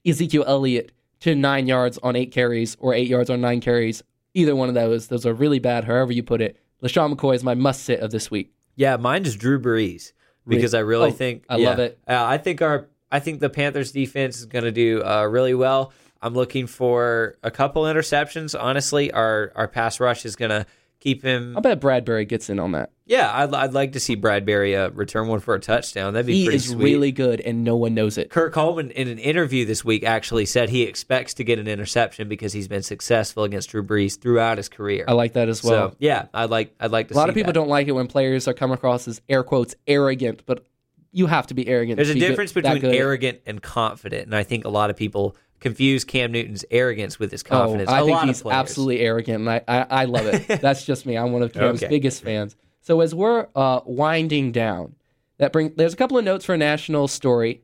Ezekiel 0.05 0.43
Elliott 0.45 0.91
to 1.21 1.35
nine 1.35 1.67
yards 1.67 1.97
on 2.03 2.15
eight 2.17 2.31
carries 2.31 2.75
or 2.79 2.93
eight 2.93 3.07
yards 3.07 3.29
on 3.29 3.39
nine 3.39 3.61
carries. 3.61 4.03
Either 4.33 4.55
one 4.55 4.67
of 4.69 4.75
those, 4.75 5.07
those 5.07 5.25
are 5.25 5.33
really 5.33 5.59
bad, 5.59 5.85
however 5.85 6.11
you 6.11 6.21
put 6.21 6.41
it. 6.41 6.57
LeSean 6.83 7.15
McCoy 7.15 7.35
is 7.35 7.43
my 7.43 7.53
must 7.55 7.83
sit 7.83 7.99
of 8.01 8.11
this 8.11 8.29
week. 8.29 8.51
Yeah, 8.75 8.97
mine 8.97 9.25
is 9.25 9.35
Drew 9.35 9.59
Brees 9.59 10.13
because 10.47 10.73
I 10.73 10.79
really 10.79 11.09
Oh, 11.09 11.13
think 11.13 11.43
I 11.49 11.57
yeah, 11.57 11.69
love 11.69 11.79
it. 11.79 11.99
Uh, 12.07 12.23
I 12.23 12.37
think 12.37 12.61
our 12.61 12.87
I 13.11 13.19
think 13.19 13.39
the 13.41 13.49
Panthers 13.49 13.91
defense 13.91 14.39
is 14.39 14.45
going 14.45 14.63
to 14.63 14.71
do 14.71 15.03
uh, 15.03 15.25
really 15.25 15.53
well. 15.53 15.91
I'm 16.21 16.33
looking 16.33 16.67
for 16.67 17.35
a 17.43 17.51
couple 17.51 17.83
interceptions. 17.83 18.55
Honestly, 18.59 19.11
our 19.11 19.51
our 19.55 19.67
pass 19.67 19.99
rush 19.99 20.25
is 20.25 20.35
going 20.35 20.51
to 20.51 20.65
keep 21.01 21.21
him. 21.23 21.57
I'll 21.57 21.61
bet 21.61 21.81
Bradberry 21.81 22.25
gets 22.25 22.49
in 22.49 22.59
on 22.59 22.71
that. 22.71 22.91
Yeah, 23.05 23.29
I'd, 23.29 23.53
I'd 23.53 23.73
like 23.73 23.91
to 23.93 23.99
see 23.99 24.15
Bradberry 24.15 24.77
uh, 24.79 24.91
return 24.91 25.27
one 25.27 25.41
for 25.41 25.53
a 25.53 25.59
touchdown. 25.59 26.13
That'd 26.13 26.27
be 26.27 26.35
He 26.35 26.45
pretty 26.45 26.55
is 26.55 26.69
sweet. 26.69 26.81
really 26.81 27.11
good, 27.11 27.41
and 27.41 27.65
no 27.65 27.75
one 27.75 27.93
knows 27.93 28.17
it. 28.17 28.29
Kurt 28.29 28.53
Coleman 28.53 28.91
in 28.91 29.09
an 29.09 29.19
interview 29.19 29.65
this 29.65 29.83
week 29.83 30.05
actually 30.05 30.45
said 30.45 30.69
he 30.69 30.83
expects 30.83 31.33
to 31.33 31.43
get 31.43 31.59
an 31.59 31.67
interception 31.67 32.29
because 32.29 32.53
he's 32.53 32.69
been 32.69 32.83
successful 32.83 33.43
against 33.43 33.71
Drew 33.71 33.83
Brees 33.83 34.17
throughout 34.17 34.57
his 34.57 34.69
career. 34.69 35.03
I 35.09 35.11
like 35.11 35.33
that 35.33 35.49
as 35.49 35.61
well. 35.61 35.89
so 35.91 35.95
yeah, 35.99 36.27
I'd 36.33 36.49
like 36.49 36.73
I'd 36.79 36.91
like 36.91 37.09
to. 37.09 37.15
a 37.15 37.17
lot 37.17 37.27
of 37.27 37.35
people 37.35 37.49
that. 37.49 37.59
don't 37.59 37.67
like 37.67 37.87
it 37.89 37.91
when 37.91 38.07
players 38.07 38.47
are 38.47 38.53
come 38.53 38.71
across 38.71 39.07
as 39.09 39.21
air 39.27 39.43
quotes 39.43 39.75
arrogant, 39.87 40.43
but 40.45 40.65
you 41.11 41.27
have 41.27 41.47
to 41.47 41.53
be 41.53 41.67
arrogant. 41.67 41.97
There's 41.97 42.11
a 42.11 42.13
be 42.13 42.21
difference 42.21 42.53
that 42.53 42.63
between 42.75 42.93
arrogant 42.95 43.39
and 43.45 43.61
confident, 43.61 44.27
and 44.27 44.35
I 44.35 44.43
think 44.43 44.63
a 44.63 44.69
lot 44.69 44.89
of 44.89 44.95
people 44.95 45.35
confuse 45.61 46.03
Cam 46.03 46.31
Newton's 46.33 46.65
arrogance 46.71 47.17
with 47.19 47.31
his 47.31 47.43
confidence. 47.43 47.89
Oh. 47.89 47.93
I 47.93 48.01
a 48.01 48.05
think 48.05 48.19
he's 48.23 48.45
absolutely 48.45 48.99
arrogant, 48.99 49.47
and 49.47 49.49
I, 49.49 49.61
I, 49.67 49.85
I 50.01 50.05
love 50.05 50.25
it. 50.25 50.47
That's 50.61 50.83
just 50.83 51.05
me. 51.05 51.17
I'm 51.17 51.31
one 51.31 51.43
of 51.43 51.53
Cam's 51.53 51.81
Okay. 51.81 51.89
biggest 51.89 52.21
fans. 52.23 52.57
So 52.81 52.99
as 52.99 53.15
we're 53.15 53.47
uh, 53.55 53.81
winding 53.85 54.51
down, 54.51 54.95
that 55.37 55.53
bring 55.53 55.71
there's 55.77 55.93
a 55.93 55.97
couple 55.97 56.17
of 56.17 56.25
notes 56.25 56.43
for 56.43 56.53
a 56.55 56.57
national 56.57 57.07
story, 57.07 57.61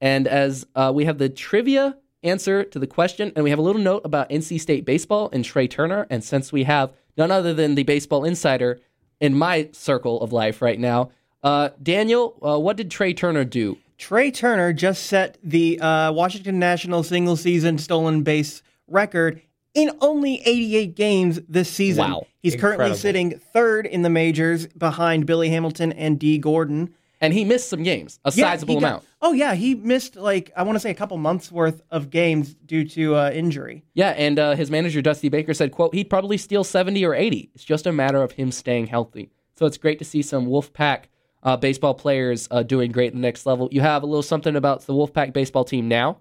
and 0.00 0.26
as 0.26 0.66
uh, 0.74 0.90
we 0.94 1.04
have 1.04 1.18
the 1.18 1.28
trivia 1.28 1.96
answer 2.22 2.64
to 2.64 2.78
the 2.78 2.86
question, 2.86 3.32
and 3.34 3.44
we 3.44 3.50
have 3.50 3.58
a 3.58 3.62
little 3.62 3.82
note 3.82 4.02
about 4.04 4.30
NC 4.30 4.60
State 4.60 4.84
baseball 4.84 5.28
and 5.32 5.44
Trea 5.44 5.68
Turner, 5.68 6.06
and 6.08 6.22
since 6.24 6.52
we 6.52 6.64
have 6.64 6.92
none 7.16 7.30
other 7.30 7.52
than 7.52 7.74
the 7.74 7.82
baseball 7.82 8.24
insider 8.24 8.80
in 9.20 9.34
my 9.36 9.68
circle 9.72 10.20
of 10.22 10.32
life 10.32 10.62
right 10.62 10.78
now, 10.78 11.10
uh, 11.42 11.70
Daniel, 11.82 12.38
uh, 12.42 12.58
what 12.58 12.76
did 12.76 12.90
Trea 12.90 13.12
Turner 13.14 13.44
do? 13.44 13.76
Trea 14.00 14.30
Turner 14.32 14.72
just 14.72 15.04
set 15.06 15.36
the 15.44 15.78
uh, 15.78 16.10
Washington 16.12 16.58
National 16.58 17.02
single 17.02 17.36
season 17.36 17.76
stolen 17.76 18.22
base 18.22 18.62
record 18.88 19.42
in 19.74 19.90
only 20.00 20.40
88 20.44 20.96
games 20.96 21.38
this 21.46 21.68
season. 21.70 22.10
Wow. 22.10 22.26
He's 22.40 22.56
currently 22.56 22.94
sitting 22.96 23.38
third 23.52 23.84
in 23.86 24.00
the 24.00 24.08
majors 24.08 24.66
behind 24.68 25.26
Billy 25.26 25.50
Hamilton 25.50 25.92
and 25.92 26.18
Dee 26.18 26.38
Gordon. 26.38 26.94
And 27.20 27.34
he 27.34 27.44
missed 27.44 27.68
some 27.68 27.82
games, 27.82 28.18
a 28.24 28.32
Yeah, 28.34 28.46
sizable 28.46 28.76
got- 28.76 28.78
amount. 28.88 29.04
oh, 29.20 29.32
yeah. 29.34 29.54
He 29.54 29.74
missed, 29.74 30.16
like, 30.16 30.50
I 30.56 30.62
want 30.62 30.76
to 30.76 30.80
say 30.80 30.90
a 30.90 30.94
couple 30.94 31.18
months 31.18 31.52
worth 31.52 31.82
of 31.90 32.08
games 32.08 32.54
due 32.54 32.88
to 32.88 33.14
uh, 33.16 33.30
injury. 33.34 33.84
Yeah, 33.92 34.12
and 34.16 34.38
uh, 34.38 34.54
his 34.54 34.70
manager 34.70 35.02
Dusty 35.02 35.28
Baker 35.28 35.52
said, 35.52 35.72
"quote 35.72 35.94
He'd 35.94 36.08
probably 36.08 36.38
steal 36.38 36.64
seventy 36.64 37.04
or 37.04 37.14
eighty. 37.14 37.50
It's 37.54 37.62
just 37.64 37.86
a 37.86 37.92
matter 37.92 38.22
of 38.22 38.32
him 38.32 38.50
staying 38.50 38.86
healthy." 38.86 39.28
So 39.56 39.66
it's 39.66 39.76
great 39.76 39.98
to 39.98 40.04
see 40.06 40.22
some 40.22 40.46
Wolfpack 40.46 41.04
uh, 41.42 41.56
baseball 41.56 41.94
players 41.94 42.48
uh, 42.50 42.62
doing 42.62 42.92
great 42.92 43.08
at 43.08 43.12
the 43.14 43.20
next 43.20 43.46
level. 43.46 43.68
You 43.72 43.80
have 43.80 44.02
a 44.02 44.06
little 44.06 44.22
something 44.22 44.56
about 44.56 44.82
the 44.82 44.92
Wolfpack 44.92 45.32
baseball 45.32 45.64
team 45.64 45.88
now. 45.88 46.18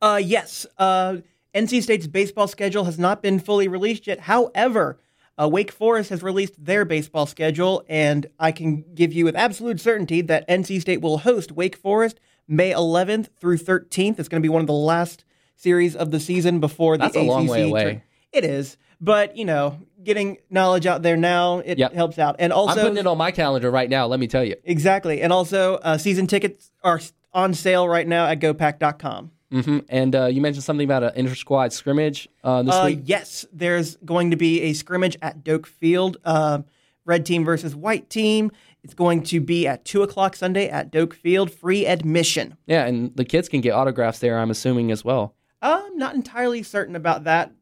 Uh, 0.00 0.20
yes. 0.22 0.66
Uh, 0.78 1.16
NC 1.54 1.82
State's 1.82 2.06
baseball 2.06 2.46
schedule 2.46 2.84
has 2.84 2.98
not 2.98 3.22
been 3.22 3.38
fully 3.40 3.68
released 3.68 4.06
yet. 4.06 4.20
However, 4.20 4.98
uh, 5.40 5.48
Wake 5.48 5.72
Forest 5.72 6.10
has 6.10 6.22
released 6.22 6.64
their 6.64 6.84
baseball 6.84 7.26
schedule, 7.26 7.84
and 7.88 8.26
I 8.38 8.52
can 8.52 8.84
give 8.94 9.12
you 9.12 9.24
with 9.24 9.34
absolute 9.34 9.80
certainty 9.80 10.20
that 10.22 10.46
NC 10.48 10.80
State 10.80 11.00
will 11.00 11.18
host 11.18 11.52
Wake 11.52 11.76
Forest 11.76 12.20
May 12.46 12.72
11th 12.72 13.28
through 13.40 13.58
13th. 13.58 14.18
It's 14.18 14.28
going 14.28 14.40
to 14.42 14.46
be 14.46 14.48
one 14.52 14.60
of 14.60 14.66
the 14.66 14.72
last 14.72 15.24
series 15.56 15.96
of 15.96 16.10
the 16.10 16.20
season 16.20 16.60
before 16.60 16.96
the 16.96 17.04
That's 17.04 17.16
a 17.16 17.20
ACC. 17.20 17.26
long 17.28 17.46
way 17.46 17.62
away. 17.62 18.04
It 18.32 18.44
is, 18.44 18.76
but 19.00 19.36
you 19.36 19.44
know, 19.44 19.78
getting 20.02 20.38
knowledge 20.50 20.86
out 20.86 21.02
there 21.02 21.16
now 21.16 21.58
it 21.58 21.78
Yep. 21.78 21.92
helps 21.94 22.18
out, 22.18 22.36
and 22.38 22.52
also, 22.52 22.80
I'm 22.80 22.86
putting 22.86 22.98
it 22.98 23.06
on 23.06 23.18
my 23.18 23.30
calendar 23.30 23.70
right 23.70 23.88
now. 23.90 24.06
Let 24.06 24.20
me 24.20 24.26
tell 24.26 24.44
you. 24.44 24.56
exactly, 24.64 25.20
and 25.22 25.32
also 25.32 25.74
uh, 25.76 25.98
season 25.98 26.26
tickets 26.26 26.70
are 26.82 27.00
on 27.32 27.54
sale 27.54 27.88
right 27.88 28.06
now 28.08 28.26
at 28.26 28.40
GoPack.com. 28.40 29.30
hmm 29.52 29.78
And 29.88 30.14
uh, 30.16 30.26
you 30.26 30.40
mentioned 30.40 30.64
something 30.64 30.84
about 30.84 31.02
an 31.02 31.12
inter 31.16 31.34
squad 31.34 31.72
scrimmage 31.72 32.28
uh, 32.44 32.62
this 32.62 32.74
Uh, 32.74 32.82
week. 32.86 33.00
yes, 33.04 33.44
there's 33.52 33.96
going 34.04 34.30
to 34.30 34.36
be 34.36 34.62
a 34.62 34.72
scrimmage 34.72 35.16
at 35.22 35.44
Doak 35.44 35.66
Field, 35.66 36.16
uh, 36.24 36.60
red 37.04 37.24
team 37.26 37.44
versus 37.44 37.74
white 37.76 38.08
team. 38.10 38.50
It's 38.82 38.94
going 38.94 39.22
to 39.24 39.40
be 39.40 39.66
at 39.66 39.84
two 39.84 40.02
o'clock 40.02 40.34
Sunday 40.36 40.68
at 40.68 40.90
Doak 40.90 41.12
Field, 41.14 41.50
free 41.50 41.84
admission. 41.86 42.56
Yeah, 42.66 42.86
and 42.86 43.14
the 43.16 43.24
kids 43.26 43.48
can 43.48 43.60
get 43.60 43.72
autographs 43.72 44.20
there. 44.20 44.38
I'm 44.38 44.50
assuming 44.50 44.90
as 44.90 45.04
well. 45.04 45.34
I'm 45.62 45.98
not 45.98 46.14
entirely 46.14 46.62
certain 46.62 46.96
about 46.96 47.24
that 47.24 47.52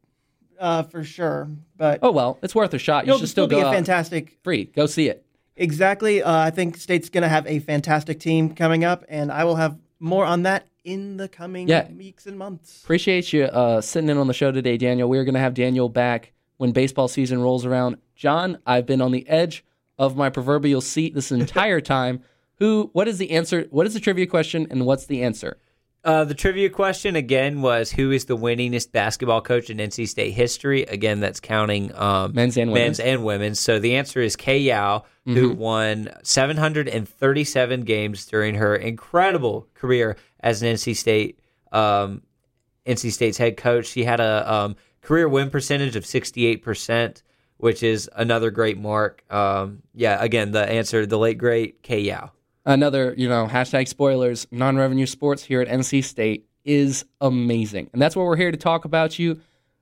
uh, 0.59 0.83
for 0.83 1.03
sure, 1.03 1.49
but 1.77 1.99
Oh 2.01 2.11
well, 2.11 2.37
it's 2.43 2.53
worth 2.53 2.73
a 2.73 2.77
shot. 2.79 3.07
You 3.07 3.17
should 3.17 3.29
still 3.29 3.47
be 3.47 3.55
go 3.55 3.61
a 3.61 3.65
out 3.65 3.73
fantastic. 3.73 4.37
free. 4.43 4.65
Go 4.65 4.85
see 4.85 5.07
it. 5.09 5.25
Exactly. 5.55 6.21
Uh, 6.23 6.31
I 6.37 6.51
think 6.51 6.77
State's 6.77 7.09
going 7.09 7.23
to 7.23 7.27
have 7.29 7.45
a 7.47 7.59
fantastic 7.59 8.19
team 8.19 8.55
coming 8.55 8.83
up, 8.85 9.03
and 9.09 9.31
I 9.31 9.43
will 9.43 9.55
have 9.55 9.77
more 9.99 10.23
on 10.25 10.43
that 10.43 10.67
in 10.85 11.17
the 11.17 11.27
coming 11.27 11.67
Yeah. 11.67 11.91
weeks 11.91 12.25
and 12.27 12.37
months. 12.37 12.81
Appreciate 12.83 13.33
you 13.33 13.43
uh, 13.43 13.81
sitting 13.81 14.09
in 14.09 14.17
on 14.17 14.27
the 14.27 14.33
show 14.33 14.51
today, 14.51 14.77
Daniel. 14.77 15.09
We're 15.09 15.25
going 15.25 15.33
to 15.33 15.39
have 15.41 15.53
Daniel 15.53 15.89
back 15.89 16.31
when 16.57 16.71
baseball 16.71 17.07
season 17.09 17.41
rolls 17.41 17.65
around. 17.65 17.97
John, 18.15 18.59
I've 18.65 18.85
been 18.85 19.01
on 19.01 19.11
the 19.11 19.27
edge 19.27 19.65
of 19.97 20.15
my 20.15 20.29
proverbial 20.29 20.79
seat 20.81 21.13
this 21.13 21.31
entire 21.31 21.81
time. 21.97 22.23
Who? 22.59 22.89
What 22.93 23.07
is 23.09 23.17
the 23.17 23.31
answer? 23.31 23.67
What 23.69 23.85
is 23.85 23.93
the 23.93 23.99
trivia 23.99 24.27
question, 24.27 24.67
and 24.69 24.85
what's 24.85 25.05
the 25.05 25.23
answer? 25.23 25.57
Uh, 26.03 26.23
the 26.23 26.33
trivia 26.33 26.69
question 26.69 27.17
again 27.17 27.61
was 27.61 27.91
who 27.91 28.11
is 28.11 28.25
the 28.25 28.37
winningest 28.37 28.93
basketball 28.93 29.41
coach 29.41 29.69
in 29.69 29.77
NC 29.77 30.07
State 30.07 30.31
history? 30.31 30.83
Again, 30.83 31.19
that's 31.19 31.41
counting 31.41 31.93
um, 31.93 32.33
Men's 32.33 32.57
and 32.57 32.71
women's. 32.71 32.99
men's 32.99 32.99
and 33.01 33.25
women's. 33.25 33.59
So 33.59 33.79
the 33.79 33.97
answer 33.97 34.21
is 34.21 34.37
Kay 34.37 34.59
Yow, 34.59 35.03
who 35.25 35.51
won 35.51 36.09
737 36.23 37.81
games 37.81 38.25
during 38.25 38.55
her 38.55 38.75
incredible 38.75 39.67
career 39.73 40.15
as 40.39 40.63
an 40.63 40.73
NC 40.73 40.95
State 40.95 41.39
um, 41.71 42.23
NC 42.85 43.11
State's 43.11 43.37
head 43.37 43.57
coach. 43.57 43.85
She 43.85 44.03
had 44.05 44.19
a 44.19 44.51
um, 44.51 44.75
career 45.01 45.27
win 45.27 45.49
percentage 45.49 45.95
of 45.95 46.05
68 46.05 46.63
percent, 46.63 47.23
which 47.57 47.83
is 47.83 48.09
another 48.15 48.51
great 48.51 48.77
mark. 48.77 49.23
Um, 49.29 49.83
yeah, 49.93 50.17
again, 50.23 50.51
the 50.51 50.67
answer, 50.67 51.05
the 51.05 51.19
late 51.19 51.37
great 51.37 51.83
Kay 51.83 51.99
Yow. 51.99 52.31
Another, 52.69 53.15
you 53.17 53.27
know, 53.27 53.47
hashtag 53.47 53.87
spoilers. 53.87 54.45
Non-revenue 54.51 55.07
sports 55.07 55.43
here 55.43 55.59
at 55.59 55.67
NC 55.67 56.03
State 56.03 56.47
is 56.63 57.03
amazing, 57.19 57.89
and 57.93 57.99
that's 57.99 58.15
what 58.15 58.27
we're 58.27 58.35
here 58.35 58.51
to 58.51 58.57
talk 58.57 58.85
about 58.85 59.17
you 59.17 59.39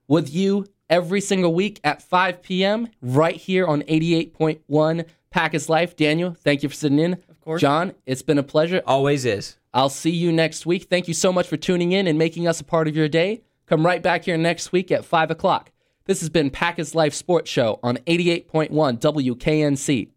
with 0.08 0.34
you 0.34 0.66
every 0.90 1.20
single 1.20 1.54
week 1.54 1.82
at 1.84 2.02
5 2.02 2.42
p.m. 2.42 2.88
right 3.02 3.36
here 3.36 3.68
on 3.68 3.82
88.1 3.82 5.06
Pack 5.32 5.54
is 5.54 5.68
Life. 5.68 5.98
Daniel, 5.98 6.34
thank 6.34 6.64
you 6.64 6.70
for 6.70 6.76
sitting 6.76 7.00
in. 7.00 7.14
Of 7.30 7.42
course. 7.42 7.60
John, 7.60 7.92
it's 8.06 8.22
been 8.22 8.38
a 8.38 8.44
pleasure. 8.44 8.82
Always 8.88 9.26
is. 9.26 9.58
I'll 9.74 9.90
see 9.90 10.12
you 10.12 10.32
next 10.32 10.66
week. 10.66 10.84
Thank 10.84 11.10
you 11.10 11.14
so 11.14 11.34
much 11.34 11.50
for 11.50 11.58
tuning 11.58 11.92
in 11.92 12.08
and 12.08 12.18
making 12.18 12.48
us 12.48 12.62
a 12.62 12.64
part 12.64 12.88
of 12.88 12.96
your 12.96 13.10
day. 13.10 13.42
Come 13.66 13.86
right 13.86 14.02
back 14.02 14.24
here 14.24 14.38
next 14.38 14.72
week 14.72 14.94
at 14.94 15.04
5 15.04 15.30
o'clock. 15.30 15.74
This 16.06 16.22
has 16.22 16.30
been 16.30 16.50
Pack 16.50 16.80
is 16.80 16.96
Life 16.96 17.14
Sports 17.14 17.52
Show 17.52 17.82
on 17.84 17.98
88.1 18.08 18.70
WKNC. 18.72 20.08